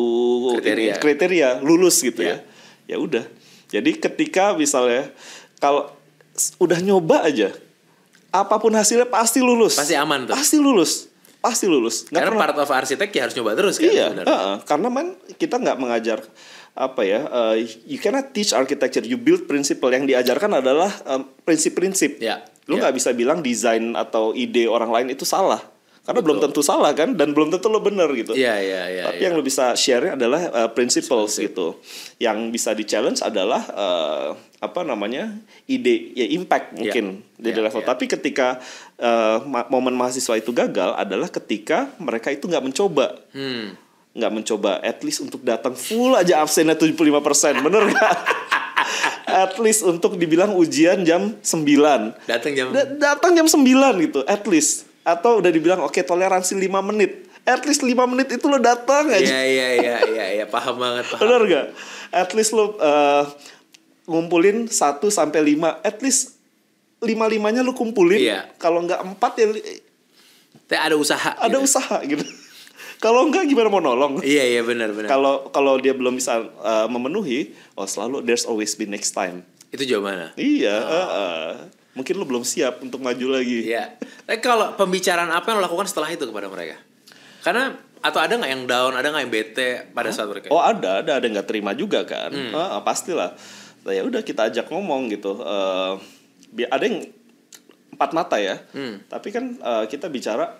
Hmm. 0.52 0.60
Kriteria. 0.60 0.92
kriteria 0.96 1.48
lulus 1.60 2.00
gitu 2.00 2.20
Ya. 2.20 2.44
ya. 2.86 2.92
Ya 2.92 2.96
udah. 2.98 3.24
Jadi 3.66 3.96
ketika 3.96 4.52
misalnya 4.52 5.08
kalau 5.56 5.88
udah 6.56 6.76
nyoba 6.78 7.24
aja 7.24 7.56
apa 8.28 8.56
pun 8.56 8.70
hasilnya 8.70 9.08
pasti 9.08 9.40
lulus. 9.40 9.74
Pasti 9.74 9.96
aman 9.96 10.28
tuh. 10.28 10.36
Pasti 10.36 10.56
lulus. 10.56 11.08
Pasti 11.46 11.70
lulus. 11.70 12.10
Nggak 12.10 12.18
Karena 12.18 12.26
pernah- 12.34 12.42
part 12.42 12.56
of 12.58 12.70
arsitek 12.74 13.08
ya 13.08 13.20
harus 13.22 13.34
nyoba 13.38 13.54
terus 13.54 13.78
kan 13.78 13.86
Iya, 13.86 14.06
heeh. 14.18 14.54
karena 14.66 14.88
man 14.90 15.06
kita 15.38 15.62
nggak 15.62 15.78
mengajar 15.78 16.18
apa 16.74 17.06
ya, 17.06 17.22
uh, 17.24 17.54
you 17.86 17.96
cannot 17.96 18.34
teach 18.34 18.50
architecture, 18.50 19.00
you 19.00 19.14
build 19.16 19.46
principle 19.46 19.88
yang 19.88 20.04
diajarkan 20.04 20.58
adalah 20.58 20.90
um, 21.06 21.22
prinsip-prinsip. 21.40 22.18
Ya, 22.18 22.42
Lu 22.66 22.76
ya. 22.76 22.84
nggak 22.84 22.94
bisa 22.98 23.14
bilang 23.14 23.40
desain 23.40 23.94
atau 23.94 24.34
ide 24.34 24.66
orang 24.66 24.90
lain 24.90 25.08
itu 25.08 25.22
salah, 25.22 25.62
karena 26.06 26.22
belum 26.22 26.38
Betul. 26.38 26.54
tentu 26.54 26.60
salah 26.62 26.94
kan, 26.94 27.18
dan 27.18 27.34
belum 27.34 27.50
tentu 27.50 27.66
lo 27.66 27.82
bener 27.82 28.06
gitu. 28.14 28.32
Iya, 28.32 28.54
iya, 28.62 28.82
iya. 28.86 29.02
Tapi 29.10 29.18
iya. 29.18 29.26
yang 29.26 29.34
lo 29.34 29.42
bisa 29.42 29.74
share 29.74 30.14
adalah 30.14 30.38
uh, 30.54 30.70
principles 30.70 31.34
gitu. 31.34 31.82
Yang 32.22 32.38
bisa 32.54 32.70
di 32.72 32.86
challenge 32.86 33.26
adalah 33.26 33.66
uh, 33.74 34.28
apa 34.56 34.86
namanya 34.86 35.34
ide, 35.66 36.14
ya 36.14 36.30
impact 36.30 36.78
mungkin 36.78 37.26
di 37.34 37.50
level. 37.50 37.82
Tapi 37.82 38.06
ketika 38.06 38.62
uh, 38.96 39.42
momen 39.66 39.92
mahasiswa 39.92 40.38
itu 40.38 40.54
gagal 40.54 40.94
adalah 40.94 41.26
ketika 41.26 41.90
mereka 41.98 42.30
itu 42.30 42.46
nggak 42.46 42.64
mencoba 42.64 43.18
Hmm. 43.34 43.76
nggak 44.16 44.32
mencoba 44.32 44.80
at 44.80 45.04
least 45.04 45.20
untuk 45.20 45.44
datang 45.44 45.76
full 45.76 46.16
aja 46.16 46.40
absennya 46.40 46.72
75% 46.72 47.60
bener 47.60 47.92
nggak 47.92 48.14
at 49.44 49.52
least 49.60 49.84
untuk 49.84 50.16
dibilang 50.16 50.56
ujian 50.56 51.04
jam 51.04 51.36
9 51.36 52.24
Datang 52.24 52.52
jam 52.56 52.72
Da- 52.72 53.12
datang 53.12 53.36
jam 53.36 53.44
9 53.44 53.60
gitu 54.00 54.24
at 54.24 54.40
least 54.48 54.88
atau 55.06 55.38
udah 55.38 55.48
dibilang 55.48 55.78
oke 55.80 56.02
toleransi 56.02 56.58
5 56.58 56.66
menit 56.84 57.30
at 57.46 57.62
least 57.62 57.80
5 57.80 57.94
menit 58.10 58.26
itu 58.28 58.42
lo 58.44 58.58
datang 58.58 59.06
aja 59.06 59.22
Iya, 59.22 59.40
iya, 59.46 59.68
iya, 59.72 59.96
iya, 60.04 60.26
iya, 60.34 60.44
paham 60.44 60.76
banget, 60.76 61.06
paham. 61.06 61.22
bener 61.22 61.40
nggak 61.46 61.66
at 62.10 62.30
least 62.34 62.50
lo 62.50 62.74
uh, 62.74 63.22
ngumpulin 64.04 64.66
1 64.66 64.74
sampai 65.08 65.54
5 65.54 65.62
at 65.80 65.98
least 66.00 66.34
lima 66.98 67.26
limanya 67.26 67.60
lo 67.60 67.70
kumpulin 67.70 68.18
Iya. 68.18 68.50
kalau 68.56 68.82
nggak 68.82 68.98
empat 69.04 69.32
ya 69.36 69.46
Tapi 70.66 70.74
ada 70.74 70.96
usaha. 70.96 71.38
ada 71.38 71.54
gitu. 71.54 71.62
usaha 71.62 71.96
gitu 72.02 72.26
kalau 72.96 73.28
nggak 73.28 73.46
gimana 73.46 73.68
mau 73.68 73.78
nolong 73.78 74.18
Iya, 74.24 74.42
iya, 74.48 74.62
benar, 74.62 74.90
benar. 74.90 75.06
kalau 75.06 75.46
kalau 75.48 75.76
dia 75.76 75.92
belum 75.92 76.16
bisa 76.16 76.40
uh, 76.58 76.88
memenuhi 76.88 77.54
oh 77.74 77.84
selalu 77.84 78.24
there's 78.24 78.42
always 78.42 78.74
be 78.74 78.84
next 78.84 79.12
time 79.12 79.46
Itu 79.68 79.84
jawabannya. 79.84 80.34
iya 80.34 80.74
uh, 80.74 81.06
uh. 81.06 81.50
Mungkin 81.96 82.14
lu 82.14 82.24
belum 82.24 82.44
siap 82.44 82.78
untuk 82.78 83.00
maju 83.00 83.26
lagi 83.32 83.66
Iya. 83.66 83.96
Tapi 84.22 84.38
kalau 84.38 84.74
pembicaraan 84.74 85.28
apa 85.28 85.48
yang 85.48 85.58
lo 85.58 85.64
lakukan 85.64 85.84
setelah 85.84 86.06
itu 86.08 86.22
kepada 86.22 86.46
mereka? 86.46 86.76
Karena 87.40 87.72
atau 87.98 88.20
ada 88.20 88.32
nggak 88.32 88.50
yang 88.50 88.64
down, 88.64 88.92
ada 88.92 89.08
nggak 89.08 89.22
yang 89.22 89.32
bete 89.32 89.68
pada 89.90 90.12
saat 90.12 90.28
mereka? 90.28 90.46
oh 90.48 90.60
ada 90.60 91.00
ada 91.00 91.16
ada 91.16 91.24
yang 91.24 91.34
nggak 91.34 91.48
terima 91.48 91.72
juga 91.72 92.04
kan 92.04 92.28
Hmm. 92.28 92.52
Ah, 92.52 92.78
ah, 92.78 92.80
pastilah 92.80 93.32
Nah, 93.82 93.94
ya 93.94 94.02
udah 94.02 94.20
kita 94.20 94.46
ajak 94.46 94.66
ngomong 94.66 95.08
gitu 95.08 95.38
bi- 96.48 96.66
ada 96.66 96.82
yang 96.82 97.06
empat 97.88 98.10
mata 98.12 98.36
ya 98.36 98.60
Hmm. 98.70 98.98
tapi 99.06 99.30
kan 99.30 99.56
eh, 99.56 99.84
kita 99.86 100.06
bicara 100.06 100.52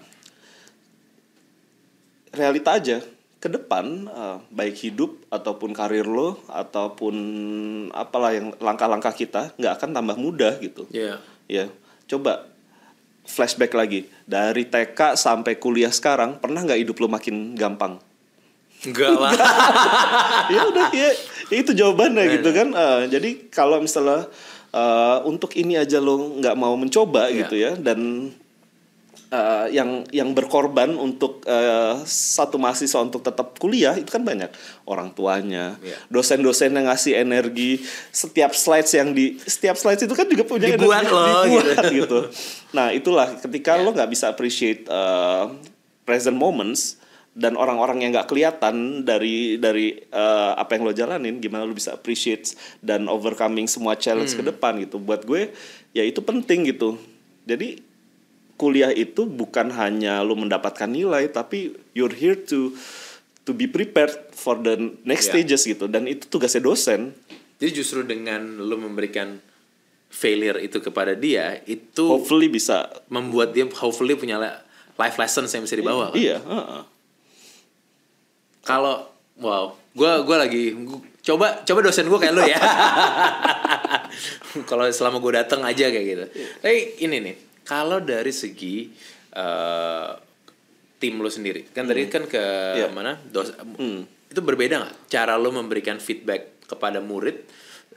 realita 2.32 2.70
aja 2.72 3.00
ke 3.46 3.52
depan 3.52 3.84
eh, 4.04 4.36
baik 4.50 4.76
hidup 4.80 5.22
ataupun 5.28 5.70
karir 5.70 6.02
lo 6.04 6.42
ataupun 6.46 7.14
apalah 7.90 8.30
yang 8.30 8.50
langkah-langkah 8.58 9.12
kita 9.12 9.54
nggak 9.54 9.72
akan 9.72 9.90
tambah 9.92 10.16
mudah 10.16 10.58
gitu 10.58 10.82
Iya. 10.90 11.22
ya 11.46 11.70
coba 12.04 12.50
flashback 13.24 13.70
lagi 13.72 14.00
dari 14.24 14.62
TK 14.64 15.14
sampai 15.14 15.56
kuliah 15.56 15.90
sekarang 15.90 16.36
pernah 16.36 16.60
nggak 16.60 16.80
hidup 16.80 16.96
lo 16.96 17.08
makin 17.08 17.54
gampang 17.54 18.02
Enggak 18.78 19.08
lah. 19.14 19.32
ya 20.54 20.62
udah 20.64 20.88
ya, 20.92 21.08
ya 21.48 21.56
itu 21.56 21.72
jawabannya 21.72 22.28
gitu 22.36 22.50
kan 22.50 22.68
Eh, 22.70 23.00
jadi 23.08 23.30
kalau 23.48 23.78
misalnya 23.78 24.28
eh, 24.68 25.18
untuk 25.24 25.54
ini 25.54 25.74
aja 25.74 25.96
lo 25.96 26.36
nggak 26.36 26.54
mau 26.54 26.74
mencoba 26.74 27.26
Iya. 27.26 27.36
gitu 27.40 27.54
ya 27.56 27.72
dan 27.74 28.30
eh, 29.28 29.66
yang 29.70 30.04
yang 30.08 30.30
berkorban 30.30 30.94
untuk 30.94 31.42
eh, 31.42 31.94
satu 32.04 32.56
mahasiswa 32.56 32.98
untuk 32.98 33.20
tetap 33.20 33.56
kuliah 33.56 33.92
itu 33.92 34.06
kan 34.06 34.20
banyak 34.20 34.50
orang 34.84 35.10
tuanya 35.12 35.74
Iya. 35.78 35.96
dosen-dosen 36.08 36.70
yang 36.70 36.86
ngasih 36.86 37.16
energi 37.16 37.82
setiap 38.08 38.52
slides 38.52 38.92
yang 38.92 39.10
di 39.10 39.36
setiap 39.38 39.74
slides 39.74 40.02
itu 40.02 40.12
kan 40.12 40.26
juga 40.26 40.42
punya 40.42 40.70
Dibuat 40.70 41.02
energi 41.02 41.12
loh, 41.12 41.26
dibuat 41.42 41.66
gitu. 41.84 41.94
gitu 41.96 42.18
nah 42.70 42.90
itulah 42.90 43.28
ketika 43.36 43.74
Iya. 43.74 43.82
lo 43.82 43.90
nggak 43.92 44.10
bisa 44.10 44.26
appreciate 44.26 44.84
eh, 44.84 45.44
present 46.02 46.34
moments 46.34 47.02
dan 47.36 47.52
orang-orang 47.52 48.00
yang 48.00 48.16
nggak 48.16 48.26
kelihatan 48.26 49.02
dari 49.02 49.56
dari 49.56 49.92
eh, 49.92 50.52
apa 50.54 50.72
yang 50.72 50.82
lo 50.82 50.92
jalanin 50.92 51.36
gimana 51.36 51.62
lo 51.62 51.72
bisa 51.72 51.92
appreciate 51.92 52.54
dan 52.80 53.04
overcoming 53.06 53.66
semua 53.66 53.92
challenge 53.92 54.32
Hmm. 54.32 54.40
ke 54.40 54.44
depan 54.48 54.72
gitu 54.80 54.96
buat 54.96 55.22
gue 55.22 55.52
ya 55.92 56.00
itu 56.00 56.18
penting 56.20 56.64
gitu 56.66 56.96
jadi 57.44 57.84
kuliah 58.56 58.88
itu 58.88 59.24
bukan 59.24 59.68
hanya 59.70 60.20
lo 60.20 60.32
mendapatkan 60.32 60.88
nilai 60.88 61.28
tapi 61.28 61.72
you're 61.92 62.10
here 62.10 62.34
to 62.34 62.72
to 63.42 63.52
be 63.52 63.64
prepared 63.64 64.10
for 64.32 64.56
the 64.56 64.74
next 65.02 65.28
Ya. 65.28 65.38
stages 65.38 65.62
gitu 65.64 65.86
dan 65.86 66.04
itu 66.04 66.26
tugasnya 66.26 66.60
dosen 66.60 67.12
Jadi 67.56 67.70
justru 67.74 68.00
dengan 68.02 68.40
lo 68.58 68.76
memberikan 68.76 69.40
failure 70.06 70.56
itu 70.58 70.76
kepada 70.78 71.12
dia, 71.12 71.60
itu 71.64 72.04
hopefully 72.06 72.46
bisa 72.46 72.84
membuat 73.06 73.50
dia 73.50 73.64
hopefully 73.74 74.12
punya 74.12 74.36
life 74.94 75.16
lessons 75.16 75.48
yang 75.50 75.62
bisa 75.62 75.72
dibawa. 75.74 76.08
kan? 76.10 76.16
iya 76.16 76.36
heeh. 76.36 76.82
Kalau 78.60 79.08
wow, 79.38 79.64
gua 79.92 80.20
gua 80.20 80.36
lagi 80.38 80.74
gua- 80.74 81.00
coba 81.22 81.62
coba 81.62 81.78
dosen 81.82 82.06
gua 82.06 82.18
kayak 82.18 82.34
lu 82.34 82.42
ya. 82.44 82.60
kalau 84.68 84.84
selama 84.88 85.16
gua 85.16 85.40
datang 85.40 85.62
aja 85.62 85.86
kayak 85.86 86.06
gitu. 86.06 86.24
Tapi 86.60 86.76
ini 87.00 87.16
nih, 87.22 87.34
kalau 87.66 87.98
dari 87.98 88.30
segi 88.30 88.88
eh, 89.32 90.10
tim 90.96 91.20
lo 91.20 91.28
sendiri, 91.28 91.68
kan 91.74 91.84
tadi 91.84 92.08
kan 92.08 92.24
ke 92.24 92.44
Iya. 92.78 92.88
mana? 92.88 93.20
Dos, 93.20 93.52
Itu 94.26 94.40
berbeda 94.40 94.80
nggak 94.80 94.94
cara 95.06 95.36
lo 95.36 95.52
memberikan 95.52 95.98
feedback 95.98 96.64
kepada 96.64 97.04
murid? 97.04 97.44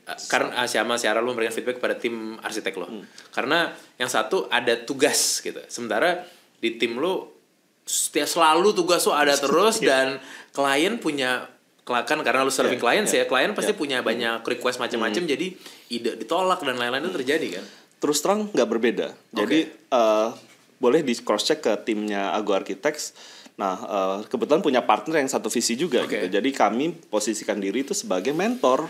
eh, 0.03 0.19
Karena 0.27 0.59
ah, 0.59 0.67
sama 0.67 0.97
cara 0.97 1.21
lo 1.21 1.31
memberikan 1.31 1.53
feedback 1.53 1.77
kepada 1.79 1.95
tim 1.95 2.35
arsitek 2.37 2.73
lo. 2.75 2.87
Karena 3.31 3.71
yang 3.95 4.09
satu 4.09 4.49
ada 4.49 4.75
tugas 4.75 5.39
gitu. 5.39 5.61
Sementara 5.69 6.25
di 6.59 6.75
tim 6.75 6.97
lo 6.97 7.39
setiap 7.85 8.27
selalu 8.27 8.75
tugas 8.75 9.01
lo 9.05 9.15
ada 9.15 9.33
terus 9.41 9.79
dan 9.79 10.19
klien 10.51 10.99
punya 10.99 11.47
kan 11.89 12.21
karena 12.21 12.45
lu 12.45 12.53
serving 12.53 12.77
Iya, 12.77 12.83
klien 12.85 13.05
iya, 13.09 13.17
ya 13.17 13.25
klien 13.25 13.49
pasti 13.57 13.73
iya. 13.73 13.79
punya 13.81 13.97
banyak 14.05 14.45
request 14.45 14.77
macam-macam 14.77 15.25
jadi 15.25 15.47
ide 15.89 16.21
ditolak 16.21 16.61
dan 16.61 16.77
lain-lain 16.77 17.01
itu 17.01 17.17
terjadi 17.17 17.47
kan 17.57 17.65
terus 17.99 18.23
terang 18.23 18.47
nggak 18.49 18.69
berbeda. 18.69 19.07
Jadi 19.29 19.67
eh, 19.69 20.29
boleh 20.79 21.03
di 21.03 21.13
cross 21.19 21.43
check 21.43 21.59
ke 21.59 21.75
timnya 21.83 22.31
Ago 22.31 22.55
Architects. 22.55 23.11
Nah 23.59 23.75
eh, 23.75 24.17
kebetulan 24.25 24.63
punya 24.63 24.81
partner 24.81 25.19
yang 25.19 25.27
satu 25.27 25.51
visi 25.51 25.75
juga 25.75 26.03
Oke. 26.03 26.15
gitu. 26.15 26.27
Jadi 26.31 26.49
kami 26.51 26.95
posisikan 27.11 27.59
diri 27.59 27.83
itu 27.83 27.91
sebagai 27.91 28.31
mentor. 28.31 28.87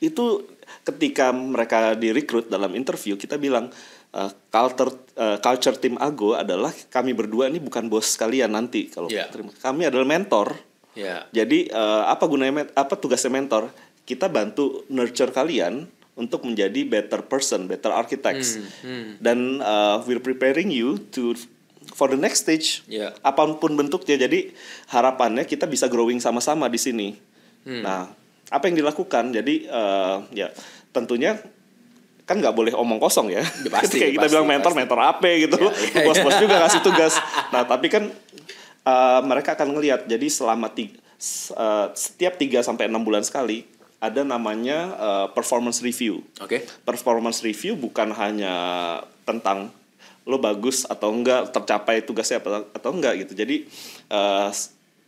Itu 0.00 0.46
ketika 0.84 1.28
mereka 1.34 1.92
direkrut 1.92 2.48
dalam 2.48 2.72
interview 2.72 3.20
kita 3.20 3.36
bilang 3.36 3.68
eh, 4.16 4.30
culture 4.48 4.96
eh, 5.12 5.36
culture 5.38 5.76
tim 5.76 6.00
Ago 6.00 6.32
adalah 6.32 6.72
kami 6.88 7.12
berdua 7.12 7.52
ini 7.52 7.60
bukan 7.60 7.92
bos 7.92 8.16
kalian 8.16 8.56
nanti 8.56 8.88
kalau 8.88 9.12
Iya. 9.12 9.28
terima. 9.28 9.52
Kami 9.52 9.84
adalah 9.84 10.08
mentor. 10.08 10.56
ya 10.96 11.28
Jadi 11.30 11.68
eh, 11.68 12.02
apa 12.08 12.24
gunanya 12.24 12.64
apa 12.72 12.96
tugasnya 12.96 13.28
mentor? 13.28 13.68
Kita 14.08 14.32
bantu 14.32 14.88
nurture 14.88 15.28
kalian 15.28 15.84
untuk 16.18 16.42
menjadi 16.42 16.82
better 16.82 17.22
person, 17.22 17.64
better 17.64 17.94
architects. 17.94 18.58
Dan 19.16 19.62
uh, 19.62 20.02
we're 20.02 20.18
preparing 20.18 20.68
you 20.68 20.98
to 21.14 21.38
for 21.94 22.10
the 22.10 22.18
next 22.18 22.42
stage. 22.42 22.82
Ya. 22.84 23.14
Apa 23.22 23.46
pun 23.54 23.72
bentuknya. 23.72 24.18
Jadi 24.18 24.50
harapannya 24.86 25.46
kita 25.46 25.64
bisa 25.64 25.86
growing 25.86 26.18
sama-sama 26.18 26.66
di 26.66 26.76
sini. 26.76 27.08
Nah, 27.62 28.10
apa 28.48 28.64
yang 28.66 28.76
dilakukan? 28.76 29.30
Jadi 29.30 29.64
eh, 29.64 30.16
ya 30.34 30.48
tentunya 30.88 31.38
kan 32.24 32.36
nggak 32.36 32.52
boleh 32.52 32.74
omong 32.74 32.98
kosong 32.98 33.30
ya. 33.30 33.40
Ya, 33.40 33.70
pasti, 33.70 33.96
Kayak 34.02 34.12
kita 34.12 34.22
pasti, 34.24 34.32
bilang 34.34 34.46
mentor, 34.46 34.72
pasti. 34.72 34.80
mentor 34.82 34.98
apa 35.00 35.28
gitu. 35.32 35.56
Ya, 35.58 35.72
ya, 35.94 36.04
Bos-bos 36.04 36.36
juga 36.36 36.56
kasih 36.60 36.80
tugas. 36.82 37.14
Nah, 37.48 37.62
tapi 37.64 37.86
kan 37.88 38.04
uh, 38.84 39.20
mereka 39.22 39.54
akan 39.54 39.72
ngelihat. 39.72 40.04
Jadi 40.04 40.26
selama 40.28 40.68
ti- 40.68 40.92
s- 41.16 41.52
uh, 41.52 41.88
setiap 41.92 42.36
3 42.36 42.60
sampai 42.60 42.84
6 42.86 43.00
bulan 43.00 43.24
sekali 43.24 43.64
ada 43.98 44.22
namanya 44.22 44.78
uh, 44.94 45.26
performance 45.34 45.82
review. 45.82 46.22
oke 46.38 46.62
Performance 46.86 47.42
review 47.42 47.74
bukan 47.74 48.14
hanya 48.14 48.54
tentang 49.26 49.74
lo 50.28 50.36
bagus 50.36 50.84
atau 50.84 51.08
enggak 51.10 51.50
tercapai 51.50 52.04
tugasnya 52.04 52.38
apa 52.38 52.68
atau 52.76 52.90
enggak 52.94 53.26
gitu. 53.26 53.32
Jadi 53.32 53.64
uh, 54.12 54.52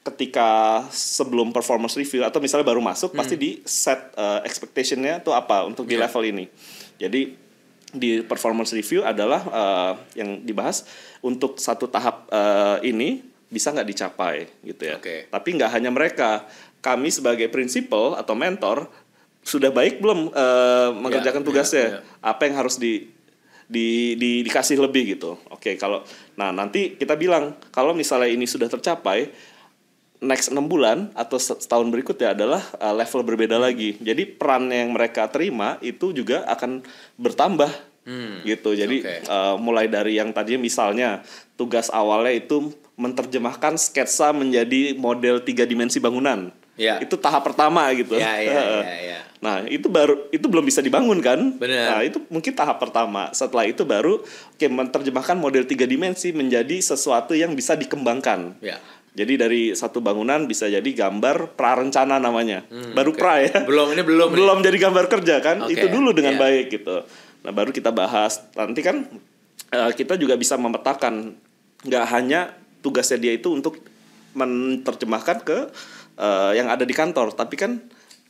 ketika 0.01 0.81
sebelum 0.89 1.53
performance 1.53 1.93
review 1.93 2.25
atau 2.25 2.41
misalnya 2.41 2.65
baru 2.65 2.81
masuk 2.81 3.13
pasti 3.13 3.37
di 3.37 3.61
set 3.69 4.17
uh, 4.17 4.41
expectationnya 4.43 5.21
tuh 5.21 5.37
apa 5.37 5.69
untuk 5.69 5.85
di 5.85 5.95
Iya. 6.01 6.09
level 6.09 6.23
ini. 6.25 6.45
Jadi 6.97 7.37
di 7.91 8.25
performance 8.25 8.73
review 8.73 9.05
adalah 9.05 9.43
uh, 9.51 9.93
yang 10.17 10.41
dibahas 10.41 10.89
untuk 11.21 11.61
satu 11.61 11.85
tahap 11.91 12.27
uh, 12.33 12.81
ini 12.81 13.21
bisa 13.51 13.75
nggak 13.75 13.89
dicapai 13.93 14.37
gitu 14.63 14.83
ya. 14.89 14.97
Oke. 14.97 15.27
Tapi 15.29 15.49
nggak 15.59 15.71
hanya 15.75 15.91
mereka, 15.91 16.47
kami 16.81 17.13
sebagai 17.13 17.49
principal 17.49 18.17
atau 18.17 18.33
mentor 18.35 18.89
sudah 19.41 19.73
baik 19.73 20.01
belum 20.05 20.33
uh, 20.33 20.93
mengerjakan 20.97 21.41
Iya, 21.41 21.49
tugasnya? 21.49 21.87
iya, 21.97 22.01
Apa 22.21 22.45
yang 22.45 22.61
harus 22.61 22.77
di 22.77 23.09
di, 23.71 24.19
di 24.19 24.43
dikasih 24.43 24.83
lebih 24.83 25.15
gitu. 25.17 25.39
Oke, 25.49 25.79
kalau 25.79 26.03
nah 26.35 26.51
nanti 26.51 26.99
kita 26.99 27.15
bilang 27.15 27.55
kalau 27.71 27.95
misalnya 27.95 28.29
ini 28.29 28.45
sudah 28.45 28.67
tercapai 28.67 29.31
next 30.21 30.53
enam 30.53 30.69
bulan 30.69 31.09
atau 31.17 31.41
se- 31.41 31.57
setahun 31.57 31.89
berikutnya 31.89 32.37
adalah 32.37 32.61
uh, 32.77 32.93
level 32.93 33.25
berbeda 33.25 33.57
lagi. 33.57 33.97
Jadi 33.97 34.27
peran 34.29 34.69
yang 34.69 34.93
mereka 34.93 35.31
terima 35.33 35.81
itu 35.81 36.13
juga 36.13 36.45
akan 36.51 36.85
bertambah 37.17 37.71
gitu. 38.43 38.75
Jadi 38.75 39.07
Oke. 39.07 39.17
uh, 39.31 39.55
mulai 39.55 39.87
dari 39.87 40.19
yang 40.19 40.35
tadinya 40.35 40.61
misalnya 40.61 41.23
tugas 41.55 41.95
awalnya 41.95 42.35
itu 42.35 42.75
menerjemahkan 42.99 43.79
sketsa 43.79 44.35
menjadi 44.35 44.99
model 44.99 45.41
tiga 45.41 45.63
dimensi 45.63 46.03
bangunan. 46.03 46.51
Ya. 46.81 46.97
Itu 47.05 47.21
tahap 47.21 47.45
pertama 47.45 47.93
gitu. 47.93 48.17
Ya, 48.17 48.41
ya, 48.41 48.57
ya, 48.81 48.97
ya. 49.13 49.19
Nah, 49.45 49.69
itu 49.69 49.93
baru 49.93 50.33
itu 50.33 50.49
belum 50.49 50.65
bisa 50.65 50.81
dibangun 50.81 51.21
kan? 51.21 51.61
Benar. 51.61 52.01
Nah, 52.01 52.01
itu 52.01 52.25
mungkin 52.33 52.57
tahap 52.57 52.81
pertama. 52.81 53.29
Setelah 53.37 53.69
itu 53.69 53.85
baru 53.85 54.25
oke 54.25 54.67
menerjemahkan 54.69 55.37
model 55.37 55.69
tiga 55.69 55.85
dimensi 55.85 56.33
menjadi 56.33 56.81
sesuatu 56.81 57.37
yang 57.37 57.53
bisa 57.53 57.77
dikembangkan. 57.77 58.57
Ya. 58.65 58.81
Jadi 59.13 59.37
dari 59.37 59.63
satu 59.77 60.01
bangunan 60.01 60.49
bisa 60.49 60.71
jadi 60.73 60.87
gambar 60.87 61.53
prarencana 61.59 62.17
namanya. 62.17 62.65
baru 62.97 63.13
oke. 63.13 63.21
pra 63.21 63.45
ya. 63.45 63.61
Belum, 63.69 63.93
ini 63.93 64.01
belum 64.01 64.29
nih. 64.33 64.37
belum 64.41 64.59
jadi 64.65 64.79
gambar 64.81 65.05
kerja 65.13 65.35
kan? 65.45 65.57
Oke, 65.69 65.77
Itu 65.77 65.93
dulu 65.93 66.17
dengan 66.17 66.37
iya. 66.37 66.41
baik 66.41 66.65
gitu. 66.81 66.97
Nah, 67.45 67.53
baru 67.53 67.77
kita 67.77 67.93
bahas. 67.93 68.41
Nanti 68.57 68.81
kan 68.81 69.05
eh, 69.69 69.93
kita 69.93 70.17
juga 70.17 70.41
bisa 70.41 70.57
memetakan 70.57 71.37
nggak 71.85 72.05
hanya 72.13 72.57
tugasnya 72.81 73.21
dia 73.21 73.33
itu 73.37 73.53
untuk 73.53 73.81
menerjemahkan 74.37 75.43
ke 75.43 75.59
eh, 76.21 76.53
yang 76.55 76.69
ada 76.69 76.85
di 76.85 76.93
kantor, 76.93 77.33
tapi 77.33 77.57
kan 77.57 77.81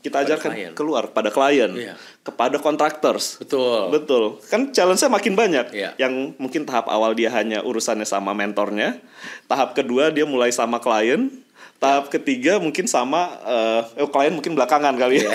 kita 0.01 0.17
Pada 0.17 0.33
ajarkan 0.33 0.51
klien. 0.57 0.73
keluar 0.73 1.13
pada 1.13 1.29
klien, 1.29 1.69
Iya. 1.71 1.93
kepada 2.23 2.57
contractors. 2.57 3.37
Betul. 3.37 3.93
Betul. 3.93 4.41
Kan 4.49 4.73
challenge-nya 4.73 5.13
makin 5.13 5.37
banyak. 5.37 5.67
Iya. 5.71 5.93
Yang 5.99 6.41
mungkin 6.41 6.65
tahap 6.65 6.89
awal 6.89 7.13
dia 7.13 7.29
hanya 7.29 7.61
urusannya 7.61 8.09
sama 8.09 8.33
mentornya. 8.33 8.97
Tahap 9.45 9.77
kedua 9.77 10.09
dia 10.09 10.25
mulai 10.25 10.49
sama 10.51 10.81
klien. 10.81 11.29
Tahap 11.77 12.09
ketiga 12.09 12.57
mungkin 12.57 12.85
sama 12.85 13.29
eh 13.45 13.83
eh, 14.01 14.09
klien 14.09 14.33
mungkin 14.33 14.57
belakangan 14.57 14.97
kali 14.97 15.21
ya. 15.21 15.33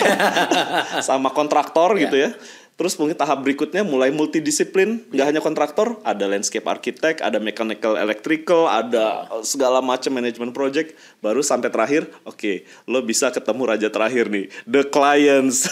sama 1.10 1.30
kontraktor 1.30 1.94
Iya. 1.94 2.02
gitu 2.10 2.16
ya. 2.18 2.30
Terus 2.76 3.00
mungkin 3.00 3.16
tahap 3.16 3.40
berikutnya 3.40 3.88
mulai 3.88 4.12
multidisiplin, 4.12 5.00
nggak 5.08 5.28
hanya 5.32 5.40
kontraktor, 5.40 5.96
ada 6.04 6.28
landscape 6.28 6.68
architect, 6.68 7.24
ada 7.24 7.40
mechanical 7.40 7.96
electrical, 7.96 8.68
ada 8.68 9.32
eh, 9.32 9.44
segala 9.48 9.80
macam 9.80 10.12
manajemen 10.12 10.52
project, 10.52 10.92
baru 11.24 11.40
sampai 11.40 11.72
terakhir, 11.72 12.04
oke, 12.28 12.68
lo 12.92 13.00
bisa 13.00 13.32
ketemu 13.32 13.64
raja 13.64 13.88
terakhir 13.88 14.28
nih, 14.28 14.52
the 14.68 14.84
clients. 14.92 15.72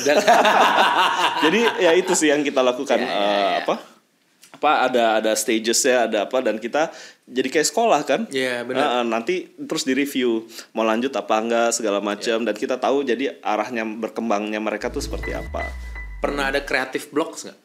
Jadi 1.44 1.60
ya 1.84 1.92
itu 1.92 2.16
sih 2.16 2.32
yang 2.32 2.40
kita 2.40 2.64
lakukan 2.64 2.96
Ya, 2.96 3.04
ya, 3.04 3.12
eh, 3.12 3.20
ya. 3.20 3.54
apa? 3.68 3.76
Apa 4.54 4.72
ada 4.88 5.04
ada 5.20 5.32
stagesnya, 5.36 6.08
ada 6.08 6.18
apa 6.24 6.40
dan 6.40 6.56
kita 6.56 6.88
jadi 7.28 7.52
kayak 7.52 7.68
sekolah 7.68 8.00
kan? 8.08 8.22
Iya, 8.32 8.64
benar. 8.64 9.04
Nanti 9.04 9.52
terus 9.60 9.84
di 9.84 9.92
review 9.92 10.48
mau 10.72 10.88
lanjut 10.88 11.12
apa 11.20 11.36
enggak 11.36 11.70
segala 11.76 12.00
macam 12.00 12.48
dan 12.48 12.56
kita 12.56 12.80
tahu 12.80 13.04
jadi 13.04 13.44
arahnya 13.44 13.84
berkembangnya 13.84 14.64
mereka 14.64 14.88
tuh 14.88 15.04
seperti 15.04 15.36
apa. 15.36 15.68
Pernah 16.24 16.56
ada 16.56 16.64
creative 16.64 17.12
blocks 17.12 17.44
nggak? 17.44 17.60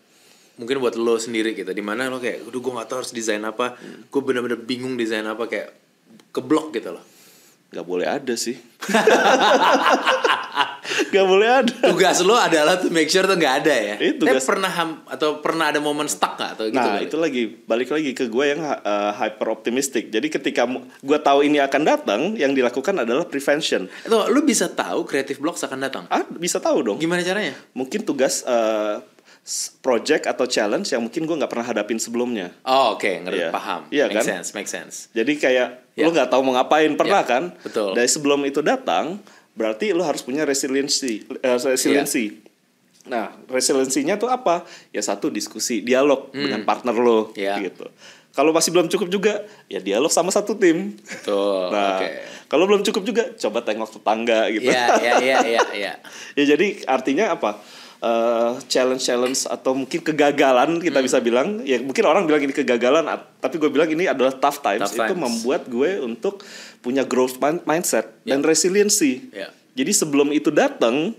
Mungkin 0.58 0.82
buat 0.82 0.98
lo 0.98 1.14
sendiri 1.14 1.54
gitu. 1.54 1.70
Di 1.70 1.78
mana 1.78 2.10
lo 2.10 2.18
kayak, 2.18 2.42
udah 2.50 2.58
gue 2.58 2.72
gak 2.82 2.88
tahu 2.90 2.98
harus 3.06 3.14
desain 3.14 3.38
apa. 3.46 3.78
Gue 4.10 4.20
bener-bener 4.26 4.58
bingung 4.58 4.98
desain 4.98 5.22
apa 5.22 5.46
kayak 5.46 5.70
keblok 6.34 6.74
gitu 6.74 6.90
loh. 6.90 7.04
Gak 7.70 7.86
boleh 7.86 8.10
ada 8.10 8.34
sih. 8.34 8.58
Gak 11.14 11.24
boleh 11.24 11.48
ada. 11.48 11.74
Tugas 11.84 12.18
lo 12.20 12.34
adalah 12.34 12.76
to 12.76 12.88
make 12.88 13.06
sure 13.06 13.22
tuh 13.22 13.34
nggak 13.34 13.54
ada 13.60 13.74
ya. 13.74 13.94
Itu 13.96 14.22
Tapi 14.22 14.34
tugas- 14.34 14.44
pernah 14.44 14.70
ham- 14.70 15.00
atau 15.04 15.38
pernah 15.38 15.68
ada 15.68 15.78
momen 15.78 16.04
stuck 16.04 16.34
nggak 16.34 16.50
atau 16.54 16.64
gitu? 16.66 16.76
Nah 16.76 16.98
itu 16.98 17.16
lagi 17.16 17.42
balik 17.62 17.88
lagi 17.88 18.10
ke 18.12 18.26
gue 18.26 18.44
yang 18.46 18.60
uh, 18.60 18.78
hyper 19.12 19.48
optimistic. 19.48 20.08
Jadi 20.08 20.26
ketika 20.28 20.66
gue 20.98 21.18
tahu 21.18 21.42
ini 21.42 21.58
akan 21.58 21.82
datang, 21.82 22.20
yang 22.34 22.52
dilakukan 22.52 22.94
adalah 22.98 23.24
prevention. 23.24 23.86
Itu 24.00 24.16
lo 24.18 24.40
bisa 24.40 24.68
tahu 24.68 25.04
creative 25.04 25.38
blocks 25.38 25.60
akan 25.60 25.78
datang. 25.80 26.04
Ah 26.08 26.24
bisa 26.28 26.58
tahu 26.58 26.82
dong. 26.84 26.96
Gimana 26.96 27.20
caranya? 27.20 27.54
Mungkin 27.72 28.02
tugas 28.02 28.42
uh, 28.42 29.00
project 29.78 30.26
atau 30.26 30.44
challenge 30.44 30.88
yang 30.88 31.00
mungkin 31.00 31.24
gue 31.24 31.32
nggak 31.34 31.48
pernah 31.48 31.64
hadapin 31.64 31.96
sebelumnya. 31.96 32.52
Oh 32.62 32.94
oke, 32.94 33.08
ngerti 33.08 33.40
Iya. 33.40 33.50
paham. 33.50 33.80
Iya 33.88 34.04
make 34.06 34.14
kan? 34.14 34.24
sense, 34.26 34.48
make 34.52 34.68
sense. 34.68 35.08
Jadi 35.10 35.32
kayak 35.34 35.88
Ya. 35.92 36.04
lo 36.04 36.12
nggak 36.12 36.28
tahu 36.28 36.40
mau 36.42 36.54
ngapain 36.54 36.92
pernah 36.94 37.22
Ya, 37.22 37.26
kan? 37.26 37.42
betul. 37.58 37.90
Dari 37.90 38.06
sebelum 38.06 38.44
itu 38.44 38.60
datang, 38.60 39.18
berarti 39.58 39.90
lo 39.90 40.06
harus 40.06 40.22
punya 40.22 40.46
resiliensi. 40.46 41.26
eh, 41.36 41.58
resiliensi. 41.58 42.46
Nah, 43.08 43.32
resiliensinya 43.48 44.14
tuh 44.14 44.28
apa? 44.28 44.62
Ya 44.88 45.00
satu 45.00 45.26
diskusi, 45.28 45.80
dialog 45.80 46.30
dengan 46.30 46.62
partner 46.62 46.94
lo, 46.94 47.32
Hmm. 47.32 47.40
Ya. 47.40 47.56
gitu. 47.58 47.88
Kalau 48.30 48.54
masih 48.54 48.70
belum 48.70 48.86
cukup 48.86 49.08
juga, 49.10 49.34
ya 49.66 49.82
dialog 49.82 50.12
sama 50.12 50.30
satu 50.30 50.54
tim. 50.54 50.94
Betul. 50.94 51.74
Nah, 51.74 51.98
Oke. 51.98 52.08
kalau 52.46 52.70
belum 52.70 52.86
cukup 52.86 53.02
juga, 53.02 53.22
coba 53.34 53.66
tengok 53.66 53.98
tetangga 53.98 54.46
gitu. 54.52 54.70
Iya, 54.70 54.84
iya, 54.94 55.14
iya, 55.18 55.38
iya, 55.42 55.62
iya. 55.74 55.92
ya 56.38 56.44
jadi 56.46 56.86
artinya 56.86 57.34
apa? 57.34 57.58
Eh, 57.98 58.52
challenge-challenge 58.64 59.50
atau 59.50 59.74
mungkin 59.74 59.98
kegagalan 59.98 60.78
Hmm. 60.78 60.78
kita 60.78 61.02
bisa 61.02 61.18
bilang 61.18 61.58
ya 61.60 61.82
mungkin 61.82 62.06
orang 62.06 62.24
bilang 62.24 62.38
ini 62.38 62.54
kegagalan 62.54 63.02
tapi 63.36 63.58
gue 63.58 63.66
bilang 63.66 63.90
ini 63.90 64.06
adalah 64.06 64.30
tough 64.30 64.62
times 64.62 64.86
Tough 64.86 65.02
itu 65.02 65.10
times. 65.10 65.18
membuat 65.18 65.66
gue 65.66 65.98
untuk 65.98 66.46
punya 66.78 67.02
growth 67.02 67.36
min- 67.36 67.58
mindset 67.64 68.06
dan 68.22 68.38
resiliency 68.40 69.26
Ya. 69.32 69.50
jadi 69.74 69.90
sebelum 69.90 70.30
itu 70.30 70.46
datang 70.48 71.10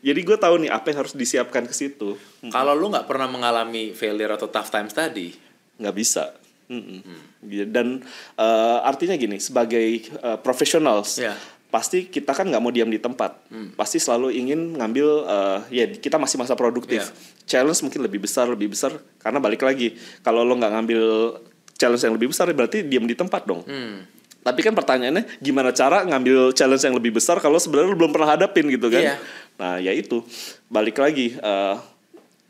jadi 0.00 0.16
gue 0.16 0.36
tahu 0.38 0.64
nih 0.64 0.72
apa 0.72 0.88
yang 0.88 0.98
harus 0.98 1.12
disiapkan 1.12 1.60
ke 1.62 1.76
situ 1.76 2.16
Kalau 2.46 2.72
lu 2.72 2.88
nggak 2.88 3.04
pernah 3.04 3.28
mengalami 3.28 3.92
failure 3.92 4.32
atau 4.32 4.48
tough 4.48 4.68
times 4.70 4.92
tadi, 4.92 5.28
nggak 5.76 5.92
bisa 5.92 6.32
Mm-mm. 6.64 7.04
Gitu. 7.42 7.68
dan 7.68 8.00
eh, 8.34 8.78
artinya 8.80 9.12
gini 9.14 9.36
sebagai 9.36 9.84
eh, 10.00 10.38
professionals 10.38 11.20
Ya. 11.20 11.36
Pasti 11.74 12.06
kita 12.06 12.30
kan 12.30 12.46
nggak 12.46 12.62
mau 12.62 12.70
diam 12.70 12.86
di 12.86 13.02
tempat. 13.02 13.34
Pasti 13.74 13.98
selalu 13.98 14.30
ingin 14.30 14.78
ngambil 14.78 15.08
eh, 15.26 15.58
ya 15.74 15.84
kita 15.90 16.22
masih 16.22 16.38
masa 16.38 16.54
produktif. 16.54 17.02
Ya. 17.02 17.10
challenge 17.44 17.82
mungkin 17.84 18.00
lebih 18.06 18.24
besar 18.24 18.48
lebih 18.48 18.72
besar 18.72 18.94
karena 19.20 19.36
balik 19.42 19.66
lagi 19.66 19.98
kalau 20.22 20.46
lo 20.46 20.54
nggak 20.56 20.72
ngambil 20.80 21.02
challenge 21.76 22.06
yang 22.06 22.14
lebih 22.16 22.32
besar 22.32 22.48
berarti 22.54 22.86
diam 22.86 23.02
di 23.10 23.18
tempat 23.18 23.42
dong. 23.42 23.66
Hmm. 23.66 24.06
tapi 24.44 24.60
kan 24.60 24.76
pertanyaannya 24.76 25.40
gimana 25.40 25.72
cara 25.72 26.04
ngambil 26.04 26.52
challenge 26.52 26.84
yang 26.84 26.92
lebih 26.92 27.16
besar 27.16 27.40
kalau 27.40 27.56
sebenarnya 27.56 27.92
lo 27.92 27.96
belum 27.96 28.12
pernah 28.12 28.36
hadapin 28.36 28.68
gitu 28.68 28.92
kan? 28.92 29.02
Iya. 29.02 29.16
nah 29.56 29.74
ya 29.80 29.92
itu. 29.96 30.20
Balik 30.68 31.00
lagi 31.00 31.34
eh, 31.36 31.76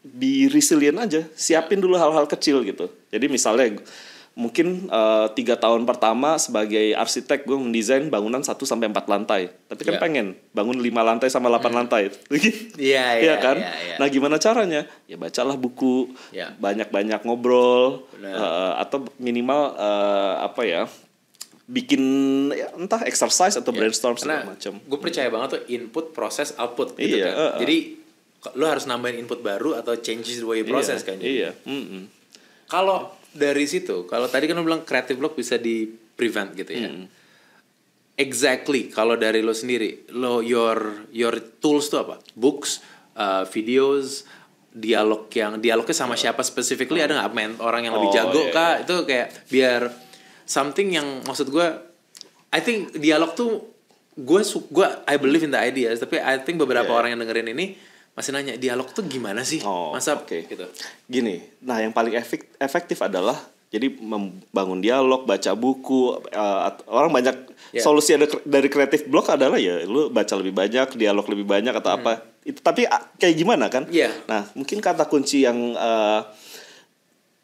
di 0.04 0.52
resilient 0.52 1.00
aja 1.00 1.24
siapin 1.32 1.80
dulu 1.80 1.96
hal-hal 1.96 2.28
kecil 2.28 2.60
gitu. 2.60 2.92
Jadi 3.08 3.26
misalnya 3.30 3.80
mungkin 4.34 4.90
eh, 4.90 5.26
tiga 5.32 5.54
tahun 5.54 5.86
pertama 5.86 6.34
sebagai 6.36 6.90
arsitek 6.92 7.46
gue 7.46 7.54
mendesain 7.54 8.02
bangunan 8.06 8.42
1 8.42 8.50
sampai 8.58 8.90
empat 8.90 9.06
lantai 9.06 9.46
tapi 9.64 9.82
kan 9.82 9.94
Iya. 9.94 10.02
pengen 10.02 10.26
bangun 10.50 10.78
lima 10.78 11.00
lantai 11.00 11.30
sama 11.30 11.46
8 11.48 11.70
lantai 11.70 12.10
Iya, 12.74 12.74
Iya 12.74 13.06
iya, 13.22 13.34
kan 13.38 13.54
iya, 13.56 13.72
iya. 13.86 13.96
nah 13.96 14.06
gimana 14.06 14.36
caranya 14.36 14.90
ya 15.06 15.14
bacalah 15.14 15.54
buku 15.54 16.10
Iya. 16.30 16.50
banyak-banyak 16.58 17.22
ngobrol 17.22 18.10
eh, 18.18 18.72
atau 18.76 19.06
minimal 19.16 19.70
eh, 19.72 20.34
apa 20.42 20.62
ya 20.62 20.82
bikin 21.64 22.02
ya, 22.50 22.74
entah 22.76 23.06
exercise 23.06 23.56
atau 23.56 23.70
brainstorm 23.70 24.18
segala 24.18 24.50
macam 24.50 24.76
gue 24.76 24.98
percaya 25.00 25.30
banget 25.30 25.48
tuh 25.54 25.62
input, 25.70 26.10
proses, 26.10 26.52
output 26.58 26.92
gitu 26.94 27.16
Iya, 27.16 27.30
kan. 27.30 27.34
uh-uh. 27.38 27.60
Jadi 27.62 27.76
lu 28.52 28.64
harus 28.68 28.84
nambahin 28.84 29.24
input 29.24 29.40
baru 29.40 29.72
atau 29.72 29.96
changes 29.96 30.36
the 30.36 30.44
way 30.44 30.60
you 30.60 30.68
process 30.68 31.00
iya, 31.00 31.08
kan. 31.08 31.16
iya 31.22 31.50
mm-mm. 31.64 32.02
Kalau 32.68 33.08
dari 33.34 33.66
situ, 33.66 34.06
kalau 34.06 34.30
tadi 34.30 34.46
kan 34.46 34.54
lu 34.56 34.64
bilang 34.64 34.86
creative 34.86 35.18
block 35.18 35.34
bisa 35.34 35.58
di 35.58 35.84
prevent 36.14 36.54
gitu 36.54 36.70
ya. 36.70 36.88
Hmm. 36.88 37.06
Exactly. 38.14 38.94
Kalau 38.94 39.18
dari 39.18 39.42
lo 39.42 39.50
sendiri, 39.50 40.06
lo 40.14 40.38
your 40.38 41.10
your 41.10 41.34
tools 41.58 41.90
tuh 41.90 42.06
apa? 42.06 42.22
Books, 42.38 42.78
uh, 43.18 43.42
videos, 43.50 44.22
dialog 44.70 45.26
yang 45.34 45.58
dialognya 45.58 45.94
sama 45.94 46.14
siapa 46.14 46.46
specifically 46.46 47.02
ada 47.02 47.18
nggak 47.18 47.34
men 47.34 47.52
orang 47.58 47.90
yang 47.90 47.94
lebih 47.98 48.10
Oh, 48.10 48.14
jago 48.14 48.40
iya, 48.46 48.54
kah? 48.54 48.72
Itu 48.86 49.02
kayak 49.02 49.50
biar 49.50 49.90
something 50.46 50.94
yang 50.94 51.26
maksud 51.26 51.50
gue, 51.50 51.66
I 52.54 52.60
think 52.62 52.94
dialog 53.02 53.34
tuh 53.34 53.66
gue 54.14 54.40
gue 54.46 54.86
I 55.10 55.18
believe 55.18 55.42
in 55.42 55.50
the 55.50 55.58
ideas 55.58 55.98
tapi 55.98 56.22
I 56.22 56.38
think 56.38 56.62
beberapa 56.62 56.86
Iya. 56.86 56.94
orang 56.94 57.08
yang 57.18 57.20
dengerin 57.26 57.50
ini 57.50 57.74
masih 58.14 58.30
nanya 58.30 58.54
dialog 58.54 58.86
tuh 58.88 59.02
gimana 59.02 59.42
sih? 59.42 59.58
Oh, 59.60 59.90
Masa 59.90 60.14
oke. 60.14 60.46
gitu. 60.46 60.66
Gini, 61.04 61.42
nah 61.60 61.78
yang 61.78 61.90
paling 61.90 62.14
efek- 62.14 62.54
efektif 62.56 62.98
adalah 63.00 63.36
Jadi 63.66 63.90
membangun 63.98 64.78
dialog, 64.78 65.26
baca 65.26 65.50
buku, 65.52 66.14
uh, 66.30 66.60
orang 66.86 67.10
banyak 67.10 67.34
Ya. 67.74 67.82
solusi 67.82 68.14
ada 68.14 68.30
dari 68.46 68.70
kreatif 68.70 69.02
blog 69.04 69.26
adalah 69.26 69.58
ya 69.58 69.82
lu 69.82 70.06
baca 70.08 70.30
lebih 70.38 70.54
banyak, 70.54 70.94
dialog 70.94 71.26
lebih 71.26 71.42
banyak 71.42 71.74
atau 71.74 71.90
apa. 71.92 72.22
Itu 72.40 72.62
tapi 72.62 72.86
ah, 72.86 73.02
kayak 73.18 73.34
gimana 73.34 73.66
kan? 73.66 73.82
Hmm. 73.82 73.90
Iya. 73.90 74.14
Nah, 74.30 74.46
mungkin 74.54 74.78
kata 74.78 75.10
kunci 75.10 75.42
yang 75.42 75.74
uh, 75.74 76.22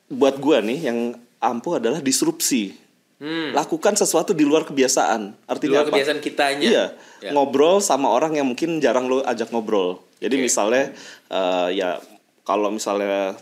buat 0.06 0.38
gua 0.38 0.62
nih 0.62 0.86
yang 0.86 0.98
ampuh 1.38 1.82
adalah 1.82 1.98
disrupsi. 1.98 2.78
Hmm. 3.18 3.50
Lakukan 3.50 3.98
sesuatu 3.98 4.30
di 4.30 4.46
luar 4.46 4.62
kebiasaan. 4.62 5.34
Di 5.34 5.44
Artinya 5.44 5.82
luar 5.82 5.84
apa? 5.84 5.90
kebiasaan 5.92 6.20
kitanya. 6.22 6.62
Iya, 6.62 6.84
Ya. 7.20 7.30
ngobrol 7.34 7.82
sama 7.82 8.06
orang 8.06 8.32
yang 8.32 8.46
mungkin 8.46 8.78
jarang 8.78 9.10
lo 9.10 9.20
ajak 9.20 9.50
ngobrol. 9.50 9.98
Jadi 10.20 10.36
Oke. 10.36 10.42
misalnya 10.46 10.84
eh, 11.26 11.68
ya 11.74 11.96
kalau 12.44 12.68
misalnya 12.68 13.34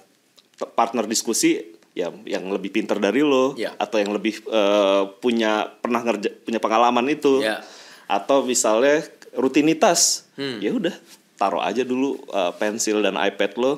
partner 0.75 1.05
diskusi 1.07 1.59
ya 1.95 2.11
yang 2.25 2.47
lebih 2.55 2.71
pinter 2.71 2.99
dari 2.99 3.23
lo 3.23 3.59
Ya. 3.59 3.75
atau 3.75 3.99
yang 3.99 4.15
lebih 4.15 4.39
eh, 4.47 5.03
punya 5.19 5.67
pernah 5.83 6.03
ngerja 6.03 6.31
punya 6.47 6.63
pengalaman 6.63 7.07
itu. 7.11 7.43
Ya. 7.43 7.61
Atau 8.07 8.47
misalnya 8.47 9.03
rutinitas. 9.35 10.25
Hmm. 10.39 10.63
Ya 10.63 10.71
udah, 10.73 10.95
taruh 11.35 11.61
aja 11.61 11.83
dulu 11.83 12.19
eh, 12.31 12.53
pensil 12.57 13.03
dan 13.03 13.19
iPad 13.19 13.53
lo 13.59 13.73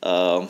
eh, 0.00 0.40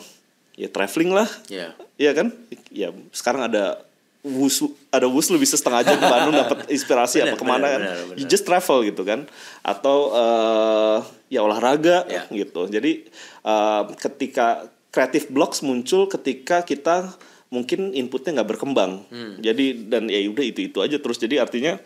ya 0.57 0.69
traveling 0.69 1.11
lah. 1.17 1.29
Iya. 1.49 1.73
Iya 1.97 2.11
kan? 2.13 2.27
Ya 2.69 2.93
sekarang 3.09 3.49
ada 3.49 3.81
wusu 4.27 4.67
ada 4.91 5.07
wuslu 5.07 5.39
bisa 5.39 5.55
setengah 5.55 5.87
jam 5.87 5.95
ke 5.95 6.03
Bandung 6.03 6.35
dapat 6.35 6.67
inspirasi 6.75 7.23
Benar, 7.23 7.27
apa 7.31 7.35
ke 7.39 7.45
mana 7.47 7.57
benar, 7.57 7.71
kan? 7.71 7.81
benar. 8.11 8.17
You 8.19 8.25
just 8.27 8.43
travel 8.43 8.83
gitu 8.83 9.01
kan? 9.07 9.19
Atau 9.63 9.97
eh, 10.11 10.97
ya 11.31 11.41
olahraga 11.43 12.03
Ya. 12.11 12.27
gitu. 12.29 12.67
Jadi 12.67 13.07
eh, 13.43 13.81
ketika 13.97 14.67
creative 14.91 15.31
blocks 15.31 15.63
muncul 15.63 16.05
ketika 16.07 16.61
kita 16.61 17.15
mungkin 17.47 17.95
inputnya 17.95 18.43
nggak 18.43 18.49
berkembang. 18.57 19.07
Hmm. 19.07 19.39
Jadi 19.39 19.87
dan 19.87 20.11
ya 20.11 20.19
udah 20.27 20.43
itu 20.43 20.67
itu 20.67 20.77
aja 20.83 20.99
terus. 20.99 21.15
Jadi 21.17 21.39
artinya 21.39 21.79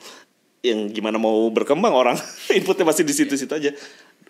yang 0.66 0.90
gimana 0.90 1.18
mau 1.18 1.50
berkembang 1.50 1.94
orang 1.94 2.18
inputnya 2.58 2.86
masih 2.86 3.06
di 3.06 3.14
situ-situ 3.14 3.54
aja. 3.54 3.72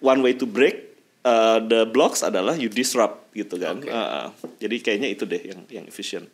One 0.01 0.19
way 0.25 0.33
to 0.35 0.49
break 0.49 0.91
uh, 1.23 1.61
the 1.61 1.85
blocks 1.87 2.25
adalah 2.25 2.57
you 2.57 2.67
disrupt 2.67 3.31
gitu 3.31 3.55
kan. 3.61 3.79
Oke. 3.79 3.87
Uh, 3.87 3.95
uh. 3.95 4.27
jadi 4.59 4.75
kayaknya 4.81 5.09
itu 5.13 5.23
deh 5.29 5.39
yang 5.39 5.61
yang 5.69 5.85
efisien. 5.87 6.25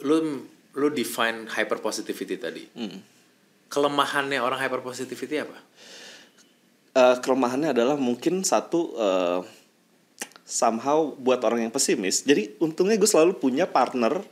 Lu 0.00 0.44
lu 0.76 0.92
define 0.92 1.48
hyper 1.48 1.80
positivity 1.80 2.36
tadi. 2.36 2.64
Hmm. 2.76 3.00
Kelemahannya 3.72 4.38
orang 4.38 4.60
hyper 4.60 4.84
positivity 4.84 5.42
apa? 5.42 5.58
Uh, 6.96 7.16
kelemahannya 7.20 7.76
adalah 7.76 7.96
mungkin 7.96 8.40
satu 8.44 8.94
uh, 8.96 9.40
somehow 10.46 11.10
buat 11.18 11.42
orang 11.42 11.66
yang 11.66 11.72
pesimis. 11.74 12.22
Jadi 12.22 12.54
untungnya 12.62 12.94
gue 12.94 13.10
selalu 13.10 13.34
punya 13.34 13.66
partner 13.66 14.22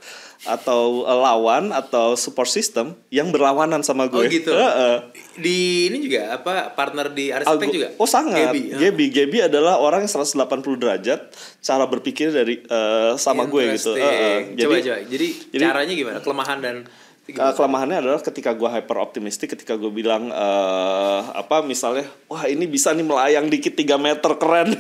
atau 0.46 1.02
uh, 1.02 1.18
lawan 1.18 1.74
atau 1.74 2.14
support 2.14 2.46
system 2.46 2.94
yang 3.10 3.34
berlawanan 3.34 3.82
sama 3.82 4.06
gue. 4.06 4.22
Oh 4.22 4.30
gitu. 4.30 4.54
Heeh. 4.62 5.10
Di 5.34 5.90
ini 5.90 5.98
juga 6.06 6.38
apa 6.38 6.70
partner 6.70 7.10
di 7.10 7.34
arsitek 7.34 7.50
Algo- 7.66 7.74
juga? 7.74 7.88
Oh 7.98 8.06
sangat. 8.06 8.54
Gaby, 8.54 8.62
ya. 8.70 8.76
Gaby, 8.78 9.04
Gaby 9.10 9.38
adalah 9.50 9.82
orang 9.82 10.06
yang 10.06 10.12
180 10.14 10.38
derajat 10.78 11.20
cara 11.58 11.84
berpikir 11.90 12.30
dari 12.30 12.62
uh, 12.70 13.18
sama 13.18 13.50
gue 13.50 13.74
gitu. 13.74 13.98
Heeh. 13.98 14.54
coba 14.54 14.78
Jadi 14.78 14.86
coba. 14.86 14.96
Jadi, 15.10 15.28
jadi- 15.50 15.64
caranya 15.66 15.94
gimana? 15.98 16.18
Kelemahan 16.22 16.58
dan 16.62 16.76
Uh, 17.25 17.57
kelemahannya 17.57 18.05
adalah 18.05 18.20
ketika 18.20 18.53
gue 18.53 18.68
hyper 18.68 19.01
optimistik 19.01 19.57
ketika 19.57 19.81
gue 19.81 19.89
bilang 19.89 20.29
eh, 20.29 21.20
apa 21.33 21.64
misalnya 21.64 22.05
wah 22.29 22.45
ini 22.45 22.68
bisa 22.68 22.93
nih 22.93 23.01
melayang 23.01 23.49
dikit 23.49 23.72
3 23.72 23.97
meter 23.97 24.33
keren. 24.37 24.68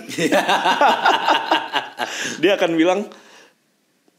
Dia 2.44 2.60
akan 2.60 2.76
bilang 2.76 3.08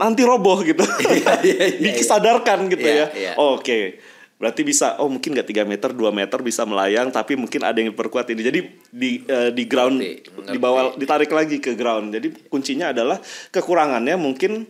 nanti 0.01 0.25
roboh 0.25 0.57
gitu. 0.65 0.81
Iya, 1.05 1.33
iya, 1.45 1.65
iya. 1.77 1.91
disadarkan 2.01 2.65
gitu 2.73 2.87
ya. 2.87 3.05
Oh, 3.37 3.61
oke. 3.61 4.01
Berarti 4.35 4.67
bisa 4.67 4.99
oh 4.99 5.07
mungkin 5.07 5.31
nggak 5.31 5.47
3 5.47 5.63
meter 5.63 5.89
2 5.93 6.11
meter 6.11 6.39
bisa 6.41 6.67
melayang 6.67 7.07
tapi 7.13 7.39
mungkin 7.39 7.61
ada 7.61 7.77
yang 7.77 7.93
perkuat 7.93 8.25
ini. 8.33 8.41
Jadi 8.41 8.59
di 8.89 9.21
eh, 9.21 9.53
di 9.53 9.63
ground 9.69 10.01
Ngerti, 10.01 10.33
ngerti. 10.33 10.49
di 10.49 10.57
bawah 10.57 10.97
ditarik 10.97 11.29
lagi 11.29 11.61
ke 11.61 11.77
ground. 11.77 12.09
Jadi 12.09 12.49
kuncinya 12.49 12.89
adalah 12.89 13.21
kekurangannya 13.53 14.17
mungkin 14.19 14.65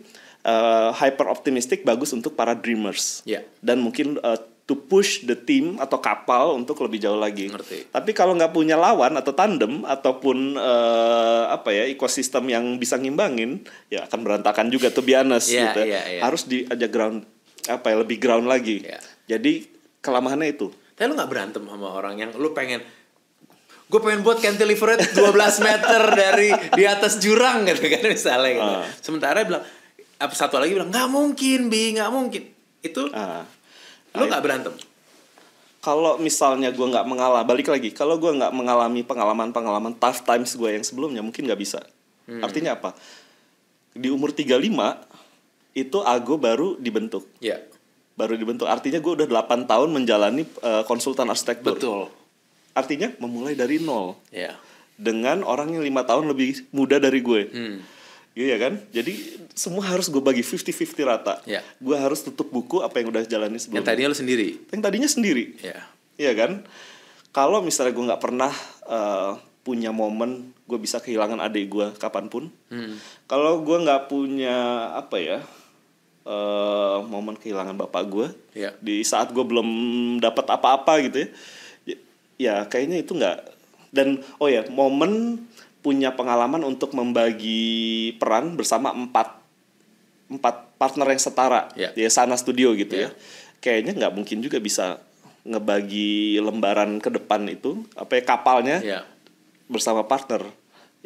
eh, 0.46 0.90
hyper 0.94 1.26
optimistic 1.26 1.82
bagus 1.82 2.14
untuk 2.14 2.32
para 2.32 2.54
dreamers 2.54 3.26
Iya. 3.26 3.42
dan 3.58 3.82
mungkin 3.82 4.22
uh, 4.22 4.38
to 4.62 4.74
push 4.74 5.22
the 5.22 5.38
team 5.38 5.78
atau 5.78 6.02
kapal 6.02 6.58
untuk 6.58 6.82
lebih 6.82 6.98
jauh 6.98 7.14
lagi. 7.14 7.46
Ngerti. 7.46 7.86
Tapi 7.86 8.10
kalau 8.10 8.34
nggak 8.34 8.50
punya 8.50 8.74
lawan 8.74 9.14
atau 9.14 9.30
tandem 9.30 9.86
ataupun 9.86 10.58
uh, 10.58 11.54
apa 11.54 11.70
ya 11.70 11.86
ekosistem 11.86 12.50
yang 12.50 12.74
bisa 12.74 12.98
ngimbangin, 12.98 13.62
ya 13.86 14.10
akan 14.10 14.26
berantakan 14.26 14.66
juga 14.66 14.90
tuh 14.90 15.06
biasa 15.06 15.38
Iya, 15.46 15.62
gitu. 15.70 15.80
iya, 15.86 16.00
iya. 16.10 16.20
Harus 16.22 16.50
diajak 16.50 16.90
ground 16.90 17.22
apa 17.70 17.94
ya 17.94 17.96
lebih 18.02 18.18
ground 18.18 18.50
lagi. 18.50 18.82
Iya. 18.82 18.98
Jadi 19.38 19.70
kelemahannya 20.02 20.50
itu. 20.50 20.74
Tapi 20.98 21.06
lu 21.06 21.14
gak 21.14 21.30
berantem 21.30 21.62
sama 21.62 21.86
orang 21.86 22.14
yang 22.18 22.30
lu 22.34 22.50
pengen 22.50 22.82
gue 23.86 24.00
pengen 24.02 24.26
buat 24.26 24.42
cantilever 24.42 24.98
12 24.98 25.14
meter 25.62 26.00
dari 26.10 26.50
di 26.74 26.82
atas 26.82 27.22
jurang 27.22 27.62
gitu 27.70 27.86
kan 27.86 28.02
misalnya 28.02 28.50
gitu. 28.50 28.72
Ah. 28.82 28.82
Sementara 28.98 29.46
dia 29.46 29.46
bilang 29.46 29.64
apa 30.16 30.32
satu 30.32 30.56
lagi 30.56 30.72
bilang 30.72 30.88
nggak 30.88 31.08
mungkin 31.08 31.68
bi 31.68 31.92
nggak 31.92 32.10
mungkin 32.10 32.42
itu 32.80 33.02
Ah. 33.12 33.44
lu 34.12 34.24
nggak 34.24 34.42
berantem 34.42 34.74
Kalau 35.78 36.18
misalnya 36.18 36.74
gue 36.74 36.82
nggak 36.82 37.06
mengalah, 37.06 37.46
balik 37.46 37.70
lagi. 37.70 37.94
Kalau 37.94 38.18
gue 38.18 38.34
nggak 38.34 38.50
mengalami 38.50 39.06
pengalaman-pengalaman 39.06 39.94
tough 39.94 40.26
times 40.26 40.58
gue 40.58 40.74
yang 40.74 40.82
sebelumnya, 40.82 41.22
mungkin 41.22 41.46
nggak 41.46 41.60
bisa. 41.62 41.78
Hmm. 42.26 42.42
Artinya 42.42 42.74
apa? 42.74 42.90
Di 43.94 44.10
umur 44.10 44.34
35 44.34 44.58
itu 45.78 45.98
Ago 46.02 46.42
baru 46.42 46.74
dibentuk. 46.74 47.30
ya 47.38 47.62
baru 48.18 48.34
dibentuk. 48.34 48.66
Artinya 48.66 48.98
gue 48.98 49.12
udah 49.14 49.28
8 49.30 49.70
tahun 49.70 49.94
menjalani 49.94 50.42
uh, 50.58 50.82
konsultan 50.82 51.30
arsitektur. 51.30 51.78
betul 51.78 52.10
Artinya 52.74 53.14
memulai 53.22 53.54
dari 53.54 53.78
nol 53.78 54.18
ya 54.34 54.58
dengan 54.98 55.46
orang 55.46 55.70
yang 55.70 55.86
lima 55.86 56.02
tahun 56.02 56.26
lebih 56.26 56.66
muda 56.74 56.98
dari 56.98 57.22
gue. 57.22 57.42
hmm. 57.46 57.78
Iya 58.36 58.60
kan? 58.60 58.84
Jadi 58.92 59.48
semua 59.56 59.88
harus 59.88 60.12
gue 60.12 60.20
bagi 60.20 60.44
50-50 60.44 60.92
rata. 61.08 61.40
Ya. 61.48 61.64
Gue 61.80 61.96
harus 61.96 62.20
tutup 62.20 62.52
buku 62.52 62.84
apa 62.84 63.00
yang 63.00 63.08
udah 63.08 63.24
jalani 63.24 63.56
yang 63.56 63.64
sebelumnya. 63.64 63.88
tadinya 63.88 64.12
lu 64.12 64.18
sendiri 64.20 64.48
Yang 64.68 64.82
tadinya 64.84 65.08
sendiri. 65.08 65.44
ya 65.64 65.80
Iya 66.20 66.32
kan? 66.36 66.52
Kalau 67.32 67.64
misalnya 67.64 67.96
gue 67.96 68.04
nggak 68.12 68.22
pernah 68.22 68.52
uh, 68.84 69.40
punya 69.64 69.88
momen 69.88 70.52
gue 70.68 70.78
bisa 70.78 71.00
kehilangan 71.00 71.40
adik 71.40 71.72
gue 71.72 71.86
kapan 71.96 72.28
pun. 72.28 72.52
hmm. 72.68 73.24
Kalau 73.24 73.64
gue 73.64 73.76
nggak 73.80 74.12
punya 74.12 74.56
apa 74.94 75.16
ya 75.16 75.40
eh 76.26 76.98
momen 77.06 77.38
kehilangan 77.38 77.78
bapak 77.78 78.02
gue 78.10 78.26
ya 78.50 78.74
di 78.82 79.06
saat 79.06 79.30
gue 79.30 79.46
belum 79.46 79.68
dapat 80.18 80.42
apa-apa 80.50 81.06
gitu 81.06 81.22
ya 81.22 81.28
ya, 81.86 81.96
ya 82.34 82.54
kayaknya 82.66 83.06
itu 83.06 83.14
nggak 83.14 83.46
dan 83.94 84.18
oh 84.42 84.50
ya 84.50 84.66
momen 84.66 85.38
punya 85.86 86.18
pengalaman 86.18 86.66
untuk 86.66 86.90
membagi 86.98 88.10
peran 88.18 88.58
bersama 88.58 88.90
empat 88.90 89.38
empat 90.26 90.74
partner 90.74 91.14
yang 91.14 91.22
setara 91.22 91.70
Ya. 91.78 91.94
ya 91.94 92.10
sana 92.10 92.34
studio 92.34 92.74
gitu 92.74 92.98
Ya. 92.98 93.06
ya 93.06 93.10
kayaknya 93.62 93.94
nggak 93.94 94.12
mungkin 94.18 94.42
juga 94.42 94.58
bisa 94.58 94.98
ngebagi 95.46 96.42
lembaran 96.42 96.98
ke 96.98 97.06
depan 97.06 97.46
itu 97.46 97.86
apa 97.94 98.18
ya 98.18 98.22
kapalnya 98.26 98.76
ya 98.82 99.00
bersama 99.70 100.02
partner 100.02 100.42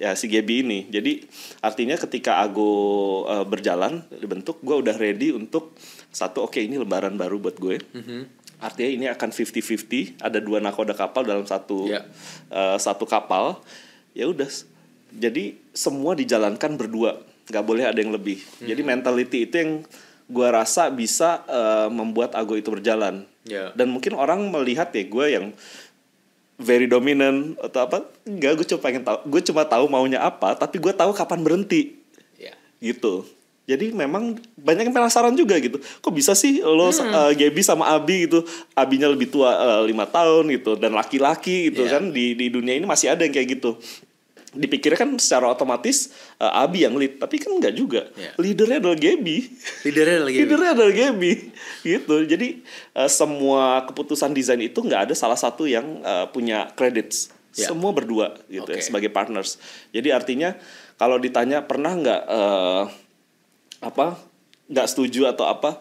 ya 0.01 0.16
si 0.16 0.33
Gaby 0.33 0.64
ini. 0.64 0.78
Jadi 0.89 1.28
artinya 1.61 1.93
ketika 2.01 2.41
Ago 2.41 2.72
uh, 3.28 3.45
berjalan 3.45 4.01
dibentuk, 4.09 4.64
gue 4.64 4.72
udah 4.81 4.97
ready 4.97 5.28
untuk 5.28 5.76
satu 6.09 6.49
oke 6.49 6.57
ini 6.57 6.81
lembaran 6.81 7.20
baru 7.20 7.37
buat 7.37 7.61
gue. 7.61 7.76
Mhm. 7.93 8.20
Artinya 8.64 8.91
ini 8.97 9.07
akan 9.09 9.28
50-50, 9.28 10.16
ada 10.20 10.41
dua 10.41 10.57
nakoda 10.61 10.97
kapal 10.97 11.28
dalam 11.28 11.45
satu 11.45 11.85
Ya. 11.85 12.09
uh, 12.49 12.81
satu 12.81 13.05
kapal. 13.05 13.61
Ya 14.17 14.27
udah. 14.31 14.49
Jadi 15.11 15.59
semua 15.75 16.15
dijalankan 16.15 16.79
berdua, 16.79 17.19
nggak 17.51 17.65
boleh 17.67 17.85
ada 17.87 17.99
yang 17.99 18.15
lebih. 18.15 18.39
Mhm. 18.63 18.67
Jadi 18.71 18.81
mentality 18.87 19.39
itu 19.47 19.55
yang 19.59 19.73
gue 20.31 20.49
rasa 20.49 20.87
bisa 20.95 21.43
uh, 21.51 21.89
membuat 21.91 22.39
Ago 22.39 22.55
itu 22.55 22.71
berjalan. 22.71 23.27
ya 23.43 23.75
Dan 23.75 23.91
mungkin 23.91 24.15
orang 24.15 24.47
melihat 24.53 24.95
ya 24.95 25.03
gue 25.03 25.27
yang 25.27 25.47
very 26.61 26.85
dominant 26.85 27.57
atau 27.57 27.89
apa 27.89 27.99
enggak 28.29 28.61
gue 28.61 28.67
cuma 28.69 28.81
pengen 28.85 29.03
tahu 29.03 29.19
gue 29.33 29.43
cuma 29.49 29.63
tahu 29.65 29.85
maunya 29.89 30.21
apa 30.21 30.53
tapi 30.53 30.77
gue 30.77 30.93
tahu 30.93 31.17
kapan 31.17 31.41
berhenti 31.41 31.97
ya 32.37 32.53
gitu 32.85 33.25
jadi 33.71 33.95
memang 33.95 34.35
banyak 34.59 34.91
yang 34.91 34.95
penasaran 34.95 35.39
juga 35.39 35.55
gitu 35.62 35.79
kok 35.79 36.11
bisa 36.11 36.35
sih 36.35 36.59
lo 36.59 36.91
uh, 36.91 37.31
Gaby 37.31 37.62
sama 37.62 37.95
Abi 37.95 38.27
gitu 38.27 38.43
Abinya 38.75 39.07
lebih 39.07 39.31
tua 39.31 39.55
uh, 39.55 39.83
lima 39.87 40.11
tahun 40.11 40.51
gitu 40.51 40.75
dan 40.75 40.91
laki-laki 40.93 41.71
gitu 41.71 41.87
Iya. 41.87 42.03
kan 42.03 42.03
di 42.11 42.35
di 42.35 42.51
dunia 42.51 42.75
ini 42.75 42.85
masih 42.85 43.14
ada 43.14 43.23
yang 43.23 43.31
kayak 43.31 43.61
gitu 43.61 43.79
dipikirnya 44.51 44.99
kan 44.99 45.14
secara 45.14 45.47
otomatis 45.47 46.11
uh, 46.43 46.66
Abi 46.66 46.83
yang 46.83 46.99
lead 46.99 47.23
tapi 47.23 47.39
kan 47.39 47.55
enggak 47.55 47.71
juga 47.71 48.11
Iya. 48.18 48.35
leadernya 48.35 48.83
adalah 48.83 48.99
Gaby 48.99 49.37
leadernya 49.87 50.18
lagi 50.27 50.37
Leadernya 50.43 50.71
adalah 50.75 50.93
Gaby 50.93 51.33
gitu. 51.81 52.14
Jadi 52.29 52.49
eh, 52.93 53.11
semua 53.11 53.85
keputusan 53.89 54.37
desain 54.37 54.61
itu 54.61 54.85
nggak 54.85 55.11
ada 55.11 55.14
salah 55.16 55.39
satu 55.39 55.64
yang 55.64 56.03
eh, 56.05 56.27
punya 56.29 56.68
credits. 56.77 57.33
Ya. 57.57 57.66
Semua 57.73 57.91
berdua 57.91 58.39
gitu 58.47 58.68
ya 58.71 58.79
Oke. 58.79 58.85
sebagai 58.85 59.11
partners. 59.11 59.59
Jadi 59.91 60.14
artinya 60.14 60.55
kalau 61.01 61.16
ditanya 61.18 61.64
pernah 61.64 61.93
nggak 61.97 62.23
eh, 62.29 62.83
apa 63.81 64.20
nggak 64.66 64.87
setuju 64.87 65.26
atau 65.26 65.45
apa 65.45 65.81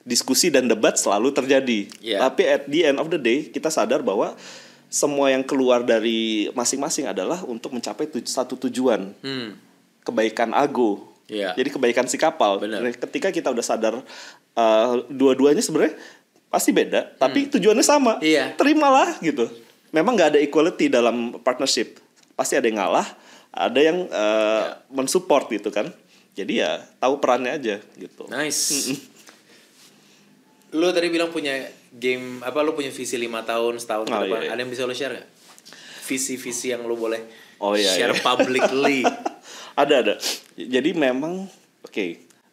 diskusi 0.00 0.48
dan 0.48 0.64
debat 0.64 0.96
selalu 0.96 1.30
terjadi. 1.30 1.86
Iya. 2.00 2.18
Tapi 2.22 2.42
at 2.44 2.62
the 2.66 2.80
end 2.84 2.96
of 2.96 3.06
the 3.06 3.20
day 3.20 3.46
kita 3.46 3.68
sadar 3.68 4.00
bahwa 4.00 4.32
semua 4.86 5.30
yang 5.30 5.44
keluar 5.44 5.82
dari 5.82 6.50
masing-masing 6.50 7.06
adalah 7.06 7.44
untuk 7.44 7.70
mencapai 7.70 8.08
tuj- 8.08 8.26
satu 8.26 8.58
tujuan 8.58 9.12
Hmm. 9.20 9.54
kebaikan 10.02 10.50
ago. 10.50 11.06
Iya. 11.26 11.54
Jadi 11.54 11.68
kebaikan 11.70 12.06
si 12.06 12.16
kapal. 12.16 12.58
Benar. 12.58 12.82
Nah, 12.82 12.90
Ketika 12.90 13.30
kita 13.30 13.52
udah 13.52 13.62
sadar 13.62 13.94
uh, 14.52 14.92
dua-duanya 15.06 15.62
sebenarnya 15.62 15.94
pasti 16.50 16.74
beda, 16.74 17.14
tapi 17.14 17.46
tujuannya 17.46 17.84
sama. 17.84 18.18
Hmm. 18.18 18.26
Iya. 18.26 18.44
Terimalah 18.56 19.20
gitu. 19.20 19.46
Memang 19.90 20.14
nggak 20.14 20.34
ada 20.34 20.40
equality 20.40 20.90
dalam 20.90 21.38
partnership. 21.38 22.02
Pasti 22.34 22.58
ada 22.58 22.66
yang 22.66 22.82
ngalah, 22.82 23.06
ada 23.52 23.78
yang 23.78 24.08
uh, 24.08 24.10
Iya. 24.10 24.90
mensupport 24.90 25.46
gitu 25.52 25.70
kan. 25.70 25.92
Jadi 26.32 26.52
ya 26.58 26.78
tahu 26.96 27.18
perannya 27.18 27.52
aja 27.52 27.76
gitu. 27.94 28.24
Nice. 28.28 28.94
Lu 30.70 30.86
tadi 30.90 31.10
bilang 31.10 31.28
punya 31.28 31.58
game 31.90 32.38
apa 32.40 32.62
lu 32.62 32.72
punya 32.72 32.88
visi 32.88 33.18
lima 33.18 33.42
tahun 33.42 33.76
setahun 33.76 34.06
ke 34.06 34.14
Oh, 34.14 34.22
depan. 34.22 34.38
iya, 34.38 34.46
iya. 34.46 34.50
Ada 34.54 34.60
yang 34.62 34.70
bisa 34.70 34.82
lu 34.84 34.94
share 34.94 35.14
gak? 35.16 35.26
Visi-visi 36.06 36.70
yang 36.70 36.82
lu 36.82 36.94
boleh 36.94 37.22
Oh, 37.58 37.74
iya, 37.74 37.90
share 37.90 38.14
iya. 38.14 38.22
publicly. 38.22 39.02
ada 39.82 39.94
ada. 40.00 40.14
Jadi 40.54 40.90
memang 40.92 41.44
oke, 41.82 42.06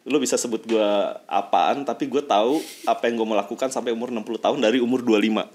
lu 0.04 0.18
bisa 0.18 0.34
sebut 0.34 0.60
gua 0.64 1.16
apaan, 1.24 1.80
tapi 1.82 2.04
gue 2.04 2.20
tahu 2.20 2.58
apa 2.84 3.06
yang 3.06 3.16
gue 3.16 3.26
mau 3.26 3.38
lakukan 3.38 3.70
sampai 3.70 3.88
umur 3.90 4.10
60 4.10 4.20
tahun 4.36 4.58
dari 4.58 4.78
umur 4.78 5.00
25. 5.00 5.46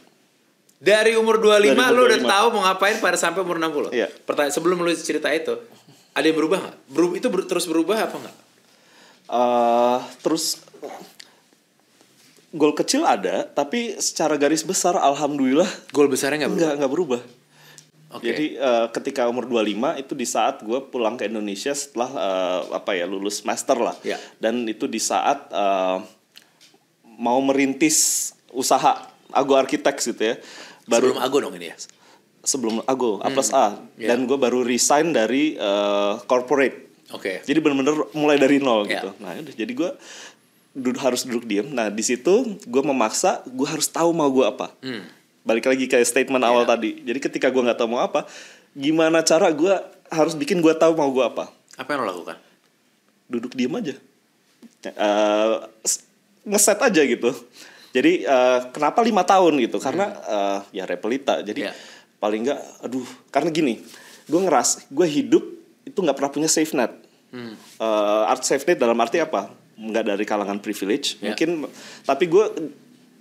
Dari 0.80 1.16
umur 1.16 1.40
25 1.40 1.64
Dari 1.64 1.68
umur 1.70 1.92
lu 1.92 2.02
udah 2.06 2.20
25. 2.20 2.34
tahu 2.34 2.48
mau 2.50 2.62
ngapain 2.66 2.98
pada 2.98 3.16
sampai 3.16 3.40
umur 3.40 3.56
60. 3.56 3.92
Iya. 3.92 4.08
Pertanyaan 4.24 4.52
sebelum 4.52 4.78
lu 4.80 4.92
cerita 4.92 5.30
itu, 5.30 5.54
ada 6.14 6.26
yang 6.26 6.38
berubah 6.38 6.57
nggak? 6.61 6.78
Berubah 6.89 7.16
itu 7.18 7.28
ber- 7.30 7.47
terus 7.49 7.66
berubah 7.66 7.97
apa 8.09 8.18
nggak? 8.18 8.38
eh 9.24 9.99
terus 10.20 10.61
gol 12.53 12.76
kecil 12.76 13.01
ada, 13.07 13.49
tapi 13.49 13.97
secara 13.97 14.38
garis 14.38 14.61
besar 14.61 14.93
alhamdulillah 14.93 15.66
Gol 15.89 16.05
besarnya 16.05 16.45
nggak 16.45 16.53
berubah. 16.53 16.74
nggak 16.78 16.91
berubah. 16.91 17.22
Oke. 18.14 18.30
Jadi 18.30 18.45
eh, 18.53 18.86
ketika 18.93 19.26
umur 19.26 19.49
25 19.49 19.97
itu 19.97 20.14
di 20.14 20.28
saat 20.30 20.61
gue 20.61 20.78
pulang 20.86 21.18
ke 21.18 21.26
Indonesia 21.26 21.74
setelah 21.74 22.09
eh, 22.14 22.61
apa 22.78 22.93
ya 22.93 23.09
lulus 23.09 23.41
master 23.41 23.82
lah. 23.82 23.95
Ya. 24.05 24.22
Dan 24.38 24.70
itu 24.70 24.86
di 24.86 25.01
saat 25.01 25.49
eh, 25.49 25.97
mau 27.18 27.41
merintis 27.41 28.30
usaha 28.53 29.09
Ago 29.34 29.57
Architects 29.57 30.14
gitu 30.14 30.22
ya. 30.22 30.36
sebelum 30.86 31.18
Ago 31.18 31.41
dong 31.41 31.57
ini 31.57 31.74
ya. 31.74 31.78
Sebelum 32.44 32.84
Ago 32.84 33.18
A 33.18 33.32
plus 33.32 33.50
A 33.50 33.80
Ya. 33.96 34.12
dan 34.12 34.24
gue 34.24 34.36
baru 34.36 34.62
resign 34.62 35.10
dari 35.10 35.56
eh, 35.56 36.14
corporate. 36.24 36.91
Oke. 37.10 37.39
Jadi 37.41 37.58
bener-bener 37.58 37.96
mulai 38.12 38.36
dari 38.36 38.58
nol 38.58 38.84
Ya. 38.84 39.00
gitu. 39.00 39.10
Nah, 39.18 39.34
udah 39.34 39.54
jadi 39.54 39.70
gue 39.70 39.91
duduk 40.74 41.00
harus 41.00 41.24
duduk 41.24 41.46
diem. 41.46 41.68
Nah 41.68 41.88
di 41.88 42.02
situ 42.02 42.34
gue 42.60 42.84
memaksa 42.84 43.46
gue 43.46 43.64
harus 43.64 43.86
tahu 43.86 44.12
mau 44.12 44.28
gue 44.28 44.44
apa. 44.44 44.74
Hmm. 44.82 45.06
Balik 45.44 45.66
lagi 45.66 45.86
ke 45.86 46.00
statement 46.02 46.41
awal 46.41 46.64
Ya. 46.64 46.70
tadi. 46.70 47.00
Jadi 47.00 47.20
ketika 47.22 47.48
gue 47.48 47.62
nggak 47.62 47.78
tahu 47.78 47.89
mau 47.89 48.02
apa, 48.02 48.26
gimana 48.74 49.22
cara 49.22 49.48
gue 49.50 49.76
harus 50.10 50.34
bikin 50.34 50.60
gue 50.60 50.74
tahu 50.74 50.94
mau 50.94 51.08
gue 51.10 51.22
apa? 51.22 51.48
Apa 51.74 51.89
yang 51.89 52.02
lo 52.02 52.10
lakukan? 52.10 52.38
Duduk 53.26 53.54
diem 53.54 53.72
aja. 53.72 53.96
S- 55.84 56.04
ngeset 56.44 56.80
aja 56.82 57.02
gitu. 57.02 57.32
Jadi 57.94 58.26
eh, 58.26 58.60
kenapa 58.72 59.00
lima 59.00 59.22
tahun 59.22 59.62
gitu? 59.62 59.78
Karena 59.78 60.10
eh, 60.10 60.60
ya 60.74 60.84
repelita. 60.84 61.39
Jadi 61.39 61.62
Ya. 61.64 61.74
Paling 62.24 62.48
nggak, 62.48 62.88
aduh, 62.88 63.04
karena 63.28 63.52
gini, 63.52 63.84
gue 64.32 64.40
ngeras, 64.40 64.88
gue 64.88 65.04
hidup 65.04 65.44
itu 65.84 66.00
nggak 66.00 66.16
pernah 66.16 66.32
punya 66.32 66.48
safe 66.48 66.72
net. 66.72 66.96
Hmm. 67.36 67.52
Eh, 67.60 68.24
art 68.32 68.48
safe 68.48 68.64
net 68.64 68.80
dalam 68.80 68.96
arti 68.96 69.20
apa? 69.20 69.52
Nggak 69.76 70.16
dari 70.16 70.24
kalangan 70.24 70.64
privilege, 70.64 71.20
Ya. 71.20 71.36
mungkin. 71.36 71.68
Tapi 72.08 72.32
gue 72.32 72.46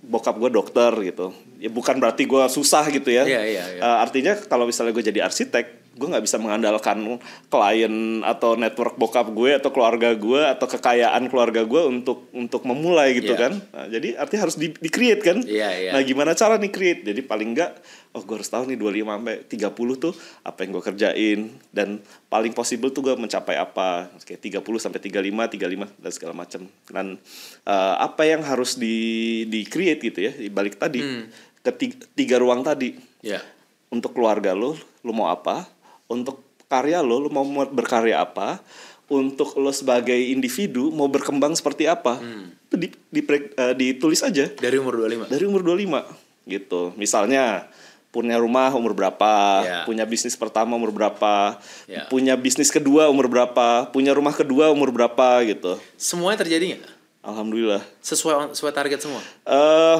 bokap 0.07 0.39
gue 0.39 0.47
dokter 0.47 0.91
gitu. 1.03 1.35
Ya 1.59 1.67
bukan 1.67 1.99
berarti 1.99 2.23
gue 2.23 2.43
susah 2.47 2.87
gitu 2.87 3.11
ya. 3.11 3.27
Iya, 3.27 3.41
iya, 3.43 3.63
iya. 3.75 3.81
Eh, 3.83 3.97
artinya 3.99 4.39
kalau 4.47 4.63
misalnya 4.63 4.95
gue 4.95 5.03
jadi 5.03 5.19
arsitek, 5.27 5.82
gue 5.93 6.07
nggak 6.09 6.25
bisa 6.25 6.37
mengandalkan 6.37 7.21
klien 7.47 7.93
atau 8.21 8.53
network 8.53 8.95
bokap 8.95 9.29
gue 9.29 9.53
atau 9.53 9.69
keluarga 9.69 10.11
gue 10.11 10.41
atau 10.41 10.65
kekayaan 10.65 11.29
keluarga 11.29 11.61
gue 11.61 11.81
untuk 11.83 12.27
untuk 12.31 12.61
memulai 12.63 13.13
gitu 13.15 13.31
Iya. 13.31 13.39
kan. 13.39 13.53
Nah, 13.69 13.85
jadi 13.87 14.17
artinya 14.17 14.41
harus 14.43 14.57
di, 14.57 14.73
di 14.73 14.89
create 14.89 15.21
kan. 15.21 15.37
Iya, 15.39 15.69
iya. 15.71 15.91
Nah 15.93 16.01
gimana 16.01 16.33
cara 16.33 16.57
nih 16.57 16.69
create? 16.69 17.01
Jadi 17.03 17.21
paling 17.21 17.53
nggak, 17.53 17.71
oh 18.11 18.21
gue 18.21 18.35
harus 18.35 18.49
tahu 18.49 18.65
nih 18.65 18.77
25 18.77 19.05
sampai 19.05 19.35
30 19.45 19.69
tuh 20.01 20.13
apa 20.41 20.57
yang 20.59 20.69
gue 20.71 20.83
kerjain 20.83 21.39
dan 21.69 21.87
paling 22.25 22.51
possible 22.51 22.89
tuh 22.89 23.01
gue 23.03 23.13
mencapai 23.13 23.53
apa 23.53 24.09
kayak 24.19 24.41
30 24.41 24.65
sampai 24.79 24.97
35, 24.97 25.29
35 25.61 26.01
dan 26.01 26.11
segala 26.11 26.33
macam. 26.33 26.61
Dan 26.89 27.21
eh, 27.63 27.95
apa 27.99 28.21
yang 28.23 28.41
harus 28.41 28.75
di 28.75 28.97
di 29.45 29.61
create 29.63 30.01
gitu 30.01 30.19
ya, 30.19 30.33
di 30.33 30.49
balik 30.49 30.75
tadi 30.75 30.99
Hmm. 30.99 31.29
ketiga 31.61 32.01
tiga 32.11 32.35
ruang 32.37 32.59
tadi 32.59 32.97
Ya. 33.21 33.39
untuk 33.87 34.11
keluarga 34.11 34.51
lo, 34.51 34.73
lo 34.99 35.11
mau 35.11 35.29
apa? 35.29 35.69
Untuk 36.13 36.39
karya 36.65 37.01
lo, 37.01 37.17
lo 37.17 37.27
mau 37.27 37.43
berkarya 37.65 38.21
apa? 38.21 38.61
Untuk 39.05 39.53
lo 39.55 39.69
sebagai 39.69 40.15
individu 40.15 40.89
mau 40.89 41.05
berkembang 41.05 41.51
seperti 41.51 41.85
apa? 41.85 42.17
Itu 42.65 42.75
di, 42.77 42.87
di- 43.09 43.25
eh, 43.51 43.73
ditulis 43.73 44.21
aja 44.21 44.47
Dari 44.47 44.77
umur 44.77 45.01
25. 45.01 45.27
dari 45.27 45.43
umur 45.43 45.61
25 45.61 46.05
gitu. 46.45 46.93
Misalnya 46.93 47.67
punya 48.09 48.37
rumah 48.37 48.69
umur 48.71 48.93
berapa, 48.93 49.33
Ya. 49.59 49.77
punya 49.83 50.05
bisnis 50.05 50.33
pertama 50.33 50.77
umur 50.77 50.89
berapa, 50.89 51.57
Ya. 51.85 52.05
punya 52.07 52.33
bisnis 52.33 52.69
kedua 52.69 53.09
umur 53.09 53.25
berapa, 53.25 53.89
punya 53.89 54.13
rumah 54.13 54.31
kedua 54.31 54.69
umur 54.69 54.89
berapa 54.89 55.41
gitu. 55.43 55.81
Semuanya 55.93 56.41
terjadi 56.41 56.77
nggak? 56.77 56.93
Alhamdulillah. 57.23 57.81
Sesuai 57.99 58.51
sesuai 58.51 58.69
target 58.71 58.99
semua. 58.99 59.21
eh 59.43 59.97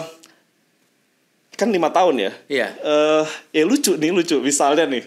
kan 1.54 1.70
lima 1.70 1.88
tahun 1.88 2.18
ya. 2.20 2.32
Iya. 2.48 2.68
eh 2.76 3.26
ya 3.52 3.64
lucu 3.64 3.94
nih 3.94 4.10
lucu. 4.10 4.38
Misalnya 4.40 4.86
nih, 4.86 5.06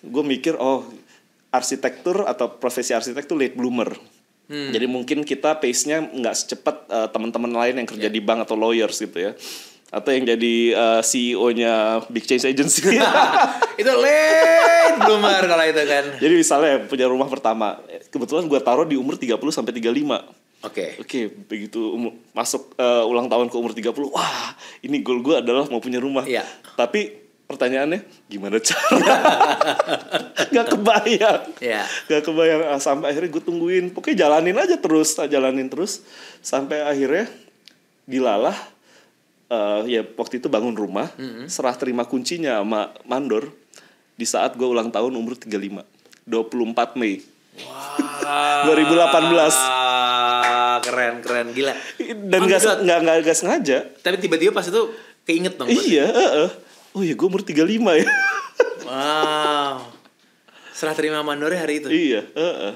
gue 0.00 0.24
mikir 0.24 0.54
oh 0.56 0.86
arsitektur 1.50 2.24
atau 2.24 2.56
profesi 2.56 2.94
arsitek 2.94 3.26
tuh 3.26 3.34
late 3.34 3.58
bloomer. 3.58 3.90
Hmm. 4.50 4.74
Jadi 4.74 4.86
mungkin 4.90 5.22
kita 5.22 5.58
pace-nya 5.58 6.02
nggak 6.02 6.34
secepat 6.34 6.76
eh, 6.90 7.08
teman-teman 7.10 7.50
lain 7.54 7.74
yang 7.82 7.88
kerja 7.88 8.08
Iya. 8.10 8.14
di 8.14 8.20
bank 8.22 8.46
atau 8.46 8.58
lawyers 8.58 8.98
gitu 8.98 9.18
ya. 9.18 9.32
Atau 9.90 10.14
yang 10.14 10.26
jadi 10.26 10.54
eh, 10.74 11.00
CEO-nya 11.02 12.02
Big 12.10 12.26
Change 12.26 12.46
Agency. 12.50 12.94
itu 13.80 13.92
late 13.94 14.96
bloomer 15.06 15.42
kalau 15.46 15.64
itu 15.66 15.82
kan. 15.86 16.04
jadi 16.18 16.34
misalnya 16.34 16.72
punya 16.86 17.06
rumah 17.06 17.30
pertama, 17.30 17.78
kebetulan 18.10 18.46
gue 18.46 18.60
taruh 18.62 18.86
di 18.86 18.98
umur 18.98 19.14
30 19.18 19.38
sampai 19.50 19.74
35. 19.74 20.38
Oke. 20.60 21.00
Oke, 21.00 21.20
begitu 21.48 21.80
umur, 21.96 22.12
masuk 22.36 22.74
eh, 22.76 23.04
ulang 23.06 23.30
tahun 23.30 23.48
ke 23.48 23.56
umur 23.56 23.72
30, 23.72 23.90
wah, 24.10 24.52
ini 24.82 25.00
goal 25.00 25.22
gue 25.22 25.40
adalah 25.40 25.64
mau 25.70 25.80
punya 25.80 26.02
rumah. 26.02 26.26
Iya. 26.26 26.42
Tapi 26.74 27.29
pertanyaannya 27.50 28.00
gimana 28.30 28.62
cara? 28.62 29.14
Gak 30.54 30.66
kebayang. 30.70 31.42
Gak 32.06 32.22
kebayang 32.22 32.62
Ah, 32.70 32.78
sampai 32.78 33.10
akhirnya 33.10 33.34
gue 33.34 33.42
tungguin. 33.42 33.90
Pokoknya 33.90 34.26
jalanin 34.26 34.54
aja 34.54 34.78
terus, 34.78 35.18
ah, 35.18 35.26
jalanin 35.26 35.66
terus 35.66 36.06
sampai 36.40 36.86
akhirnya 36.86 37.26
dilalah 38.06 38.54
eh, 39.50 39.80
ya 39.90 40.06
waktu 40.06 40.38
itu 40.38 40.46
bangun 40.46 40.78
rumah, 40.78 41.10
serah 41.50 41.74
terima 41.74 42.06
kuncinya 42.06 42.62
sama 42.62 42.94
mandor 43.02 43.50
di 44.14 44.22
saat 44.22 44.54
gue 44.54 44.64
ulang 44.64 44.94
tahun 44.94 45.10
umur 45.10 45.34
35. 45.34 45.82
24 46.30 46.94
Mei. 46.94 47.18
Wah. 47.66 48.62
2018. 48.70 49.90
Keren 50.80 51.20
keren 51.20 51.48
gila. 51.50 51.74
Dan 51.98 52.40
nggak 52.46 52.86
nggak 52.86 53.16
nggak 53.26 53.36
sengaja. 53.36 53.84
Tapi 54.00 54.16
tiba-tiba 54.16 54.54
pas 54.54 54.64
itu 54.64 54.94
keinget 55.26 55.58
dong. 55.58 55.68
Iya, 55.68 56.06
heeh. 56.08 56.48
Oh 56.92 57.00
iya, 57.00 57.14
gue 57.14 57.22
umur 57.22 57.40
35 57.40 57.62
ya. 57.96 58.06
Wow. 58.80 59.86
Serah 60.72 60.94
terima 60.94 61.22
mandornya 61.22 61.60
hari 61.60 61.78
itu. 61.78 61.86
iya, 61.86 62.26
heeh. 62.26 62.74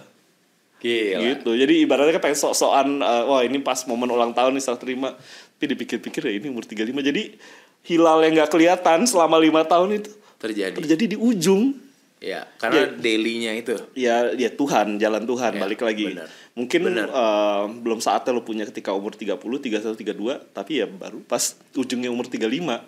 Gila. 0.78 1.18
Gitu. 1.18 1.50
Jadi 1.56 1.74
ibaratnya 1.80 2.12
kan 2.12 2.22
pengen 2.22 2.38
sok-sokan 2.38 2.88
eh, 3.00 3.24
wah 3.24 3.40
ini 3.40 3.58
pas 3.58 3.82
momen 3.84 4.06
ulang 4.06 4.30
tahun 4.30 4.54
nih 4.54 4.62
serah 4.62 4.78
terima. 4.78 5.16
Tapi 5.16 5.64
dipikir-pikir 5.74 6.22
ya 6.22 6.32
ini 6.36 6.46
umur 6.46 6.62
35. 6.62 6.86
Jadi 7.00 7.34
hilal 7.82 8.22
yang 8.22 8.36
nggak 8.36 8.46
kelihatan 8.48 9.02
selama 9.04 9.40
lima 9.40 9.64
tahun 9.64 9.98
itu 9.98 10.12
Terjadi. 10.36 10.76
terjadi 10.76 11.04
di 11.08 11.16
ujung. 11.16 11.74
Ya, 12.20 12.46
karena 12.56 12.86
Iya. 12.86 12.96
daily-nya 12.96 13.52
itu. 13.54 13.74
Ya, 13.92 14.30
ya 14.32 14.48
Tuhan, 14.48 14.96
jalan 14.96 15.24
Tuhan 15.24 15.50
Ya, 15.50 15.60
balik 15.60 15.80
lagi. 15.82 16.14
benar. 16.14 16.28
Mungkin 16.54 16.80
Benar. 16.86 17.08
eh, 17.10 17.62
belum 17.74 17.98
saatnya 17.98 18.30
lo 18.30 18.40
punya 18.40 18.64
ketika 18.64 18.94
umur 18.94 19.12
30, 19.12 19.58
31, 19.58 19.98
32, 19.98 20.38
tapi 20.52 20.78
ya 20.78 20.86
baru 20.86 21.20
pas 21.20 21.42
ujungnya 21.74 22.08
umur 22.08 22.24
35. 22.24 22.80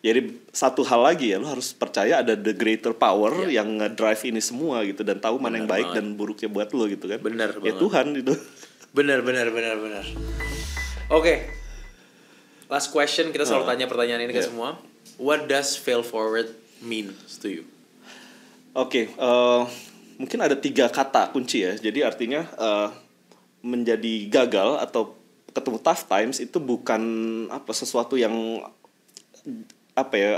Jadi 0.00 0.20
satu 0.50 0.80
hal 0.82 1.02
lagi 1.02 1.32
ya 1.32 1.38
lo 1.38 1.48
harus 1.48 1.72
percaya 1.72 2.20
ada 2.20 2.32
the 2.32 2.52
greater 2.52 2.92
power 2.92 3.32
Ya. 3.44 3.60
yang 3.60 3.76
nge-drive 3.76 4.22
ini 4.24 4.38
semua 4.38 4.80
gitu 4.82 5.02
dan 5.02 5.18
tahu 5.18 5.36
mana 5.36 5.56
yang 5.56 5.66
baik 5.66 5.88
banget. 5.88 5.96
dan 5.98 6.14
buruknya 6.14 6.48
buat 6.48 6.68
lo 6.70 6.84
gitu 6.86 7.06
kan. 7.06 7.18
Benar 7.18 7.50
Ya 7.56 7.72
banget. 7.72 7.80
Tuhan 7.80 8.06
itu. 8.14 8.32
Benar, 8.92 9.20
benar, 9.20 9.50
benar, 9.50 9.76
benar. 9.76 10.04
Oke. 11.08 11.48
Last 12.66 12.90
question, 12.90 13.30
kita 13.30 13.44
selalu 13.44 13.64
Ah. 13.64 13.70
tanya 13.70 13.86
pertanyaan 13.86 14.22
ini 14.22 14.32
ke 14.32 14.40
Iya. 14.40 14.48
semua. 14.48 14.78
What 15.16 15.46
does 15.46 15.74
fail 15.74 16.00
forward 16.00 16.50
mean 16.78 17.12
to 17.38 17.48
you? 17.48 17.64
Oke, 18.72 19.08
eh, 19.08 19.62
mungkin 20.16 20.38
ada 20.38 20.54
tiga 20.54 20.86
kata 20.86 21.30
kunci 21.30 21.60
ya. 21.60 21.72
Jadi 21.74 22.00
artinya 22.00 22.44
eh, 22.44 22.88
menjadi 23.60 24.28
gagal 24.28 24.78
atau 24.80 25.16
ketemu 25.50 25.78
tough 25.78 26.04
times 26.04 26.38
itu 26.38 26.56
bukan 26.56 27.02
apa 27.48 27.72
sesuatu 27.72 28.14
yang 28.14 28.60
apa 29.96 30.14
ya 30.14 30.32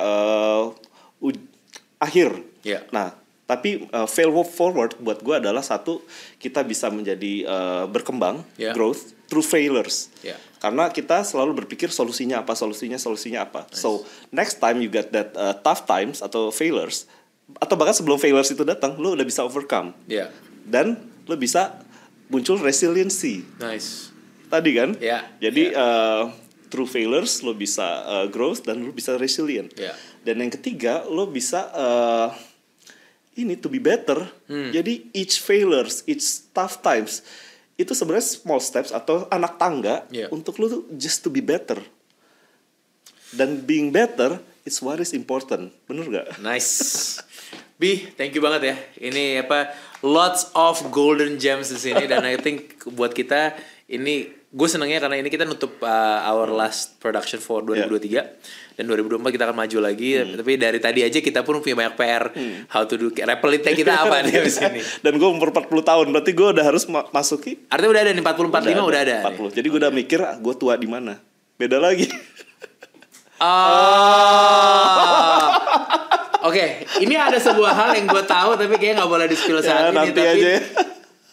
uj- 1.19 1.47
akhir. 1.99 2.31
Iya. 2.63 2.87
Nah, 2.89 3.11
tapi 3.45 3.89
uh, 3.91 4.07
fail 4.07 4.31
forward 4.45 4.95
buat 4.99 5.19
gue 5.19 5.35
adalah 5.35 5.65
satu 5.65 6.05
kita 6.37 6.63
bisa 6.63 6.89
menjadi 6.89 7.43
uh, 7.45 7.85
berkembang, 7.85 8.45
Iya. 8.55 8.71
growth 8.73 9.17
through 9.27 9.45
failures. 9.45 10.09
Iya. 10.23 10.39
Karena 10.59 10.91
kita 10.91 11.23
selalu 11.23 11.65
berpikir 11.65 11.91
solusinya 11.91 12.43
apa, 12.43 12.55
solusinya, 12.55 12.99
solusinya 12.99 13.47
apa. 13.47 13.67
So 13.71 14.03
next 14.31 14.59
time 14.59 14.79
you 14.79 14.91
get 14.91 15.11
that 15.11 15.35
uh, 15.35 15.55
tough 15.59 15.87
times 15.87 16.19
atau 16.21 16.51
failures, 16.51 17.07
atau 17.59 17.75
bahkan 17.75 17.95
sebelum 17.95 18.19
failures 18.19 18.51
itu 18.51 18.63
datang, 18.63 18.95
lo 18.99 19.15
udah 19.15 19.25
bisa 19.25 19.43
overcome 19.43 19.95
Ya. 20.07 20.29
dan 20.67 20.99
lo 21.25 21.35
bisa 21.35 21.81
muncul 22.29 22.61
resiliency 22.61 23.43
Nice. 23.57 24.13
tadi 24.47 24.77
kan. 24.77 24.93
Iya. 25.01 25.25
Jadi 25.41 25.73
uh, 25.73 26.29
through 26.69 26.89
failures 26.89 27.41
lo 27.43 27.53
bisa 27.53 27.85
uh, 28.05 28.27
growth 28.29 28.65
dan 28.65 28.85
lo 28.85 28.93
bisa 28.93 29.17
resilient. 29.17 29.73
Iya. 29.75 29.93
Dan 30.23 30.45
yang 30.45 30.53
ketiga 30.53 31.05
lo 31.09 31.27
bisa 31.27 31.69
uh, 31.73 32.29
ini 33.35 33.57
to 33.57 33.67
be 33.67 33.81
better. 33.81 34.29
Hmm. 34.47 34.71
Jadi 34.71 35.09
each 35.13 35.41
failures, 35.41 36.05
each 36.05 36.53
tough 36.53 36.81
times 36.85 37.25
itu 37.79 37.95
sebenarnya 37.95 38.27
small 38.27 38.59
steps 38.59 38.91
atau 38.91 39.31
anak 39.31 39.55
tangga 39.55 40.03
Iya. 40.11 40.29
untuk 40.35 40.59
lo 40.59 40.67
tuh 40.67 40.83
just 40.99 41.23
to 41.23 41.31
be 41.31 41.39
better. 41.39 41.79
Dan 43.31 43.63
being 43.63 43.93
better 43.95 44.41
is 44.67 44.81
what 44.83 44.99
is 44.99 45.15
important. 45.15 45.71
Bener 45.87 46.05
gak? 46.11 46.27
Nice. 46.43 47.23
Bi, 47.79 48.11
thank 48.19 48.35
you 48.35 48.43
banget 48.43 48.75
ya. 48.75 48.77
Ini 48.99 49.47
apa 49.47 49.71
lots 50.03 50.51
of 50.59 50.83
golden 50.91 51.39
gems 51.39 51.71
di 51.71 51.79
sini 51.79 52.11
dan 52.11 52.27
I 52.27 52.35
think 52.35 52.75
buat 52.91 53.15
kita 53.15 53.55
ini 53.87 54.35
gue 54.49 54.65
senengnya 54.65 54.99
karena 54.99 55.17
ini 55.17 55.27
kita 55.27 55.45
nutup 55.45 55.77
uh, 55.79 56.25
our 56.25 56.49
last 56.49 56.97
production 56.97 57.37
for 57.37 57.61
2023 57.61 58.75
dan 58.75 58.83
2024 58.87 59.21
kita 59.29 59.43
akan 59.45 59.57
maju 59.59 59.77
lagi 59.83 60.09
tapi 60.33 60.53
dari 60.57 60.79
tadi 60.79 61.03
aja 61.03 61.19
kita 61.19 61.43
pun 61.43 61.59
punya 61.59 61.75
banyak 61.77 61.95
PR 61.95 62.23
how 62.69 62.83
to 62.83 62.95
do 62.95 63.07
repelitnya 63.13 63.73
kita 63.73 63.93
apa 64.01 64.23
nih 64.23 64.41
di 64.41 64.49
sini. 64.49 64.79
Dan 65.05 65.17
gue 65.17 65.27
umur 65.27 65.51
40 65.51 65.69
tahun, 65.83 66.05
berarti 66.09 66.31
gue 66.33 66.49
udah 66.49 66.65
harus 66.65 66.83
ma- 66.87 67.05
masuki 67.11 67.59
Artinya 67.69 67.91
udah 67.91 68.01
ada 68.01 68.11
nih 68.11 68.23
40 68.23 68.49
45 68.49 68.89
udah 68.89 69.01
ada. 69.03 69.17
nih. 69.21 69.37
40. 69.37 69.53
Jadi 69.53 69.67
gue 69.69 69.79
udah 69.83 69.93
mikir 69.93 70.19
ah, 70.23 70.35
gue 70.35 70.55
tua 70.55 70.75
di 70.75 70.87
mana. 70.87 71.13
Beda 71.55 71.77
lagi. 71.77 72.07
Oh. 73.39 73.47
Oke, 76.49 76.87
ini 76.99 77.15
ada 77.15 77.37
sebuah 77.37 77.73
hal 77.75 77.89
yang 77.99 78.07
gue 78.07 78.25
tahu 78.25 78.55
tapi 78.55 78.73
kayaknya 78.75 79.03
nggak 79.03 79.11
boleh 79.11 79.27
di 79.27 79.35
spill 79.35 79.59
saat 79.61 79.69
Ya, 79.69 79.87
ini. 79.91 79.95
nanti 79.99 80.11
tapi 80.15 80.31
aja 80.31 80.49
ya. 80.49 80.61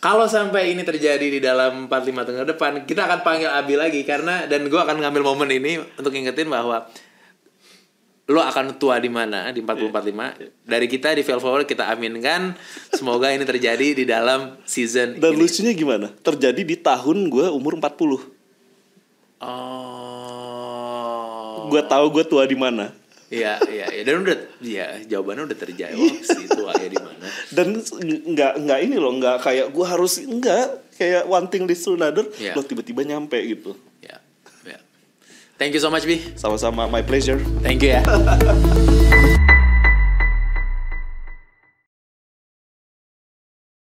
Kalau 0.06 0.30
sampai 0.30 0.70
ini 0.70 0.86
terjadi 0.86 1.34
di 1.34 1.42
dalam 1.42 1.90
45 1.90 2.30
tengah 2.30 2.46
depan, 2.46 2.86
kita 2.86 3.10
akan 3.10 3.26
panggil 3.26 3.50
Abi 3.50 3.74
lagi 3.74 4.06
karena 4.06 4.46
dan 4.46 4.70
gue 4.70 4.78
akan 4.78 5.02
ngambil 5.02 5.26
momen 5.26 5.50
ini 5.50 5.82
untuk 5.98 6.14
ngingetin 6.14 6.46
bahwa 6.46 6.86
lo 8.30 8.38
akan 8.38 8.78
tua 8.78 9.02
di 9.02 9.10
mana 9.10 9.50
di 9.50 9.66
4045 9.66 10.62
dari 10.62 10.86
kita 10.86 11.18
di 11.18 11.26
Fail 11.26 11.42
Forward 11.42 11.66
kita 11.66 11.90
aminkan 11.90 12.54
semoga 12.94 13.34
ini 13.34 13.50
terjadi 13.50 13.98
di 13.98 14.06
dalam 14.06 14.62
season 14.62 15.18
Dan 15.18 15.34
ini. 15.34 15.42
lucunya 15.42 15.74
gimana? 15.74 16.14
Terjadi 16.22 16.62
di 16.62 16.78
tahun 16.78 17.26
gue 17.26 17.50
umur 17.50 17.82
40. 17.82 18.30
Oh. 19.42 21.66
Gue 21.66 21.82
tahu 21.82 22.14
gue 22.14 22.22
tua 22.30 22.46
di 22.46 22.54
mana. 22.54 22.94
Iya, 23.36 23.54
iya, 23.68 23.86
iya. 23.92 24.04
Dan 24.08 24.24
udah, 24.24 24.38
ya 24.64 24.88
jawabannya 25.04 25.44
udah 25.52 25.58
terjawab 25.60 26.16
sih 26.24 26.44
itu 26.48 26.62
ya 26.64 26.88
di 26.88 27.00
mana. 27.00 27.28
Dan 27.52 27.68
nggak 28.32 28.54
nggak 28.64 28.80
ini 28.88 28.96
loh, 28.96 29.12
nggak 29.20 29.44
kayak 29.44 29.68
gue 29.76 29.86
harus 29.86 30.24
nggak 30.24 30.66
kayak 30.96 31.24
one 31.28 31.48
thing 31.52 31.68
leads 31.68 31.84
to 31.84 32.00
another. 32.00 32.24
Iya. 32.40 32.56
Lo 32.56 32.64
tiba-tiba 32.64 33.04
nyampe 33.04 33.36
gitu. 33.44 33.76
Ya, 34.00 34.24
ya. 34.64 34.80
Thank 35.60 35.76
you 35.76 35.82
so 35.84 35.92
much, 35.92 36.08
Bi. 36.08 36.24
Sama-sama 36.40 36.88
my 36.88 37.04
pleasure. 37.04 37.38
Thank 37.60 37.84
you 37.84 38.00
ya. 38.00 38.02